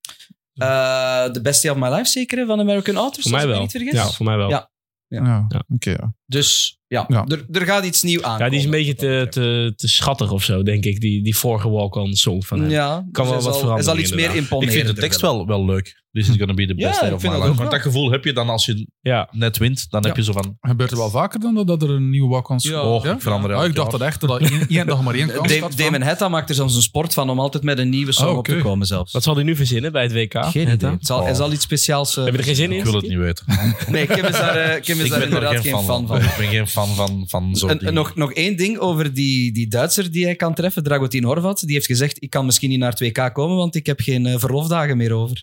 [0.55, 3.61] Eh The Best Day of My Life zeker, van American Authors, Voor mij wel.
[3.61, 3.73] niet.
[3.73, 4.49] Ja, voor mij wel.
[4.49, 4.71] Ja.
[5.07, 5.45] Ja, Ja.
[5.49, 5.91] Ja, oké.
[5.91, 6.15] ja.
[6.27, 7.25] Dus ja, Ja.
[7.29, 8.51] Er, er gaat iets nieuws aan.
[8.51, 11.01] die is een beetje te, te, te schattig of zo, denk ik.
[11.01, 12.71] Die, die vorige walk-on song van hem.
[12.71, 14.45] Ja, Kan wel hij wat zal- veranderen, Hij zal iets meer inderdaad.
[14.45, 14.75] Ik imponeren.
[14.75, 15.99] vind de tekst wel, wel leuk.
[16.13, 17.51] This is gonna be the Ja, best day ik of vind my life.
[17.51, 19.87] ook Want dat gevoel heb je dan als je Ja, net wint.
[19.91, 20.57] Dan heb je zo van...
[20.61, 22.83] Gebeurt er wel vaker dan dat, dat er een nieuwe walk-ons Ja.
[22.83, 25.77] Oh, ik verander Ah, ik dacht dat echt dat één, dag maar één kans had
[25.77, 28.37] Damon Hetta maakt er zelfs een sport van om altijd met een nieuwe song Oh,
[28.37, 29.13] op te komen zelfs.
[29.13, 30.33] wat zal hij nu verzinnen bij het WK?
[30.45, 30.87] Geen Hetta?
[30.87, 30.91] idee.
[30.91, 32.17] Het zal, Hij zal iets speciaals...
[32.17, 32.79] eh, Heb je er geen zin in?
[32.79, 33.45] Ik wil het niet weten.
[33.89, 36.17] Nee, Kim is daar, eh, er inderdaad geen fan van.
[36.17, 40.11] Ik ben geen fan van, van zo'n nog, nog één ding over die, die Duitser
[40.11, 41.61] die hij kan treffen, Dragutin Horvat.
[41.61, 44.27] Die heeft gezegd, ik kan misschien niet naar het WK komen, want ik heb geen
[44.27, 45.43] eh, verlofdagen meer over.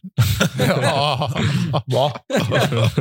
[1.86, 2.24] Ja.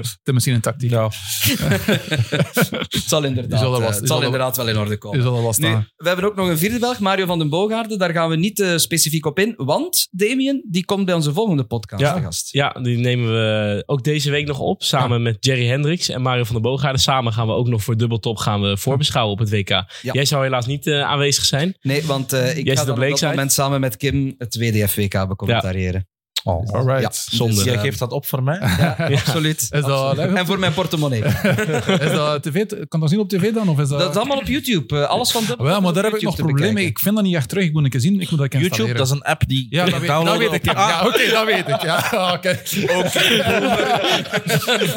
[0.03, 0.91] Is misschien een tactiek.
[0.91, 1.11] Ja.
[1.11, 4.99] Het zal inderdaad, zal er eh, wel- het zal zal er- inderdaad wel in orde
[4.99, 5.23] komen.
[5.23, 5.89] Zal Nu, staan.
[5.97, 7.99] we hebben ook nog een vierde Belg, Mario van den Boogaarden.
[7.99, 11.65] Daar gaan we niet eh, specifiek op in, want Damien die komt bij onze volgende
[11.65, 12.21] podcast Ja.
[12.21, 12.53] gast.
[12.53, 14.83] Ja, die nemen we ook deze week nog op.
[14.83, 17.01] Samen met Jerry Hendricks en Mario van der Boogaarden.
[17.01, 17.97] Samen gaan we ook nog voor
[18.27, 19.85] Dubbeltop gaan we voorbeschouwen op het WK.
[20.03, 21.77] Jij zou helaas niet eh, aanwezig zijn.
[21.81, 24.57] Nee, want eh, ik Jij ga dan op op dat moment samen met Kim het
[24.57, 26.09] WDF-WK becommentariëren.
[26.47, 27.01] Oh, Alright.
[27.03, 27.55] Ja, Zonde.
[27.55, 28.59] dus, Jij geeft dat op voor mij?
[29.25, 29.61] Absoluut.
[29.71, 31.23] Is dat, En voor mijn portemonnee.
[32.07, 32.65] is dat tv?
[32.89, 33.69] Kan dat zien op tv dan?
[33.69, 33.99] Of is dat...
[33.99, 35.01] Dat is allemaal op YouTube.
[35.01, 35.55] Eh, Alles van de.
[35.59, 36.87] Wel, maar daar heb ik nog problemen mee.
[36.87, 37.65] Ik vind dat niet echt terug.
[37.65, 38.21] Ik moet een keer zien.
[38.21, 38.97] Ik moet dat YouTube, installeren.
[38.97, 40.65] dat is een app die Ja, dat je weet, dat weet ik.
[40.65, 41.83] Ja, Ah, Ja, oké, dat weet ik.
[41.83, 42.61] Ja, oké.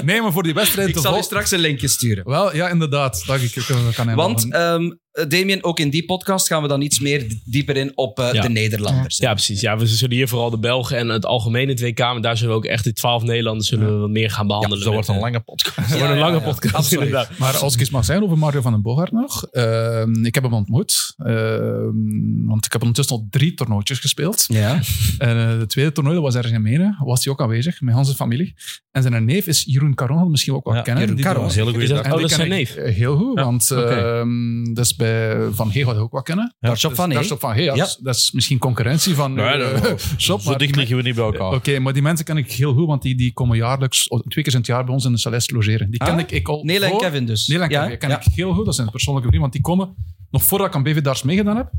[0.03, 2.23] nee, maar voor die wedstrijd Ik te zal je straks een linkje sturen.
[2.29, 3.23] Wel, ja, inderdaad.
[3.25, 4.91] Dat ik, kan, Want, ehm
[5.27, 8.41] Damien, ook in die podcast gaan we dan iets meer dieper in op eh, Ja.
[8.41, 9.17] de Nederlanders.
[9.17, 9.61] Ja, precies.
[9.61, 11.99] Ja, we zullen hier vooral de Belgen en het algemeen in het WK.
[11.99, 14.83] Maar daar zullen we ook echt die twaalf Nederlanders zullen we wat meer gaan behandelen.
[14.83, 15.75] Zo wordt een eh, lange podcast.
[15.89, 16.75] het wordt een lange podcast.
[16.75, 17.03] Absoluut.
[17.05, 17.37] inderdaad.
[17.37, 19.43] Maar als ik eens mag zijn over Mario van den Bogaert nog.
[19.51, 21.13] ehm, ik heb hem ontmoet.
[21.17, 24.45] ehm, want ik heb ondertussen al drie toernooitjes gespeeld.
[24.47, 24.79] Ja.
[25.17, 27.95] En eh, de tweede toernooi, dat was ergens in Menen, was hij ook aanwezig, met
[28.05, 28.53] zijn familie.
[28.91, 31.03] En zijn neef is Jeroen Caron, had misschien ook wel Ja, kennen.
[31.03, 31.41] Jeroen Caron.
[31.41, 33.71] Dat is een hele Is dat- Oh, dat is zijn eh, Heel goed, Ja, want
[33.71, 35.08] ehm, dat is bij
[35.51, 36.55] Van G had hij ook wat kennen.
[36.59, 37.25] Dartshop van Dat nee.
[37.25, 37.75] is op Van ja.
[37.75, 37.87] Ja.
[38.01, 40.41] Dat is misschien concurrentie van Nee, eh, nee, Shop.
[40.41, 41.81] Zo maar dicht liggen we niet bij Oké, elkaar.
[41.81, 44.53] maar die mensen ken ik heel goed, want die, die komen jaarlijks, oh, twee keer
[44.53, 45.89] in het jaar bij ons in de Celeste logeren.
[45.89, 47.47] Die ken Ah, ik, ik al Nela en Kevin dus.
[47.47, 47.83] Nela en ja?
[47.83, 48.21] Kevin ken ja.
[48.25, 48.65] ik heel goed.
[48.65, 49.95] Dat zijn persoonlijke vrienden, want die komen,
[50.31, 51.71] nog voordat ik aan BV Darts meegedaan heb,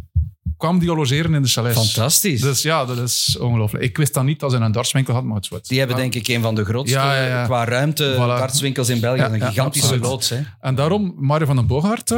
[0.57, 1.81] kwamen die al logeren in de Celeste.
[1.85, 2.41] Fantastisch.
[2.41, 3.85] Dus ja, dat is ongelooflijk.
[3.85, 5.66] Ik wist dan niet dat ze een dartswinkel had, maar het is wat.
[5.66, 7.45] die hebben Maar- denk ik een van de grootste Ja, ja, ja.
[7.45, 8.18] qua ruimte Voilà.
[8.18, 9.18] dartswinkels in België.
[9.20, 10.28] Ja, een ja, gigantische loods.
[10.28, 10.41] Hè.
[10.61, 12.11] En daarom, Mario van den Bogaert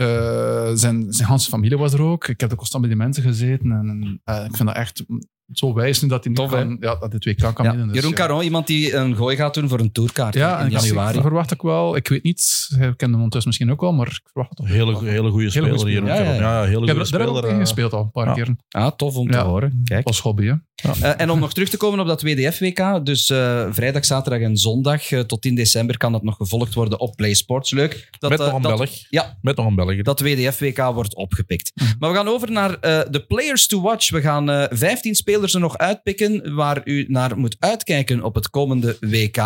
[0.00, 2.28] er, eh, zijn, zijn hele familie was er ook.
[2.28, 3.70] Ik heb ook constant bij die mensen gezeten.
[3.72, 5.04] En eh, ik vind dat echt
[5.52, 7.70] zo wijs nu dat hij Tof, kan, ja, dat twee kan kan Ja.
[7.70, 7.88] winnen.
[7.88, 8.16] Dus, Jeroen ja.
[8.16, 11.20] Caron, iemand die een gooi gaat doen voor een tourkaart Ja, in januari.
[11.20, 11.96] Verwacht ik wel.
[11.96, 12.68] Ik weet niet.
[12.70, 15.50] Ik ken hem ondertussen misschien ook wel, maar ik verwacht het toch Hele, hele goede
[15.50, 16.06] speler speler.
[16.06, 17.42] Ja, Ja, ja, ja, hele Ik heb goede er- heb ik ook speler.
[17.42, 17.58] tegen eh.
[17.60, 18.32] gespeeld al, een paar Ja.
[18.34, 18.56] keer.
[18.68, 19.44] Ah, tof om te Ja.
[19.44, 19.80] horen.
[19.84, 20.06] Kijk.
[20.06, 20.54] Als hobby, hè.
[20.82, 24.56] Eh, en om nog terug te komen op dat WDF-WK, dus eh, vrijdag, zaterdag en
[24.56, 27.70] zondag eh, tot 10 december kan dat nog gevolgd worden op Play Sports.
[27.70, 28.08] Leuk.
[28.18, 28.90] Dat, Met nog een dat- Belg.
[29.10, 30.02] Ja, Met nog een Belg.
[30.02, 31.72] dat WDF-WK wordt opgepikt.
[31.74, 31.88] Mhm.
[31.98, 34.10] Maar we gaan over naar eh, de Players to Watch.
[34.10, 38.50] We gaan eh 15 spelers er nog uitpikken waar u naar moet uitkijken op het
[38.50, 39.36] komende WK.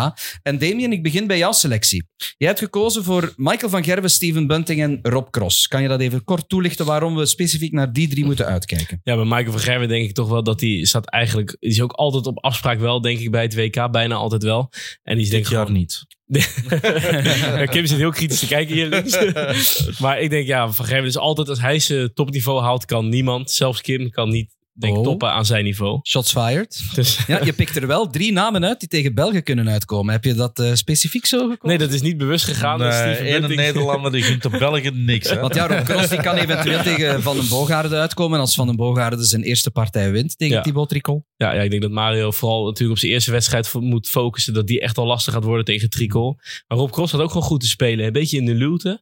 [0.43, 2.03] En Damien, ik begin bij jouw selectie.
[2.37, 5.67] Jij hebt gekozen voor Michael van Gerwen, Steven Bunting en Rob Cross.
[5.67, 8.99] Kan je dat even kort toelichten waarom we specifiek naar die drie moeten uitkijken?
[9.03, 11.23] Ja, bij Michael van Gerwen denk ik toch wel dat hij staat eigenlijk...
[11.33, 13.91] Die is ook altijd op afspraak wel, denk ik, bij het WK.
[13.91, 14.69] Bijna altijd wel.
[15.03, 15.73] En die is denk ik gewoon...
[15.73, 16.05] niet.
[17.71, 19.19] Kim zit heel kritisch te kijken hier links.
[20.01, 21.49] maar ik denk, ja, Van Gerwen is altijd...
[21.49, 25.05] Als hij zijn topniveau haalt, kan niemand, zelfs Kim, kan niet denk, ik, Oh.
[25.05, 25.99] toppen aan zijn niveau.
[26.03, 26.81] Shots fired.
[26.95, 30.13] Dus, Ja, je pikt er wel drie namen uit die tegen België kunnen uitkomen.
[30.13, 31.67] Heb je dat eh, specifiek zo gekozen?
[31.67, 32.79] nee, dat is niet bewust gegaan.
[32.79, 33.59] dat is Nee, Steven ene Bunting.
[33.59, 35.29] Nederlander die gunt de Belgen niks.
[35.29, 35.39] Hè?
[35.39, 38.39] Want ja, Rob Cross die kan eventueel tegen Van den Boogaarde uitkomen.
[38.39, 40.61] Als Van den Boogaarde zijn eerste partij wint tegen Ja.
[40.61, 41.25] Thibaut Tricol.
[41.37, 44.53] Ja, ja, ik denk dat Mario vooral natuurlijk op zijn eerste wedstrijd moet focussen.
[44.53, 46.37] Dat die echt al lastig gaat worden tegen Tricol.
[46.67, 48.05] Maar Rob Cross had ook gewoon goed te spelen.
[48.05, 49.01] Een beetje in de luwte.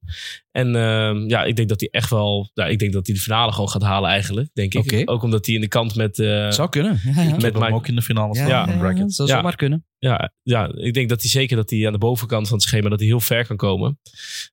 [0.53, 2.49] En ehm, ja, ik denk dat hij echt wel...
[2.53, 5.09] Ja, ik denk dat hij de finale gewoon gaat halen eigenlijk, denk ik.
[5.09, 6.19] Ook omdat hij in de kant met...
[6.19, 6.99] eh, Zou kunnen.
[7.15, 7.29] Ja, ja.
[7.35, 9.13] Met Mike- ook in de finale staan ja, van bracket.
[9.13, 9.35] zou Ja.
[9.35, 9.85] zomaar kunnen.
[9.97, 12.89] ja, ja, ik denk dat hij zeker dat hij aan de bovenkant van het schema
[12.89, 13.99] dat hij heel ver kan komen.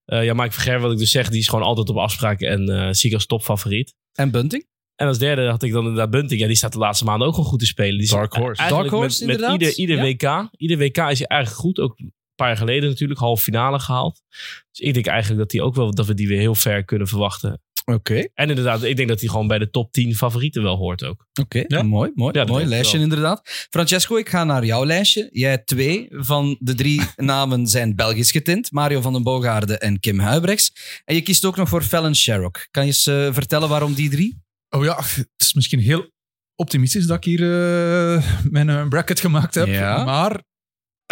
[0.05, 2.69] Eh, ja, Mike Verger, wat ik dus zeg, die is gewoon altijd op afspraak en
[2.69, 3.95] eh zie ik als topfavoriet.
[4.13, 4.67] En Bunting?
[4.95, 6.41] En als derde had ik dan inderdaad Bunting.
[6.41, 7.99] Ja, die staat de laatste maanden ook gewoon goed te spelen.
[7.99, 8.69] Die Dark horse.
[8.69, 10.03] Dark horse, met, ieder, ieder Ja.
[10.03, 10.49] WK.
[10.57, 11.79] Ieder WK is hij eigenlijk goed.
[11.79, 11.99] Ook
[12.41, 14.21] paar jaar geleden natuurlijk, halve finale gehaald.
[14.71, 17.09] Dus ik denk eigenlijk dat, hij ook wel, dat we die weer heel ver kunnen
[17.09, 17.61] verwachten.
[17.85, 18.27] Oké.
[18.35, 21.27] En inderdaad, ik denk dat hij gewoon bij de top 10 favorieten wel hoort ook.
[21.41, 21.83] Oké, Ja.
[21.83, 22.11] mooi.
[22.15, 23.07] mooi, Ja, mooi lijstje wel.
[23.07, 23.41] inderdaad.
[23.71, 25.29] Francesco, ik ga naar jouw lijstje.
[25.33, 28.73] Jij twee van de drie namen zijn Belgisch getint.
[28.73, 30.73] Mario van den Boogaarde en Kim Huibrechts.
[31.05, 32.69] En je kiest ook nog voor Fallon Sherrock.
[32.71, 34.43] Kan je eens eh, vertellen waarom die drie?
[34.69, 36.11] Oh ja, het is misschien heel
[36.55, 39.67] optimistisch dat ik hier eh, mijn eh, bracket gemaakt heb.
[39.67, 40.05] Ja.
[40.05, 40.43] Maar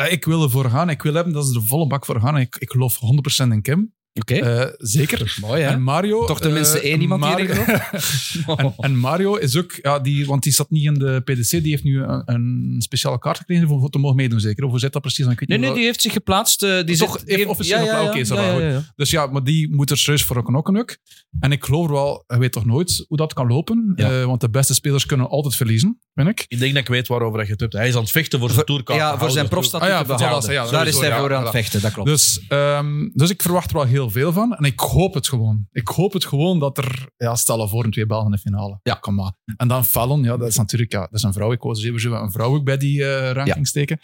[0.06, 0.90] ik wil ervoor gaan.
[0.90, 2.36] Ik wil hebben dat ze er volle bak voor gaan.
[2.36, 2.98] Ik, ik geloof
[3.44, 3.92] 100% in Kim.
[4.20, 4.34] Oké.
[4.34, 5.36] Eh, zeker.
[5.40, 5.68] mooi, hè?
[5.68, 6.24] En Mario...
[6.26, 7.48] Toch tenminste eh, één iemand die
[8.56, 9.78] en, en Mario is ook...
[9.82, 11.50] Ja, die, want die zat niet in de PDC.
[11.50, 14.64] Die heeft nu een, een speciale kaart gekregen voor, voor te mogen meedoen, zeker.
[14.64, 15.26] Of hoe zit dat precies?
[15.26, 16.62] Ik weet Nee, niet nee, wel- die heeft zich geplaatst.
[16.62, 18.92] eh, die Toch zit, heeft officieel dat wel goed.
[18.96, 20.96] Dus ja, maar die moet er serieus voor knokken ook.
[21.40, 23.92] En ik geloof wel, je weet toch nooit hoe dat kan lopen.
[23.96, 24.10] Ja.
[24.20, 26.44] Eh, want de beste spelers kunnen altijd verliezen, vind ik.
[26.48, 27.72] Ik denk dat ik weet waarover je het hebt.
[27.72, 28.98] Hij is aan het vechten voor zijn tourkaart.
[28.98, 30.52] Ja, voor zijn Ah profstatuut ja, behouden.
[30.52, 32.08] ja, ja, Daar is hij voor ja, aan het vechten, dat klopt.
[32.08, 34.54] Dus, ehm, dus ik verwacht er wel heel veel van.
[34.56, 35.66] En ik hoop het gewoon.
[35.72, 37.08] Ik hoop het gewoon dat er...
[37.16, 38.80] Ja, stel voor een twee Belgen in de finale.
[38.82, 39.32] Ja, kom maar.
[39.56, 40.92] En dan Fallon, ja, dat is natuurlijk...
[40.92, 41.52] Ja, dat is een vrouw.
[41.52, 43.98] Ik wou sowieso een vrouw ook bij die eh, ranking steken.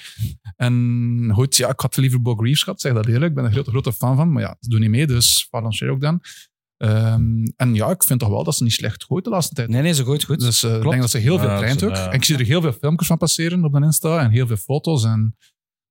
[0.57, 3.29] En goed, ja, ik had liever Bo Greaves gehad, zeg dat eerlijk.
[3.31, 4.33] Ik ben een grote, grote fan van.
[4.33, 6.21] Maar ja, ze doen niet mee, dus Fallon ook dan.
[6.77, 9.69] Ehm, en ja, ik vind toch wel dat ze niet slecht gooit de laatste tijd.
[9.69, 10.41] Nee, nee, ze gooit goed.
[10.41, 11.95] Dus eh, ik denk dat ze heel veel Ja, traint ze- ook.
[11.95, 12.07] ja.
[12.09, 14.57] En ik zie er heel veel filmpjes van passeren op de Insta en heel veel
[14.57, 15.05] foto's.
[15.05, 15.37] En,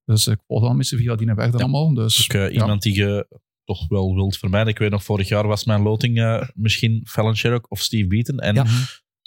[0.05, 1.93] dus ik volg al mensen via die weg dan allemaal.
[1.93, 2.49] Dus, Ook, eh, ja.
[2.61, 3.27] iemand die je
[3.65, 4.69] toch wel wilt vermijden.
[4.73, 8.39] Ik weet nog, vorig jaar was mijn loting eh, misschien Fallon Sherrock of Steve Beaton.
[8.39, 8.65] En Ja.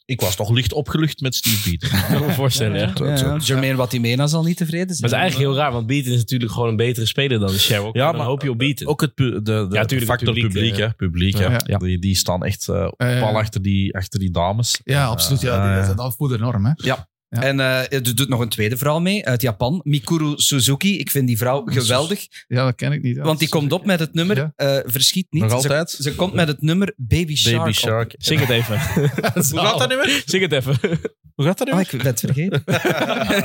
[0.04, 1.98] Ik was toch licht opgelucht met Steve Beaton.
[1.98, 2.92] Ik kan me voorstellen, ja.
[2.94, 3.36] Ja, ja.
[3.36, 5.10] Jermaine Watimena zal niet tevreden zijn.
[5.10, 7.50] Maar het is eigenlijk heel raar, want Beaton is natuurlijk gewoon een betere speler dan
[7.50, 7.94] Sherrock.
[7.96, 8.86] Ja, dan maar hoop je op Beaton.
[8.86, 10.78] Ook het pu- de, de, Ja, tuurlijk, de het factor publiek, publiek, eh.
[10.78, 10.92] hè.
[10.92, 11.60] Publiek, ja.
[11.66, 11.78] Ja.
[11.78, 12.92] Die, die staan echt ja.
[12.96, 14.80] pal achter die, achter die dames.
[14.84, 15.40] Ja, absoluut.
[15.40, 15.86] Ja, ja, ja.
[15.86, 16.72] Dat, dat voelt enorm, hè.
[16.74, 17.08] Ja.
[17.28, 17.42] Ja.
[17.42, 20.98] En eh, er doet nog een tweede vrouw mee uit Japan, Mikuru Suzuki.
[20.98, 23.16] Ik vind die vrouw geweldig, Ja, dat ken ik niet.
[23.16, 23.22] ja.
[23.22, 24.52] want die komt op met het nummer Ja.
[24.56, 25.42] eh, Verschiet niet.
[25.42, 25.90] Nog altijd?
[25.90, 27.56] Ze, komt met het nummer Baby Shark.
[27.56, 27.74] Baby op.
[27.74, 28.14] Shark.
[28.28, 28.80] Zing het even.
[28.94, 30.22] Hoe gaat dat nu weer?
[30.26, 30.78] Zing het even.
[31.34, 31.88] Hoe gaat dat nu Ah, weer?
[31.94, 32.64] ik ben het vergeten.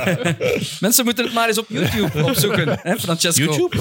[0.80, 3.42] Mensen moeten het maar eens op YouTube opzoeken, hè, Francesco.
[3.44, 3.76] YouTube?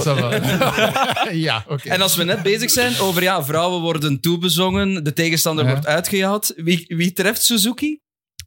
[1.31, 1.89] Ja, oké.
[1.89, 5.71] En als we net bezig zijn over ja, vrouwen worden toebezongen, de tegenstander Ja.
[5.71, 6.53] wordt uitgejouwd.
[6.55, 7.99] Wie, wie treft Suzuki?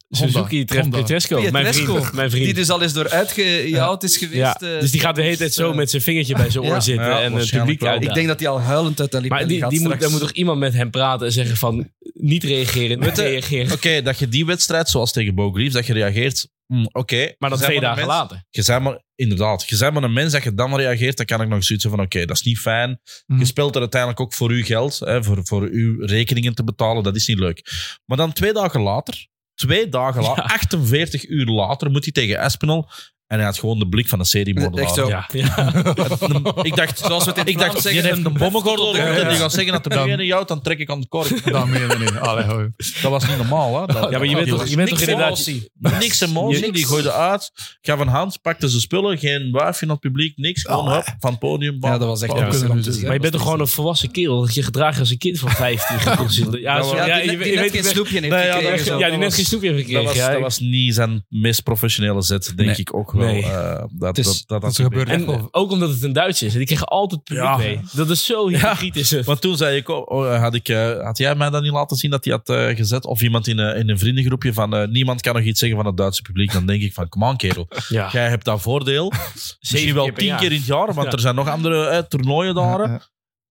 [0.08, 0.96] Suzuki treft Honda.
[0.96, 2.12] Pietresco, mijn vriend.
[2.12, 2.44] Mijn vriend.
[2.44, 4.36] Die dus al eens door uitgejouwd is geweest.
[4.38, 6.64] ja, eh, dus die gaat de hele tijd zo eh, met zijn vingertje bij zijn
[6.64, 6.80] oor Ja.
[6.80, 8.08] zitten Ja, en het waarschijnlijk publiek uit.
[8.08, 10.10] Ik denk dat hij al huilend uit de lippen Maar die, gaat die moet, daar
[10.10, 13.72] moet toch iemand met hem praten en zeggen van niet reageren, niet reageren.
[13.72, 16.48] Oké, dat je die wedstrijd, zoals tegen Bo Greaves, dat je reageert.
[16.66, 17.34] hm, Oké.
[17.38, 18.42] Maar dan Je twee dagen mens- later.
[18.50, 21.40] Je bent maar, inderdaad, je bent maar een mens dat je dan reageert, dan kan
[21.42, 23.00] ik nog zoiets van, oké, dat is niet fijn.
[23.26, 23.38] Mhm.
[23.38, 27.02] Je speelt er uiteindelijk ook voor uw geld, hè, voor, voor uw rekeningen te betalen,
[27.02, 27.62] dat is niet leuk.
[28.04, 32.90] Maar dan twee dagen later, twee dagen later, 48 uur later, moet hij tegen Espinal
[33.26, 34.84] en hij had gewoon de blik van een seriemoordenaar.
[34.84, 35.08] Echt zo.
[35.08, 35.72] Ja, ja.
[36.62, 39.00] Ik dacht, Zoals we het in ik dacht, zeggen, heeft een een bommengordel op de
[39.00, 41.52] en die gaat zeggen dat nu een jouwt, dan trek ik aan de kork.
[41.52, 42.16] Dat meen je niet.
[42.16, 42.68] Allee, hoi.
[43.02, 43.86] Dat was niet normaal, hè?
[43.86, 45.46] Dat- Ja, maar je bent toch, je bent toch niks inderdaad...
[45.46, 45.70] emotie.
[45.98, 47.50] Niks emotie, die gooide uit.
[47.80, 50.62] Gaf een hand, pakte zijn spullen, geen wuifje aan het publiek, niks.
[50.62, 51.80] Gewoon hup, van het podium.
[51.80, 51.90] bam.
[51.92, 53.02] Ja, dat was echt Ja, zien.
[53.04, 54.40] Maar je bent toch gewoon een volwassen kerel?
[54.40, 56.00] Dat je gedraagt als een kind van 15.
[56.00, 56.62] geconsidereerd.
[56.62, 58.18] ja, Ja, zo, Ja, ja, die, je, net- je die net weet geen niet- snoepje
[58.20, 58.98] heeft Nee, ja, gekregen.
[58.98, 60.14] Ja, die net geen snoepje heeft Dat gekregen.
[60.16, 60.32] was, ja.
[60.32, 63.26] dat was niet zijn meest professionele zet, denk ik ook wel.
[63.26, 63.42] Nee.
[63.42, 65.48] Eh, dat, dat, dat, Dat gebeurt wel.
[65.50, 66.52] Ook omdat het een Duits is.
[66.52, 67.56] En die kregen altijd het publiek Ja.
[67.56, 67.80] mee.
[67.92, 68.96] Dat is zo hypocriet.
[68.96, 69.24] Is het.
[69.26, 71.96] Want toen zei ik, oh, oh, had, ik eh, had jij mij dan niet laten
[71.96, 73.06] zien dat hij had eh, gezet?
[73.06, 75.86] Of iemand in, een in een vriendengroepje van eh, niemand kan nog iets zeggen van
[75.86, 76.52] het Duitse publiek.
[76.52, 77.68] Dan denk ik van, come on kerel.
[77.88, 78.08] Ja.
[78.12, 79.12] Jij hebt dat voordeel.
[79.60, 81.12] Misschien wel tien keer in het jaar, want Ja.
[81.12, 82.78] er zijn nog andere eh, toernooien daar.
[82.78, 83.00] Ja,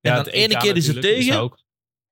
[0.02, 1.52] En dan het ene keer is het tegen.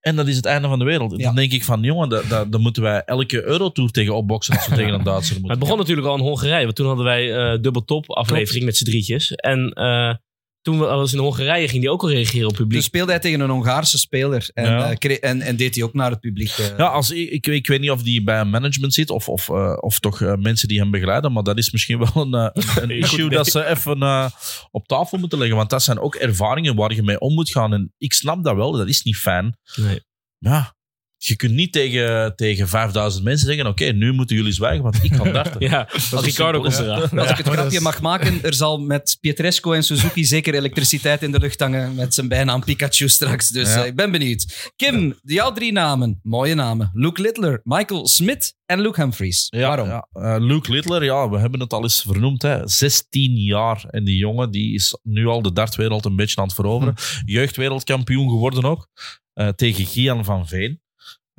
[0.01, 1.11] En dat is het einde van de wereld.
[1.17, 1.25] Ja.
[1.25, 4.67] Dan denk ik van, jongen, daar da, daar moeten wij elke Eurotour tegen opboksen als
[4.67, 6.63] we tegen een Duitser Maar het begon natuurlijk al in Hongarije.
[6.63, 9.31] Want toen hadden wij eh dubbel top aflevering met z'n drietjes.
[9.35, 10.13] En eh,
[10.61, 12.71] toen we was in Hongarije ging die ook al reageren op publiek.
[12.77, 14.91] Dus speelde hij tegen een Hongaarse speler en, Ja.
[14.93, 16.49] eh, en, en deed hij ook naar het publiek.
[16.57, 19.29] eh, Ja, als, ik, ik, ik weet niet of die bij een management zit of,
[19.29, 22.33] of, eh, of toch mensen die hem begeleiden, maar dat is misschien wel een,
[22.83, 24.29] een, issue dat ze even eh,
[24.71, 25.57] op tafel moeten leggen.
[25.57, 27.73] Want dat zijn ook ervaringen waar je mee om moet gaan.
[27.73, 29.57] En ik snap dat wel, dat is niet fijn.
[29.75, 30.01] Nee.
[30.37, 30.75] Ja,
[31.23, 35.11] je kunt niet tegen, tegen 5000 mensen zeggen: Oké, nu moeten jullie zwijgen, want ik
[35.11, 35.61] kan darten.
[35.69, 37.19] Ja, dat Ricardo komt eraan.
[37.19, 41.31] Als ik het grapje mag maken, er zal met Pietresco en Suzuki zeker elektriciteit in
[41.31, 43.49] de lucht hangen met zijn bijnaam Pikachu straks.
[43.49, 43.81] Dus Ja.
[43.81, 44.71] eh, ik ben benieuwd.
[44.75, 46.19] Kim, jouw drie namen.
[46.23, 46.89] Mooie namen.
[46.93, 49.47] Luke Littler, Michael Smith en Luke Humphries.
[49.49, 49.87] Ja, Waarom?
[49.87, 50.07] ja.
[50.11, 52.41] Eh, Luke Littler, ja, we hebben het al eens vernoemd.
[52.41, 52.67] Hè.
[52.67, 53.83] 16 jaar.
[53.89, 56.95] En die jongen die is nu al de dartwereld een beetje aan het veroveren.
[57.25, 58.87] Jeugdwereldkampioen geworden ook.
[59.33, 60.80] eh, tegen Gian van Veen.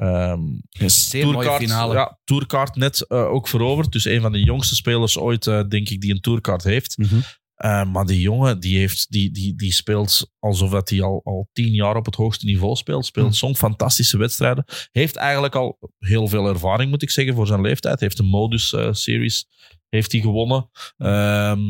[0.03, 0.41] Ehm
[0.71, 1.95] Een zeer mooie finale.
[1.95, 3.93] Ja, tourkaart net eh, ook veroverd.
[3.93, 6.99] Dus een van de jongste spelers ooit, eh, denk ik, die een tourkaart heeft.
[6.99, 7.15] Mhm.
[7.55, 11.49] Eh, maar die jongen, die, heeft, die, die, die speelt alsof dat hij al, al
[11.53, 13.07] tien jaar op het hoogste niveau speelt.
[13.07, 13.35] Speelt Mhm.
[13.35, 14.65] zo'n fantastische wedstrijden.
[14.93, 18.01] Heeft eigenlijk al heel veel ervaring, moet ik zeggen, voor zijn leeftijd.
[18.01, 19.47] Heeft de Modus eh, Series
[19.89, 20.71] heeft hij gewonnen.
[20.97, 21.61] Ehm,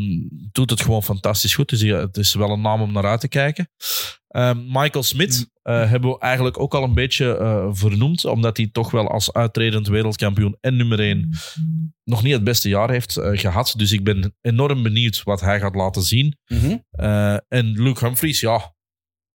[0.53, 1.69] doet het gewoon fantastisch goed.
[1.69, 3.69] Dus hij- het is wel een naam om naar uit te kijken.
[4.33, 8.69] Ehm, Michael Smith eh, hebben we eigenlijk ook al een beetje eh, vernoemd, omdat hij
[8.73, 11.29] toch wel als uitredend wereldkampioen en nummer 1
[12.05, 13.75] nog niet het beste jaar heeft eh, gehad.
[13.77, 16.37] Dus ik ben enorm benieuwd wat hij gaat laten zien.
[16.47, 16.77] Mhm.
[17.49, 18.75] En Luke Humphries, ja.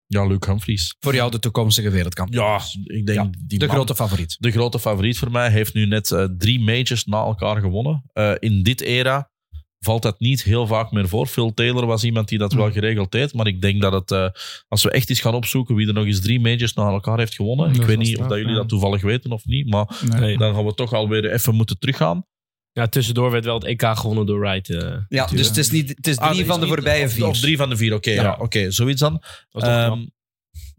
[0.05, 0.95] Ja, Luke Humphries.
[0.99, 2.43] Voor jou de toekomstige wereldkampioen.
[2.43, 4.35] Ja, ik denk Ja, die de man- grote favoriet.
[4.39, 5.49] de grote favoriet voor mij.
[5.51, 8.03] Heeft nu net drie majors na elkaar gewonnen.
[8.39, 9.31] In dit era
[9.79, 11.27] valt dat niet heel vaak meer voor.
[11.27, 13.33] Phil Taylor was iemand die dat wel geregeld deed.
[13.33, 14.27] Maar ik denk dat het, eh,
[14.67, 17.35] als we echt eens gaan opzoeken wie er nog eens drie majors na elkaar heeft
[17.35, 17.67] gewonnen.
[17.67, 18.57] Dat ik weet niet of dat jullie ja.
[18.57, 19.69] dat toevallig weten of niet.
[19.69, 19.87] Maar
[20.19, 20.37] Nee.
[20.37, 22.25] Dan gaan we toch alweer even moeten teruggaan.
[22.71, 24.69] Ja, tussendoor werd wel het EK gewonnen door Wright.
[24.69, 24.95] eh.
[25.07, 27.27] Ja, dus het is, niet, het is drie Ah, is van de voorbije vier.
[27.27, 28.11] Of drie van de vier, oké.
[28.11, 28.37] ja.
[28.39, 29.21] oké, zoiets dan.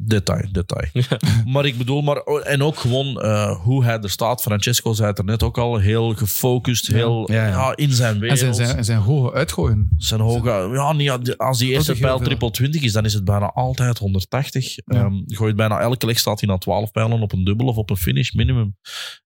[0.00, 0.88] Detail, detail.
[1.52, 4.42] maar ik bedoel, maar, en ook gewoon eh, hoe hij er staat.
[4.42, 7.48] Francesco zei het er net ook al, heel gefocust, heel Ja, ja.
[7.48, 8.38] ja, in zijn En wereld.
[8.38, 9.90] zijn, zijn, en zijn hoge uitgooien.
[9.96, 13.50] Zijn hoge, ja, niet, als die eerste pijl triple 20 is, dan is het bijna
[13.50, 14.74] altijd 180.
[14.74, 14.82] Ja.
[14.84, 17.90] Ehm, gooit bijna elke leg staat hij na 12 pijlen op een dubbel of op
[17.90, 18.76] een finish minimum.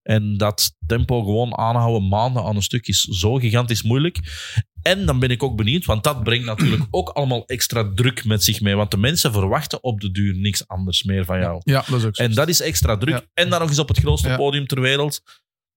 [0.02, 4.18] En dat tempo gewoon aanhouden maanden aan een stuk is zo gigantisch moeilijk.
[4.82, 8.44] En dan ben ik ook benieuwd, want dat brengt natuurlijk ook allemaal extra druk met
[8.44, 8.74] zich mee.
[8.74, 11.60] Want de mensen verwachten op de duur niks anders meer van jou.
[11.64, 12.22] Ja, dat is ook zo.
[12.22, 13.14] En dat is extra druk.
[13.14, 13.22] Ja.
[13.34, 14.36] En dan nog eens op het grootste Ja.
[14.36, 15.22] podium ter wereld.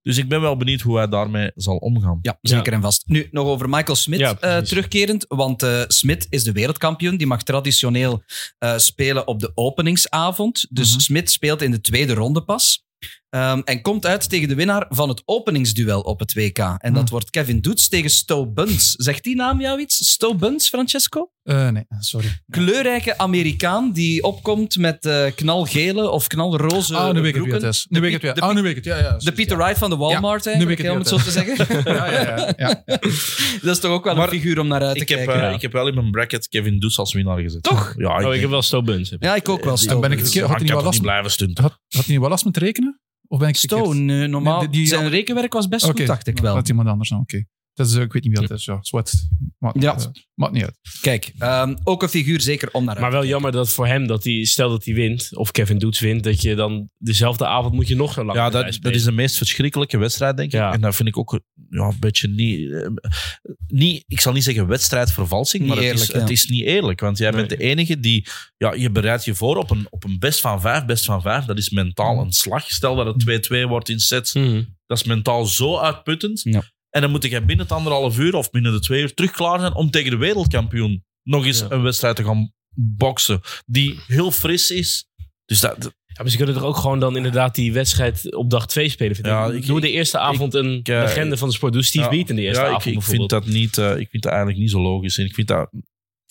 [0.01, 2.19] Dus ik ben wel benieuwd hoe hij daarmee zal omgaan.
[2.21, 3.03] Ja, zeker en vast.
[3.07, 5.25] Nu, nog over Michael Smit Ja, eh, terugkerend.
[5.27, 7.17] Want eh Smit is de wereldkampioen.
[7.17, 8.23] Die mag traditioneel
[8.57, 10.65] eh, spelen op de openingsavond.
[10.69, 10.99] Dus Mhm.
[10.99, 12.83] Smit speelt in de tweede ronde pas.
[13.35, 16.57] Ehm, en komt uit tegen de winnaar van het openingsduel op het WK.
[16.57, 17.11] En dat Mhm.
[17.11, 18.91] wordt Kevin Doets tegen Stowe Buns.
[18.91, 20.09] Zegt die naam jou iets?
[20.11, 21.29] Stowe Buns, Francesco?
[21.43, 22.27] Eh, nee, sorry.
[22.49, 27.73] Kleurrijke Amerikaan die opkomt met eh, knalgele of knalroze Ah, nu weet ik het broeken.
[27.89, 28.43] Nu weet ik het weer.
[28.49, 28.85] Ah, nu weet ik het.
[28.85, 29.17] Ja, ja.
[29.17, 31.31] De Peter Wright van de Walmart, nu eigenlijk, weet ik hè, om het zo te
[31.31, 31.83] zeggen.
[31.95, 32.83] Ja, ja, ja.
[33.65, 35.47] dat is toch ook wel Maar een figuur om naar uit te Ik heb, kijken.
[35.47, 37.63] eh, ik heb wel in mijn bracket Kevin Doets als winnaar gezet.
[37.63, 37.93] Toch?
[37.97, 39.11] Ja, Oh, ik heb wel Stowe Buns.
[39.11, 39.23] ik.
[39.23, 39.77] Ja, ik ook wel.
[39.77, 39.99] Stowe.
[39.99, 40.59] ben ik had hij
[42.07, 42.99] niet wel last met rekenen?
[43.27, 43.55] Of ben ik?
[43.55, 44.59] Stone, eh, normaal.
[44.59, 46.55] Nee, die- zijn rekenwerk was best Oké, goed, dacht ik wel.
[46.55, 47.43] Dat iemand anders dan, oké.
[47.75, 48.65] Dat is, eh, ik weet niet wie dat is.
[48.65, 49.13] Ja, zwart.
[49.59, 49.95] Maakt, Ja.
[49.97, 50.77] eh, maakt niet uit.
[51.01, 53.29] Kijk, ehm, ook een figuur zeker om naar uit Maar te wel kijken.
[53.29, 56.41] jammer dat voor hem, dat hij, stel dat hij wint, of Kevin Doets wint, dat
[56.41, 58.81] je dan dezelfde avond moet je nog zo lang Ja, dat, spelen.
[58.81, 60.59] dat is de meest verschrikkelijke wedstrijd, denk ik.
[60.59, 60.73] Ja.
[60.73, 62.87] En dat vind ik ook ja, een beetje niet, eh,
[63.67, 64.03] niet...
[64.07, 66.19] Ik zal niet zeggen wedstrijdvervalsing, Niet maar het, is, ja.
[66.19, 66.99] het is niet eerlijk.
[66.99, 67.45] Want jij Nee.
[67.45, 68.27] bent de enige die...
[68.57, 71.45] Ja, je bereidt je voor op een, op een best van vijf, best van vijf.
[71.45, 72.69] Dat is mentaal een slag.
[72.71, 74.33] Stel dat het 2-2 wordt in sets.
[74.33, 74.63] Mhm.
[74.85, 76.41] Dat is mentaal zo uitputtend.
[76.43, 76.63] Ja.
[76.95, 79.59] En dan moet je binnen het anderhalf uur of binnen de twee uur terug klaar
[79.59, 81.65] zijn om tegen de wereldkampioen nog eens Ja.
[81.69, 82.51] een wedstrijd te gaan
[82.97, 83.41] boksen.
[83.65, 85.05] Die heel fris is.
[85.45, 85.75] Dus dat,
[86.05, 89.15] Ja, maar ze kunnen toch ook gewoon dan inderdaad die wedstrijd op dag 2 spelen.
[89.15, 89.33] Vind ik.
[89.33, 91.73] Ja, ik- Doe de eerste avond een eh, legende van de sport.
[91.73, 92.11] Doe Steve Ja.
[92.11, 94.31] Beat in de eerste ja, avond ik, ik vind dat niet, eh, ik vind dat
[94.31, 95.17] eigenlijk niet zo logisch.
[95.17, 95.69] En ik vind dat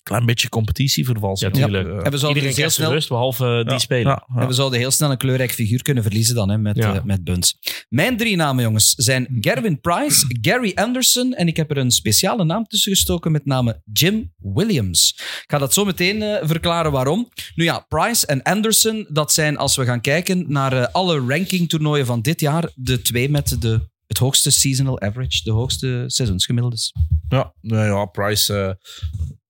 [0.05, 1.55] klein beetje competitievervalsing.
[1.55, 1.87] Ja, tuurlijk.
[1.87, 2.91] Eh, En we zouden Iedereen dus heel snel...
[2.91, 4.05] rust, behalve eh, die ja, spelen.
[4.11, 4.41] ja, ja.
[4.41, 6.93] En we zouden heel snel een kleurrijk figuur kunnen verliezen dan hè, met, Ja.
[6.95, 7.57] eh, met Buns.
[7.89, 12.43] Mijn drie namen, jongens, zijn Gerwin Price, Gary Anderson en ik heb er een speciale
[12.43, 15.13] naam tussen gestoken met name Jim Williams.
[15.17, 17.29] Ik ga dat zo meteen eh, verklaren waarom.
[17.55, 22.21] Nu ja, Price en Anderson, dat zijn als we gaan kijken naar alle rankingtoernooien van
[22.21, 26.93] dit jaar, de twee met de, het hoogste seasonal average, de hoogste seizoensgemiddeldes.
[27.29, 28.77] Ja, nou ja, Price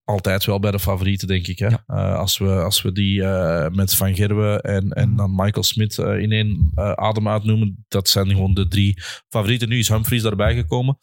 [0.05, 1.59] altijd wel bij de favorieten, denk ik.
[1.59, 1.67] Hè?
[1.67, 1.83] Ja.
[1.87, 5.97] Eh, als, we, als we die eh, met Van Gerwen en, en dan Michael Smit
[5.97, 9.69] eh, in één adem uitnoemen, dat zijn gewoon de drie favorieten.
[9.69, 10.97] Nu is Humphries daarbij gekomen.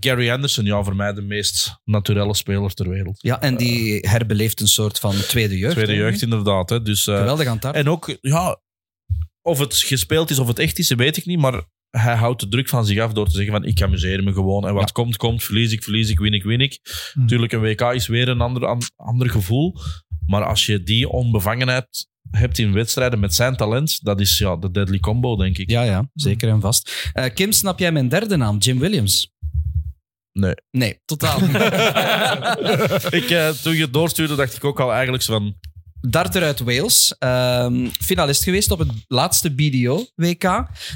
[0.00, 3.22] Gary Anderson, ja, voor mij de meest naturele speler ter wereld.
[3.22, 5.74] Ja, en die herbeleeft een soort van tweede jeugd.
[5.74, 6.70] Tweede jeugd, inderdaad.
[6.70, 6.82] Hè?
[6.82, 7.74] Dus, Geweldig aan het.
[7.74, 8.60] En ook, ja,
[9.42, 11.38] of het gespeeld is of het echt is, weet ik niet.
[11.38, 14.32] Maar hij houdt de druk van zich af door te zeggen van ik amuseer me
[14.32, 14.66] gewoon.
[14.66, 15.42] En wat komt, komt.
[15.44, 16.80] Verlies ik, verlies ik, win ik, win ik.
[17.14, 19.76] Natuurlijk, een WK is weer een ander, an- ander gevoel.
[20.26, 24.70] Maar als je die onbevangenheid hebt in wedstrijden met zijn talent, dat is ja, de
[24.70, 25.70] deadly combo, denk ik.
[25.70, 27.10] Ja, ja, zeker en vast.
[27.12, 29.34] Eh, Kim, snap jij mijn derde naam, Jim Williams?
[30.32, 30.54] Nee.
[30.70, 31.54] Nee, totaal niet.
[33.22, 35.56] ik, eh, toen je het doorstuurde, dacht ik ook al eigenlijk van...
[36.00, 40.44] Darter uit Wales, ehm, finalist geweest op het laatste BDO-WK.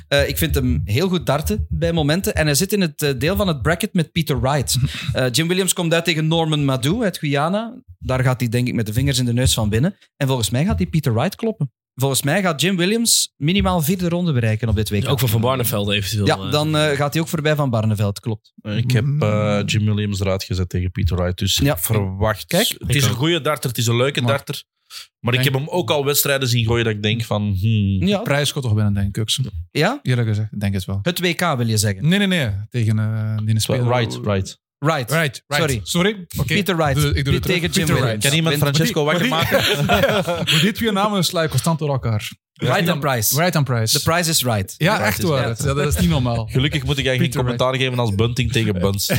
[0.08, 2.34] Eh, ik vind hem heel goed darten bij momenten.
[2.34, 4.76] En hij zit in het eh, deel van het bracket met Peter Wright.
[5.12, 7.82] Eh, Jim Williams komt uit tegen Norman Madou uit Guyana.
[7.98, 9.96] Daar gaat hij denk ik met de vingers in de neus van binnen.
[10.16, 11.72] En volgens mij gaat hij Peter Wright kloppen.
[11.94, 15.08] Volgens mij gaat Jim Williams minimaal vierde ronde bereiken op dit WK.
[15.08, 16.26] Ook van Van Barneveld eventueel.
[16.26, 18.52] Ja, dan eh, gaat hij ook voorbij van Barneveld, klopt.
[18.62, 21.38] Ik heb eh, Jim Williams eruit gezet tegen Peter Wright.
[21.38, 21.72] Dus Ja.
[21.72, 22.46] ik verwacht...
[22.46, 22.74] Kijk.
[22.78, 24.62] het is een goede darter, het is een leuke Maar- darter.
[25.20, 27.42] Maar ik heb hem ook al wedstrijden zien gooien dat ik denk van...
[27.60, 29.18] Hmm, Ja, Prijs gaat toch winnen, denk ik.
[29.22, 29.30] ook
[29.70, 29.98] ja?
[30.02, 30.98] Eerlijk gezegd, ik denk het wel.
[31.02, 32.08] het WK wil je zeggen.
[32.08, 32.48] Nee, nee, nee.
[32.70, 33.86] Tegen uh, die speler.
[33.96, 34.58] Right, right.
[34.78, 35.10] Right.
[35.10, 35.60] Right, right.
[35.62, 35.80] Sorry.
[35.82, 36.26] Sorry.
[36.38, 36.54] Oké.
[36.54, 36.94] Peter Wright.
[37.00, 37.74] Doe- ik doe het tegen terug.
[37.74, 38.24] Jim Peter Williams.
[38.24, 39.86] Kan iemand Francesco Maar wakker die- maken?
[40.52, 42.30] Maar die twee namen ik constant door elkaar.
[42.60, 43.36] Right and Price.
[43.40, 43.98] Right and Price.
[43.98, 44.74] The price is right.
[44.78, 45.44] ja, echt is waar.
[45.46, 45.62] right.
[45.62, 46.48] Ja, dat is niet normaal.
[46.52, 49.10] Gelukkig moet ik eigenlijk geen commentaar geven als Bunting tegen Buns.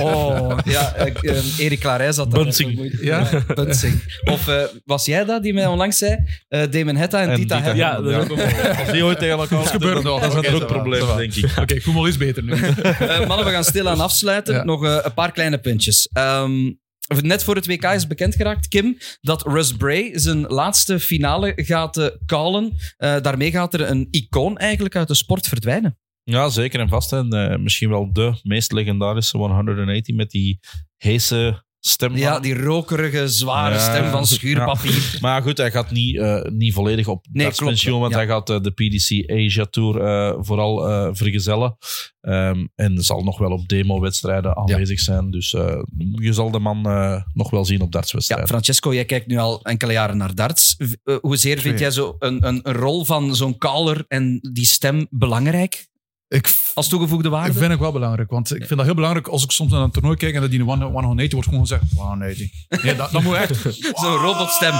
[0.00, 2.98] Oh, ja, eh, Erik Clarijs had daar Bunting.
[3.00, 3.28] Ja?
[3.54, 4.02] Bunting.
[4.24, 6.16] Of eh, was jij dat die mij onlangs zei?
[6.48, 7.74] Eh Damon Hetta en, En Tita Dita.
[7.74, 10.20] Ja, dat is ook wel- Als die ooit tegen elkaar gebeurt nog.
[10.20, 11.50] Dat is een va, probleem, denk ik.
[11.60, 12.52] Oké, voel me iets beter nu.
[12.98, 14.54] Eh, mannen, we gaan stilaan afsluiten.
[14.54, 14.64] Ja.
[14.64, 16.08] Nog eh, een paar kleine puntjes.
[16.12, 16.70] Ehm,
[17.08, 21.96] net voor het WK is bekend geraakt, Kim, dat Russ Bray zijn laatste finale gaat
[21.96, 22.76] eh, callen.
[22.96, 25.98] Eh, daarmee gaat er een icoon eigenlijk uit de sport verdwijnen.
[26.22, 27.12] Ja, zeker en vast.
[27.12, 30.58] En eh, misschien wel de meest legendarische 180 met die
[30.96, 32.08] heese stem.
[32.10, 33.80] van Ja, die rokerige, zware Ja.
[33.80, 35.16] stem van schuurpapier.
[35.20, 37.64] Maar goed, hij gaat niet, eh, niet volledig op Nee, klopt.
[37.64, 38.18] pensioen, want Ja.
[38.18, 41.76] hij gaat eh, de PDC Asia Tour eh, vooral eh, vergezellen.
[42.20, 45.30] Ehm, en zal nog wel op demo-wedstrijden aanwezig zijn.
[45.30, 45.82] Dus eh,
[46.14, 48.48] je zal de man eh, nog wel zien op Ja, dartswedstrijden.
[48.48, 50.76] Francesco, jij kijkt nu al enkele jaren naar darts.
[51.20, 55.86] Hoezeer vind jij zo een, een, een rol van zo'n caller en die stem belangrijk?
[56.28, 57.50] Ik, als toegevoegde waarde?
[57.50, 58.30] ik vind ik wel belangrijk.
[58.30, 60.50] Want ik vind dat heel belangrijk als ik soms naar een toernooi kijk en dat
[60.50, 62.50] die een 180 wordt gewoon gezegd 180.
[62.82, 63.56] Nee, dat, dat moet echt...
[64.02, 64.72] Zo'n robotstem.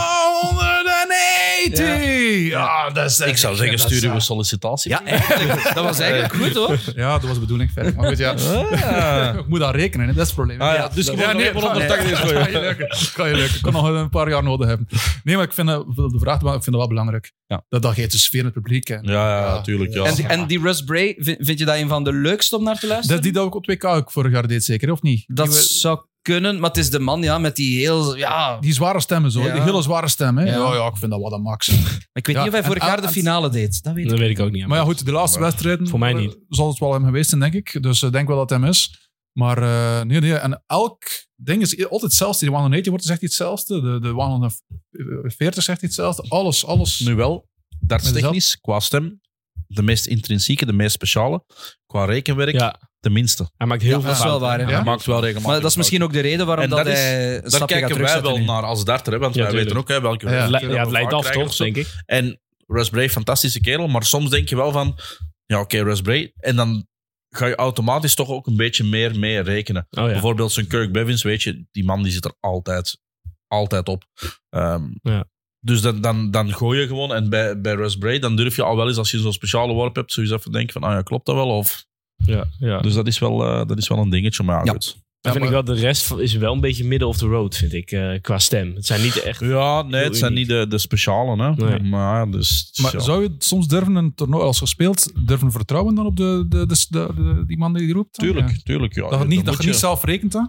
[1.62, 2.49] 180!
[2.49, 4.90] Ja, dat is Ik zou zeggen, stuur uw sollicitatie.
[4.90, 5.74] Ja, eigenlijk.
[5.74, 6.78] Dat was eigenlijk goed hoor.
[6.94, 7.70] Ja, dat was de bedoeling.
[7.72, 7.94] Verder.
[7.94, 8.30] Maar goed, ja.
[8.30, 9.38] Ah.
[9.40, 10.12] ik moet daar rekenen, hè.
[10.12, 10.61] dat is het probleem.
[10.61, 12.88] Ah, ja, dus Ja, gewoon nee, nog 180 is kan je lukken.
[13.14, 13.57] Kan je lukken.
[13.57, 14.88] Ik kan nog een paar jaar nodig hebben.
[15.24, 17.32] Nee, maar ik vind dat, de vraag, maar ik vind dat wel belangrijk.
[17.46, 17.64] Ja.
[17.68, 18.88] Dat, dat geeft de sfeer in het publiek.
[18.88, 19.92] En, Ja, ja, natuurlijk.
[19.92, 20.05] Ja.
[20.05, 22.86] En, en die Russ Bray, vind, je dat een van de leukste om naar te
[22.86, 23.14] luisteren?
[23.16, 25.24] Dat die dat ook op 2K ook vorig jaar deed, zeker, of niet?
[25.26, 28.16] Dat zou kunnen, maar het is de man ja, met die heel...
[28.16, 29.53] Ja, die zware stemmen zo, Ja.
[29.53, 30.38] die hele zware stem.
[30.38, 30.45] Hè?
[30.45, 30.50] Ja.
[30.50, 30.75] Ja.
[30.75, 31.68] Ja, ik vind dat wel een max.
[32.12, 33.83] ik weet Ja, niet of hij vorig jaar de finale deed.
[33.83, 34.67] Dat weet ik Dat weet ik ook niet.
[34.67, 36.37] Maar ja, goed, de laatste wedstrijden Voor mij eh, niet.
[36.49, 37.83] zal het wel hem geweest zijn, denk ik.
[37.83, 39.11] Dus ik denk wel dat hem is.
[39.33, 40.34] Maar eh, nee, nee.
[40.34, 41.03] En elk
[41.37, 42.38] ding is altijd hetzelfde.
[42.41, 43.80] Die 180 wordt zegt iets hetzelfde.
[43.80, 46.25] De, de 140 zegt iets hetzelfde.
[46.29, 47.00] Alles, alles.
[47.00, 47.49] Nu wel,
[47.80, 49.21] dartstechnisch, qua stem,
[49.68, 51.45] de meest intrinsieke, de meest speciale.
[51.86, 53.50] Qua rekenwerk, Ja, de minste.
[53.57, 54.61] hij maakt heel Ja, veel dat is wel waar.
[54.61, 54.66] Ja?
[54.66, 56.86] Hij maakt wel regelmatig Maar dat is misschien ook de reden waarom En dat, dat
[56.86, 58.45] is- hij een Daar stapje gaat kijken wij wel nu.
[58.45, 60.50] naar als darter, hè, want Ja, wij weten ook hè, welke Ja.
[60.50, 61.86] welke het leidt af toch, denk ik.
[62.07, 64.99] En Russ Bray, fantastische kerel, maar soms denk je wel van,
[65.46, 66.32] ja oké, Russ Bray.
[66.36, 66.86] En dan
[67.30, 69.86] ga je automatisch toch ook een beetje meer mee rekenen.
[69.90, 70.11] Oh ja.
[70.12, 72.99] Bijvoorbeeld zo'n Kirk Bevins, weet je, die man die zit er altijd,
[73.46, 74.04] altijd op.
[74.50, 75.24] Ehm, Ja.
[75.61, 77.14] Dus dan, dan, dan gooi je gewoon.
[77.14, 79.72] En bij, bij Russ Bray, dan durf je al wel eens, als je zo'n speciale
[79.72, 81.49] worp hebt, zoiets even denken van, ah ja, klopt dat wel?
[81.49, 81.85] Of,
[82.17, 82.80] Ja, ja.
[82.80, 84.72] dus dat is, wel, eh, dat is wel een dingetje, maar ja, Ja.
[84.72, 84.97] goed.
[85.20, 87.26] Dan Ja, vind maar- ik wel, de rest is wel een beetje middle of the
[87.26, 88.74] road, vind ik, eh, qua stem.
[88.74, 89.40] Het zijn niet echt...
[89.40, 90.49] Ja, nee, het zijn uniek.
[90.49, 91.64] niet de, de speciale, hè.
[91.64, 91.80] Nee.
[91.80, 92.99] Maar, dus, Maar ja.
[93.00, 96.86] zou je soms durven een toernooi als gespeeld, durven vertrouwen dan op de, de, de,
[96.88, 98.16] de- de- die man die die roept?
[98.18, 98.26] dan?
[98.26, 98.57] Tuurlijk, Ja.
[98.64, 98.95] tuurlijk.
[98.95, 99.08] Ja.
[99.08, 100.40] Dat je niet, dat je niet je- zelf rekent, hè?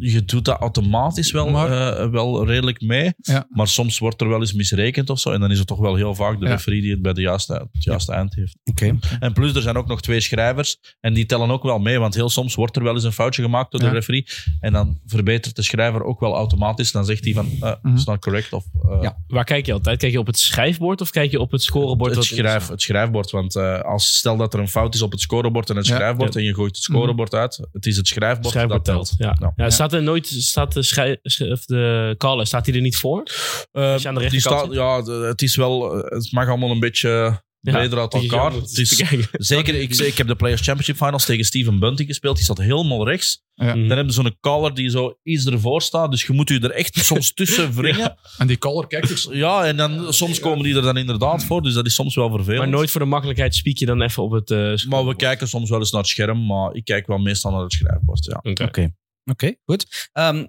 [0.00, 3.12] je doet dat automatisch wel, Maar- eh, wel redelijk mee.
[3.16, 3.46] Ja.
[3.50, 5.30] Maar soms wordt er wel eens misrekend of zo.
[5.30, 6.50] En dan is het toch wel heel vaak de Ja.
[6.52, 8.56] referee die het bij de juiste, het juiste eind heeft.
[8.64, 8.98] Oké.
[9.20, 10.78] En plus, er zijn ook nog twee schrijvers.
[11.00, 11.98] En die tellen ook wel mee.
[11.98, 13.87] Want heel soms wordt er wel eens een foutje gemaakt door Ja.
[13.88, 14.26] De referee.
[14.60, 16.92] En dan verbetert de schrijver ook wel automatisch.
[16.92, 17.94] Dan zegt hij van, uh, Mhm.
[17.94, 18.52] it's not correct.
[18.52, 19.16] Of, eh, Ja.
[19.26, 19.98] Waar kijk je altijd?
[19.98, 22.14] Kijk je op het schrijfbord of kijk je op het scorebord?
[22.14, 23.30] het, schrijf, het schrijfbord.
[23.30, 25.94] Want eh, als stel dat er een fout is op het scorebord en het Ja.
[25.94, 26.32] schrijfbord.
[26.34, 26.40] Ja.
[26.40, 27.66] en je gooit het scorebord uit.
[27.72, 29.16] Het is het schrijfbord, schrijfbord dat telt.
[29.18, 29.36] telt.
[29.38, 29.46] Ja.
[29.56, 29.64] Ja.
[29.64, 29.70] Ja.
[29.70, 31.18] Staat er nooit, staat de, schrij,
[31.66, 33.18] de caller, staat hij er niet voor?
[33.72, 36.80] Als je aan de die rechterkant staat, ja, het is wel, het mag allemaal een
[36.80, 38.52] beetje breder uit elkaar.
[38.52, 39.02] Het is,
[39.32, 42.36] zeker, ik, ik heb de Players Championship Finals tegen Steven Bunting gespeeld.
[42.36, 43.42] Die zat helemaal rechts.
[43.54, 43.64] Ja.
[43.74, 43.88] Mhm.
[43.88, 46.10] Dan hebben ze zo'n caller die zo iets ervoor staat.
[46.10, 48.16] Dus je moet je er echt soms tussen wringen.
[48.38, 49.28] En die caller kijkt dus...
[49.32, 51.62] Ja, en dan, soms komen die er dan inderdaad voor.
[51.62, 52.58] Dus dat is soms wel vervelend.
[52.60, 54.50] Maar nooit voor de makkelijkheid spiek je dan even op het...
[54.50, 56.46] eh, Maar we kijken soms wel eens naar het scherm.
[56.46, 58.24] Maar ik kijk wel meestal naar het schrijfbord.
[58.24, 58.64] Ja.
[58.64, 58.90] Oké.
[59.30, 59.54] Oké.
[59.64, 60.08] Goed.
[60.12, 60.44] Ehm,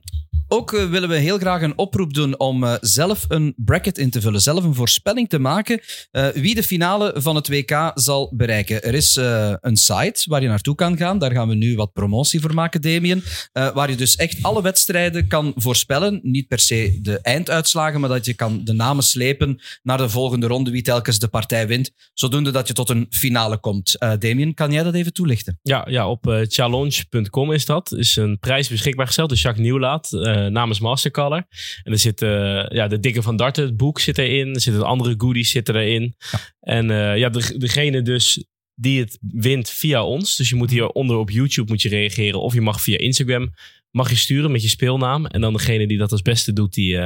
[0.51, 4.09] ook eh, willen we heel graag een oproep doen om eh, zelf een bracket in
[4.09, 5.81] te vullen, zelf een voorspelling te maken
[6.11, 8.83] eh, wie de finale van het WK zal bereiken.
[8.83, 9.15] Er is
[9.61, 12.81] een site waar je naartoe kan gaan, daar gaan we nu wat promotie voor maken,
[12.81, 16.19] Damien, waar je dus echt alle wedstrijden kan voorspellen.
[16.23, 20.47] Niet per se de einduitslagen, maar dat je kan de namen slepen naar de volgende
[20.47, 23.95] ronde, wie telkens de partij wint, zodoende dat je tot een finale komt.
[24.19, 25.59] Damien, kan jij dat even toelichten?
[25.61, 27.91] Ja, ja, op challenge.com is dat.
[27.91, 31.45] Is een prijs beschikbaar gesteld door Jacques Nieuwlaat eh, namens Mastercolor.
[31.83, 34.53] En er zit eh, ja, de Dikke van Darten, het boek zit erin.
[34.53, 36.15] Er zitten andere goodies zitten erin.
[36.59, 40.35] En eh, ja, de, degene dus die het wint via ons.
[40.35, 42.41] Dus je moet hieronder op YouTube moet je reageren.
[42.41, 43.49] Of je mag via Instagram
[43.91, 45.25] mag je sturen met je speelnaam.
[45.25, 46.97] En dan degene die dat als beste doet, die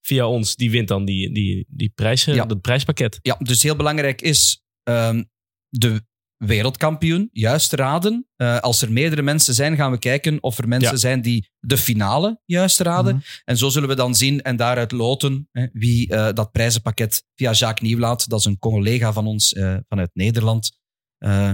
[0.00, 2.44] via ons, die wint dan die, die, die prijs, Ja.
[2.44, 3.18] dat prijspakket.
[3.22, 5.22] Ja, dus heel belangrijk is ehm,
[5.68, 6.02] de
[6.46, 8.26] wereldkampioen juist raden.
[8.36, 10.98] Eh, als er meerdere mensen zijn, gaan we kijken of er mensen Ja.
[10.98, 13.14] zijn die de finale juist raden.
[13.14, 13.24] Mhm.
[13.44, 17.52] En zo zullen we dan zien en daaruit loten hè, wie eh, dat prijzenpakket via
[17.52, 20.80] Jacques Nieuwlaat, dat is een collega van ons eh, vanuit Nederland,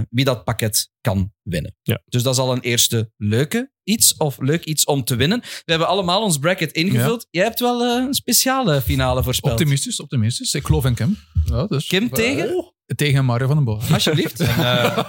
[0.09, 1.75] wie dat pakket kan winnen.
[1.81, 2.01] Ja.
[2.05, 5.39] Dus dat is al een eerste leuke iets, of leuk iets om te winnen.
[5.39, 7.27] We hebben allemaal ons bracket ingevuld.
[7.29, 9.51] Jij hebt wel een speciale finale voorspeld.
[9.51, 10.53] Optimistisch, optimistisch.
[10.53, 11.17] Ik geloof in Kim.
[11.45, 12.73] Ja, dus, Kim tegen?
[12.89, 13.91] Oh, tegen Mario van den Boog.
[13.93, 14.39] Alsjeblieft.
[14.39, 14.99] Eh,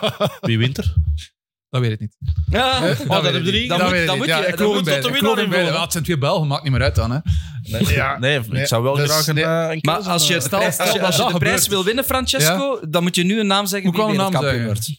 [0.41, 0.95] wie wint er?
[1.69, 2.17] Dat weet ik niet.
[2.51, 2.75] Ja.
[2.75, 3.69] Eh, dat heb weet je ik drie?
[3.69, 4.17] Dan Dat moet- ik niet.
[4.17, 5.39] moet Ja, je- ik dan geloof moet tot de Ik geloof.
[5.51, 7.11] Ja, Het zijn twee Belgen, maakt niet meer uit dan.
[7.11, 7.19] Hè.
[7.79, 8.19] Ja.
[8.19, 9.45] Nee, Nee, ik zou wel dus- graag een, nee.
[9.45, 11.85] eh, een Maar als je, eh, stel, als je, als je dat de prijs wil
[11.85, 14.77] winnen, Francesco, dan moet je nu een naam zeggen Hoe kan wie een naam wereldkampioen
[14.77, 14.99] zeggen?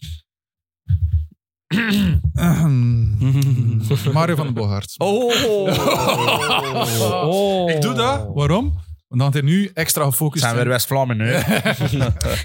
[3.85, 4.13] wordt.
[4.13, 4.93] Mario van den Bogaert.
[4.97, 5.33] Oh.
[7.75, 8.27] Ik doe dat.
[8.33, 8.79] Waarom?
[9.11, 10.67] Omdat hij nu extra gefocust zijn we is.
[10.67, 11.25] West-Vlamingen
[11.91, 12.01] nu.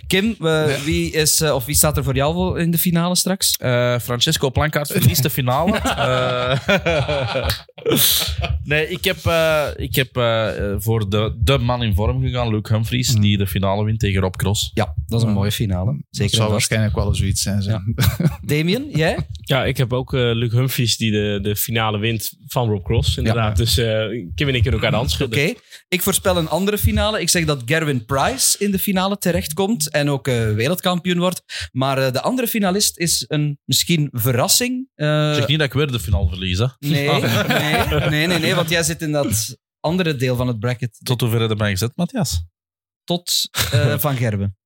[0.06, 3.56] Kim, eh, wie, is, eh, of wie staat er voor jou in de finale straks?
[3.56, 5.80] Eh, Francesco Plankaart verliest de finale.
[8.64, 12.48] Nee, ik heb, eh, ik heb eh, eh, voor de, de man in vorm gegaan,
[12.50, 13.20] Luke Humphries, Mm.
[13.20, 14.70] die de finale wint tegen Rob Cross.
[14.74, 15.84] Ja, dat is een mooie finale.
[15.92, 16.68] Dat Zeker zou en vast.
[16.68, 17.62] waarschijnlijk wel zoiets zijn.
[17.62, 17.70] zo.
[17.70, 17.82] Ja.
[18.54, 19.16] Damien, jij?
[19.40, 23.16] Ja, ik heb ook eh Luc Humphries die de, de finale wint van Rob Cross,
[23.16, 23.56] inderdaad.
[23.56, 23.86] Dus eh
[24.34, 25.14] Kim en ik kunnen elkaar de hand Oké.
[25.14, 25.56] schudden.
[25.88, 27.20] Ik voorspel een andere finale.
[27.20, 31.68] Ik zeg dat Gerwin Price in de finale terechtkomt en ook eh, wereldkampioen wordt.
[31.72, 34.88] Maar eh, de andere finalist is een misschien verrassing.
[34.94, 36.66] Eh, zeg niet dat ik weer de finale verlies, hè.
[36.78, 37.08] nee,
[37.60, 37.75] nee,
[38.10, 40.98] nee, nee, nee, want jij zit in dat andere deel van het bracket.
[41.02, 42.44] Tot hoever heb je mij gezet, Matthias?
[43.06, 44.56] tot eh, Van Gerben.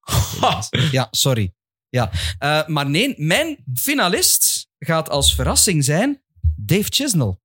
[0.91, 1.55] Ja, sorry.
[1.89, 2.11] Ja.
[2.39, 6.23] Eh, maar nee, mijn finalist gaat als verrassing zijn
[6.57, 7.39] Dave Chisnell.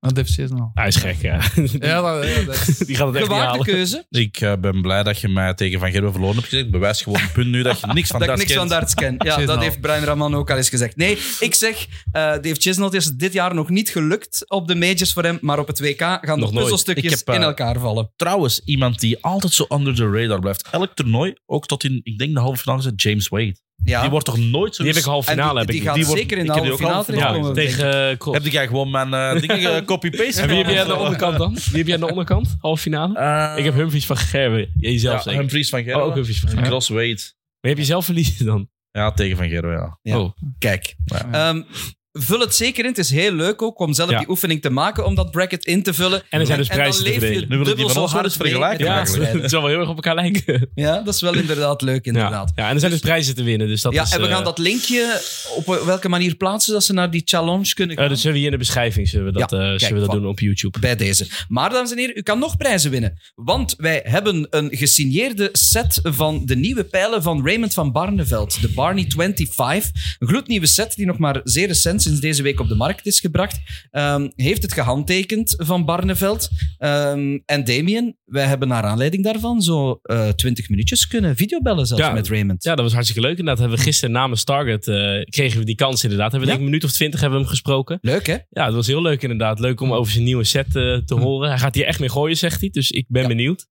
[0.00, 0.70] Dat heeft ze nog.
[0.74, 1.40] Hij is gek, ja.
[1.54, 3.64] Ja, dat, ja, dat is- Die gaat het echt niet halen.
[3.66, 4.04] keuze.
[4.10, 6.70] Ik eh, ben blij dat je mij tegen Van Gerwen verloren hebt gezegd.
[6.70, 8.70] Bewijs gewoon een punt nu dat je niks van dat ik niks van kent.
[8.70, 9.14] darts ken.
[9.18, 10.96] Ja, dat heeft Brian Raman ook al eens gezegd.
[10.96, 15.12] Nee, ik zeg, eh, Dave Chisnell is dit jaar nog niet gelukt op de majors
[15.12, 16.54] voor hem, maar op het WK gaan de Nog nooit.
[16.54, 18.12] puzzelstukjes Ik heb, eh, in elkaar vallen.
[18.16, 20.68] Trouwens, iemand die altijd zo under the radar blijft.
[20.70, 23.56] Elk toernooi, ook tot in, ik denk de halve finale, is James Wade.
[23.84, 24.00] Ja.
[24.00, 24.82] Die wordt toch nooit zo...
[24.82, 25.52] Die heb ik half en finale.
[25.52, 27.54] die, heb ik die gaat Die wordt- zeker in de halve finale halve ja, terechtkomen.
[27.54, 28.38] tegen uh, Cross.
[28.42, 31.38] Heb jij gewoon mijn eh, dingen eh, copy-paste En wie heb jij aan de onderkant
[31.38, 31.54] dan?
[31.54, 32.56] Wie heb jij aan de onderkant?
[32.60, 33.18] Half finale?
[33.18, 34.72] Eh, ik heb Humphries van Gerwen.
[34.76, 35.38] Jezelf ja, zeker.
[35.38, 36.02] Humphries van Gerwen.
[36.02, 36.70] Oh, ook Humphries van En Gerwen.
[36.70, 37.20] Cross Wade.
[37.60, 38.68] Maar heb je zelf verliezen dan?
[38.90, 39.98] Ja, tegen Van Gerwen, ja.
[40.02, 40.18] Ja.
[40.18, 40.30] Oh.
[40.58, 40.94] Kijk.
[41.04, 41.64] Ja.
[42.12, 42.90] Vul het zeker in.
[42.90, 44.18] Het is heel leuk ook om zelf Ja.
[44.18, 46.22] die oefening te maken, om dat bracket in te vullen.
[46.30, 47.48] En er zijn dus prijzen te verdelen.
[47.48, 49.94] Nu wil ik die van ons eens vergelijken Ja, het zal wel heel erg op
[49.94, 50.70] elkaar lijken.
[50.74, 52.52] Ja, dat is wel inderdaad leuk, inderdaad.
[52.54, 52.62] Ja.
[52.62, 53.68] ja, en er zijn dus prijzen te winnen.
[53.68, 55.20] Dus dat ja, is, en we eh, gaan dat linkje
[55.56, 58.10] op welke manier plaatsen, dat ze naar die challenge kunnen eh, gaan.
[58.10, 60.00] dat zullen we hier in de beschrijving zullen we dat, Ja, eh, kijk, zullen we
[60.00, 60.78] dat doen op YouTube.
[60.78, 61.28] bij deze.
[61.48, 63.18] Maar, dames en heren, u kan nog prijzen winnen.
[63.34, 68.60] Want wij hebben een gesigneerde set van de nieuwe pijlen van Raymond van Barneveld.
[68.60, 69.90] De Barney 25.
[70.18, 73.20] Een gloednieuwe set die nog maar zeer recent sinds deze week op de markt is
[73.20, 73.60] gebracht.
[73.90, 76.48] Ehm, heeft het gehandtekend van Barneveld.
[76.78, 82.02] Ehm, en Damien, wij hebben naar aanleiding daarvan zo eh 20 minuutjes kunnen videobellen zelfs
[82.02, 82.12] Ja.
[82.12, 82.62] met Raymond.
[82.64, 83.30] Ja, dat was hartstikke leuk.
[83.38, 86.30] Inderdaad, hebben we gisteren namens Target eh, kregen we die kans inderdaad.
[86.30, 86.58] Hebben we Ja.
[86.58, 87.98] denk ik een minuut of twintig hebben we hem gesproken.
[88.00, 88.32] Leuk, hè?
[88.50, 89.58] Ja, dat was heel leuk inderdaad.
[89.60, 91.48] Leuk om over zijn nieuwe set eh, te horen.
[91.48, 92.70] Hij gaat hier echt mee gooien, zegt hij.
[92.70, 93.28] Dus ik ben Ja.
[93.28, 93.66] benieuwd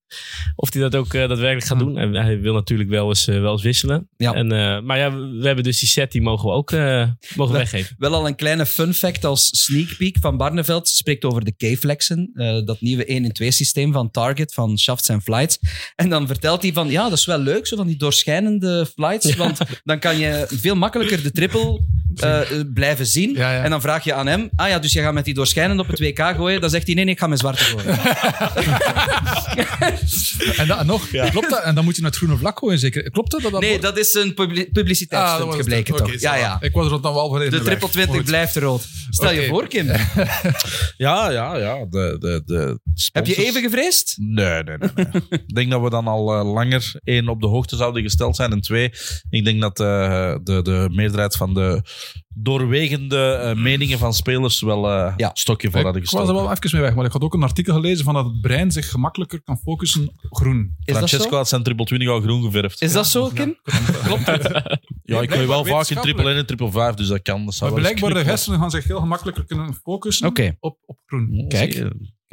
[0.55, 1.97] of hij dat ook daadwerkelijk gaat doen.
[1.97, 4.09] En hij wil natuurlijk wel eens, wel eens wisselen.
[4.17, 4.33] Ja.
[4.33, 4.47] En,
[4.85, 6.71] maar ja, we, we hebben dus die set, die mogen we ook
[7.35, 7.95] mogen weggeven.
[7.97, 10.89] Wel al een kleine fun fact als sneak peek van Barneveld.
[10.89, 15.23] Ze spreekt over de K-Flexen, eh, dat nieuwe 1-in-2 systeem van Target, van Shafts and
[15.23, 15.59] Flights.
[15.95, 19.35] En dan vertelt hij van, ja, dat is wel leuk, zo van die doorschijnende flights,
[19.35, 21.81] want dan kan je veel makkelijker de triple
[22.15, 23.33] eh, eh, blijven zien.
[23.35, 23.63] Ja, ja.
[23.63, 25.87] En dan vraag je aan hem, ah ja, dus je gaat met die doorschijnende op
[25.89, 26.61] het WK gooien.
[26.61, 27.97] Dan zegt hij, nee, nee, ik ga met zwarte gooien.
[30.57, 31.63] En, dat, en nog, klopt dat?
[31.63, 33.11] En dan moet je naar het groene vlak gooien, zeker.
[33.11, 33.41] Klopt dat?
[33.41, 36.19] dat, dat Nee, wordt- dat is een publi- Ah, publiciteitsstunt gebleken, toch?
[36.19, 36.57] Ja, ja.
[36.61, 37.65] Ik was er dan wel voor in De weg.
[37.65, 38.25] triple 20 Goed.
[38.25, 38.87] blijft rood.
[39.09, 39.87] Stel je voor, Kim.
[40.97, 41.85] Ja, ja, ja.
[41.89, 42.79] De, de, de
[43.11, 44.15] Heb je even gevreesd?
[44.17, 44.89] Nee, nee, nee.
[44.95, 45.05] nee.
[45.29, 48.51] ik denk dat we dan al eh, langer één op de hoogte zouden gesteld zijn.
[48.51, 48.91] En twee,
[49.29, 51.81] ik denk dat eh, de, de meerderheid van de
[52.27, 55.29] doorwegende eh, meningen van spelers wel eh Ja.
[55.33, 57.43] stokje voor hadden Ik was er wel even mee weg, maar ik had ook een
[57.43, 60.75] artikel gelezen van dat het brein zich gemakkelijker kan focussen op groen.
[60.79, 61.35] Is dat Francesco zo?
[61.35, 62.81] had zijn triple 20 al groen geverfd.
[62.81, 63.57] Is dat zo, Kim?
[64.05, 64.79] Klopt het?
[65.03, 67.45] ja, ik gooi wel vaak in triple 1 en triple 5, dus dat kan.
[67.45, 70.27] Dat Maar blijkbaar de hersenen gaan zich heel gemakkelijk kunnen focussen
[70.59, 71.45] op, op groen.
[71.47, 71.87] Kijk.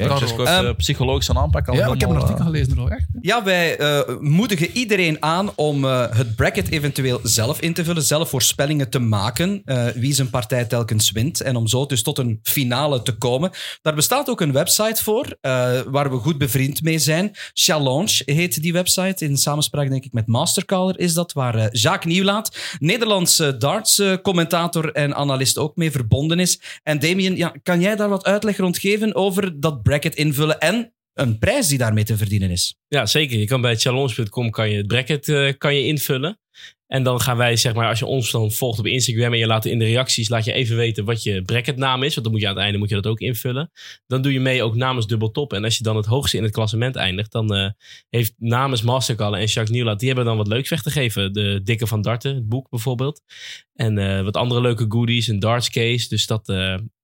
[0.05, 3.07] Francesco heeft eh, psychologische aanpak al Ja, ik heb een artikel gelezen er al echt.
[3.21, 8.03] Ja, wij eh, moedigen iedereen aan om eh, het bracket eventueel zelf in te vullen,
[8.03, 12.19] zelf voorspellingen te maken, eh, wie zijn partij telkens wint, en om zo dus tot
[12.19, 13.51] een finale te komen.
[13.83, 17.31] Daar bestaat ook een website voor, eh, waar we goed bevriend mee zijn.
[17.53, 22.57] Challenge heet die website, in samenspraak denk ik met Mastercaller is dat, waar Jacques Nieuwlaat,
[22.79, 26.61] Nederlandse darts-commentator en analist ook mee verbonden is.
[26.83, 30.95] En Damien, ja, kan jij daar wat uitleg rond geven over dat bracket invullen en
[31.13, 32.77] een prijs die daarmee te verdienen is?
[32.89, 33.39] Ja, zeker.
[33.39, 36.39] Je kan bij challenge.com kan je het bracket eh, kan je invullen.
[36.87, 39.47] En dan gaan wij, zeg maar, als je ons dan volgt op Instagram en je
[39.47, 42.15] laat in de reacties, laat je even weten wat je bracketnaam is.
[42.15, 43.71] Want dan moet je aan het einde moet je dat ook invullen.
[44.07, 45.53] Dan doe je mee ook namens Dubbel Top.
[45.53, 47.71] En als je dan het hoogste in het klassement eindigt, dan eh,
[48.09, 51.33] heeft namens Mastercallen en Jacques Nieuwlaat, die hebben dan wat leuks weg te geven.
[51.33, 53.23] De Dikke van Darten, het boek bijvoorbeeld.
[53.75, 56.09] En eh, wat andere leuke goodies, een darts case.
[56.09, 56.47] Dus dat,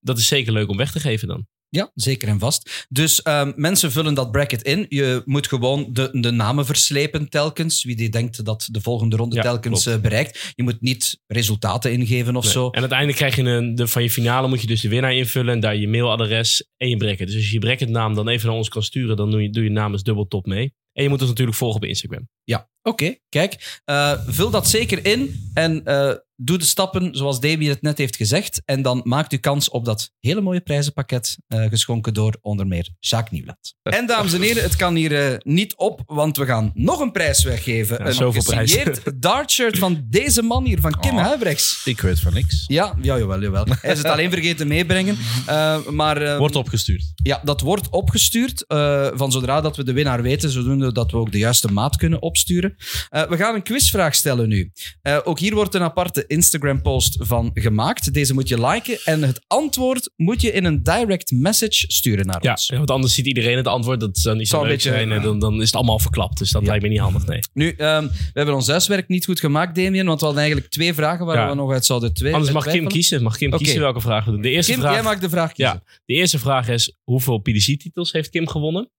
[0.00, 1.46] dat is zeker leuk om weg te geven dan.
[1.74, 2.86] Ja, zeker en vast.
[2.88, 4.86] Dus ehm, mensen vullen dat bracket in.
[4.88, 7.84] Je moet gewoon de, de namen verslepen telkens.
[7.84, 9.96] Wie die denkt dat de volgende ronde Ja, telkens klopt.
[9.96, 10.52] eh, bereikt.
[10.54, 12.52] Je moet niet resultaten ingeven of Nee.
[12.52, 12.70] zo.
[12.70, 15.54] En uiteindelijk krijg je een, de, van je finale moet je dus de winnaar invullen
[15.54, 17.26] en daar je mailadres en je bracket.
[17.26, 19.64] Dus als je je bracketnaam dan even naar ons kan sturen, dan doe je, doe
[19.64, 20.74] je namens Dubbeltop mee.
[20.92, 22.28] En je moet ons natuurlijk volgen op Instagram.
[22.44, 23.14] Ja, oké.
[23.28, 25.50] Kijk, eh, vul dat zeker in.
[25.54, 26.12] En eh,
[26.44, 28.62] doe de stappen zoals Davy het net heeft gezegd.
[28.64, 32.88] En dan maakt u kans op dat hele mooie prijzenpakket eh, geschonken door onder meer
[32.98, 33.74] Jacques Nieuwland.
[33.82, 37.12] En dames en heren, het kan hier eh, niet op, want we gaan nog een
[37.12, 37.98] prijs weggeven.
[37.98, 41.22] Ja, een gesigneerd dartshirt van deze man hier, van Kim Oh.
[41.22, 41.80] Huibrechts.
[41.84, 42.64] Ik weet van niks.
[42.66, 43.66] Ja, ja, jawel, jawel.
[43.80, 45.16] Hij is het alleen vergeten meebrengen.
[45.46, 47.12] Eh, maar eh, Wordt opgestuurd.
[47.14, 48.64] ja, dat wordt opgestuurd.
[48.66, 51.96] eh, van zodra dat we de winnaar weten, zodoende dat we ook de juiste maat
[51.96, 52.74] kunnen opsturen.
[53.08, 54.70] Eh, we gaan een quizvraag stellen nu.
[55.02, 58.14] Eh, ook hier wordt een aparte Instagram-post van gemaakt.
[58.14, 62.42] Deze moet je liken en het antwoord moet je in een direct message sturen naar
[62.42, 62.66] Ja, ons.
[62.66, 64.00] ja, want anders ziet iedereen het antwoord.
[64.00, 65.12] Dat zou niet zo leuk beetje- zijn.
[65.12, 66.38] En dan, dan is het allemaal verklapt.
[66.38, 66.68] Dus dat Ja.
[66.68, 67.40] lijkt me niet handig, nee.
[67.52, 70.94] Nu, ehm, we hebben ons huiswerk niet goed gemaakt, Damien, want we hadden eigenlijk twee
[70.94, 71.48] vragen waar Ja.
[71.48, 73.22] we nog uit zouden twee Anders mag Kim kiezen.
[73.22, 74.40] Mag Kim kiezen welke vraag we doen.
[74.42, 75.74] De eerste, Kim, vraag, jij mag de vraag kiezen.
[75.86, 78.90] ja, de eerste vraag is, hoeveel PDC-titels heeft Kim gewonnen?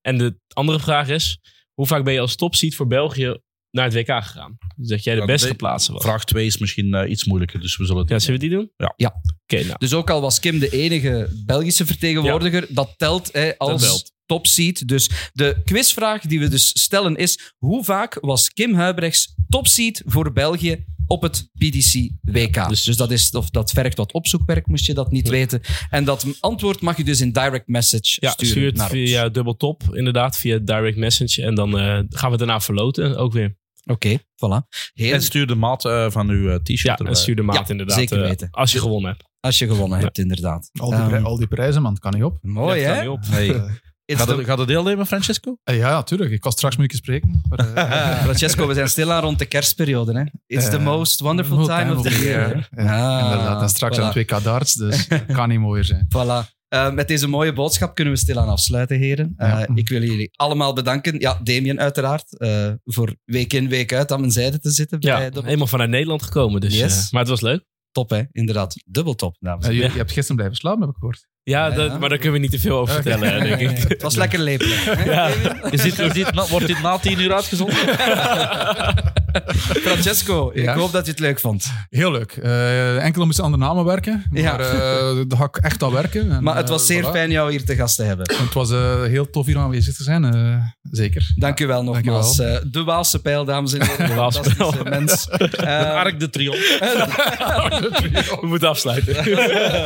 [0.00, 1.38] En de andere vraag is,
[1.74, 3.36] hoe vaak ben je als topseed voor België
[3.78, 4.56] naar het WK gegaan?
[4.76, 6.02] Dus dat jij de beste plaatsen was.
[6.02, 8.56] Vraag 2 is misschien eh, iets moeilijker, dus we zullen het Ja, zullen we die
[8.56, 8.70] doen?
[8.76, 8.92] Ja.
[8.96, 9.14] Ja.
[9.42, 9.78] Oké, nou.
[9.78, 14.12] Dus ook al was Kim de enige Belgische vertegenwoordiger, dat telt hè, als telt.
[14.26, 14.88] topseed.
[14.88, 20.32] Dus de quizvraag die we dus stellen is: hoe vaak was Kim Huibrechts topseed voor
[20.32, 22.68] België op het PDC WK?
[22.68, 25.32] dus, dus- dat, is, of, dat vergt wat opzoekwerk, moest je dat niet Ja.
[25.32, 25.60] weten.
[25.90, 28.90] En dat antwoord mag je dus in direct message Ja, sturen stuur het ons.
[28.90, 31.42] via dubbel top, inderdaad, via direct message.
[31.42, 33.56] En dan eh, gaan we daarna verloten ook weer.
[33.90, 34.68] Oké, voilà.
[34.92, 37.12] Heel, En stuur de maat eh, van uw eh, t-shirt Ja, erbij.
[37.12, 37.96] en stuur de maat Ja, inderdaad.
[37.98, 38.48] zeker eh, weten.
[38.50, 39.24] als je gewonnen hebt.
[39.40, 40.04] als je gewonnen Ja.
[40.04, 40.70] hebt, inderdaad.
[40.80, 42.38] Al die, pri- Ehm, al die prijzen, man, het kan niet op.
[42.42, 43.04] mooi, Ja, het hè?
[43.04, 43.32] kan niet op.
[43.32, 43.54] Hey.
[43.54, 43.62] Eh,
[44.04, 45.58] It's Gaat the- het, gaat het deelnemen, Francesco?
[45.64, 46.30] eh, ja, natuurlijk.
[46.30, 47.42] Ik kan straks moet ik eens spreken.
[47.48, 50.12] Maar, eh, Francesco, we zijn stilaan rond de kerstperiode.
[50.18, 50.24] Hè?
[50.46, 52.48] It's the Eh, most wonderful time of the year.
[52.70, 52.82] hè?
[52.82, 53.62] Ja, Ah, inderdaad.
[53.62, 54.00] En straks voilà.
[54.02, 56.06] aan 2K darts, dus kan niet mooier zijn.
[56.16, 56.57] Voilà.
[56.68, 59.32] Eh, met deze mooie boodschap kunnen we stilaan afsluiten, heren.
[59.36, 59.68] Eh, Ja.
[59.74, 61.20] Ik wil jullie allemaal bedanken.
[61.20, 62.38] Ja, Damien uiteraard.
[62.38, 64.96] eh, voor week in, week uit aan mijn zijde te zitten.
[65.00, 65.40] Ja, bij de...
[65.44, 66.60] helemaal vanuit Nederland gekomen.
[66.60, 67.10] Dus, Yes.
[67.10, 67.64] maar het was leuk.
[67.92, 68.22] Top, hè?
[68.32, 68.74] Inderdaad.
[68.86, 69.92] Dubbel top, dames en Eh, je, heren.
[69.92, 71.26] je hebt gisteren blijven slapen, heb ik gehoord.
[71.42, 71.98] Ja, Ja, dat- ja.
[71.98, 73.88] maar daar kunnen we niet te veel over vertellen, hè, denk ik.
[73.88, 74.78] Het was lekker lepelen.
[74.78, 75.72] hè, Damien?
[75.72, 77.76] Is dit, is dit, na- wordt dit na tien uur uitgezonden?
[79.86, 80.72] Francesco, Ja?
[80.72, 81.66] ik hoop dat je het leuk vond.
[81.88, 82.32] Heel leuk.
[82.32, 84.58] Eh enkele moesten aan de namen werken, maar Ja.
[84.58, 86.30] eh daar ga ik echt aan werken.
[86.32, 87.10] En, Maar het was eh, zeer voilà.
[87.10, 88.26] fijn jou hier te gast te hebben.
[88.36, 90.56] Het was eh, heel tof hier aanwezig te zijn, eh,
[90.90, 91.32] zeker.
[91.36, 92.38] Dank u wel nogmaals.
[92.38, 94.06] Eh, de Waalse pijl, dames en heren.
[94.08, 94.74] De Waalse pijl.
[94.84, 95.30] Mens.
[96.02, 96.78] Arc de Triomphe.
[98.40, 99.14] We moeten afsluiten.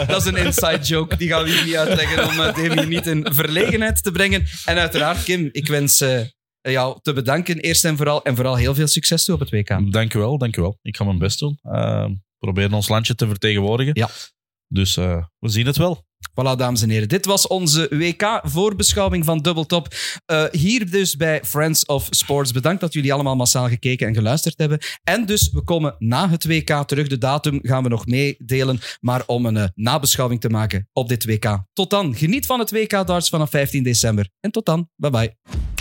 [0.06, 1.16] dat is een inside joke.
[1.16, 4.44] Die gaan we hier niet uitleggen om uh, Demi niet in verlegenheid te brengen.
[4.64, 6.04] En uiteraard, Kim, ik wens
[6.62, 8.22] jou te bedanken eerst en vooral.
[8.24, 9.92] En vooral heel veel succes toe op het WK.
[9.92, 10.78] Dank u wel, dank u wel.
[10.82, 11.58] Ik ga mijn best doen.
[11.62, 12.06] Uh,
[12.38, 13.94] proberen ons landje te vertegenwoordigen.
[13.94, 14.08] Ja.
[14.68, 16.04] Dus uh, we zien het wel.
[16.30, 17.08] Voilà, dames en heren.
[17.08, 19.94] Dit was onze WK-voorbeschouwing van Dubbeltop.
[20.32, 22.52] Uh, hier dus bij Friends of Sports.
[22.52, 24.78] Bedankt dat jullie allemaal massaal gekeken en geluisterd hebben.
[25.04, 27.06] En dus, we komen na het WK terug.
[27.06, 28.80] De datum gaan we nog meedelen.
[29.00, 31.64] Maar om een uh, nabeschouwing te maken op dit WK.
[31.72, 32.14] Tot dan.
[32.14, 34.28] Geniet van het WK darts vanaf 15 december.
[34.40, 34.88] En tot dan.
[34.96, 35.71] Bye bye.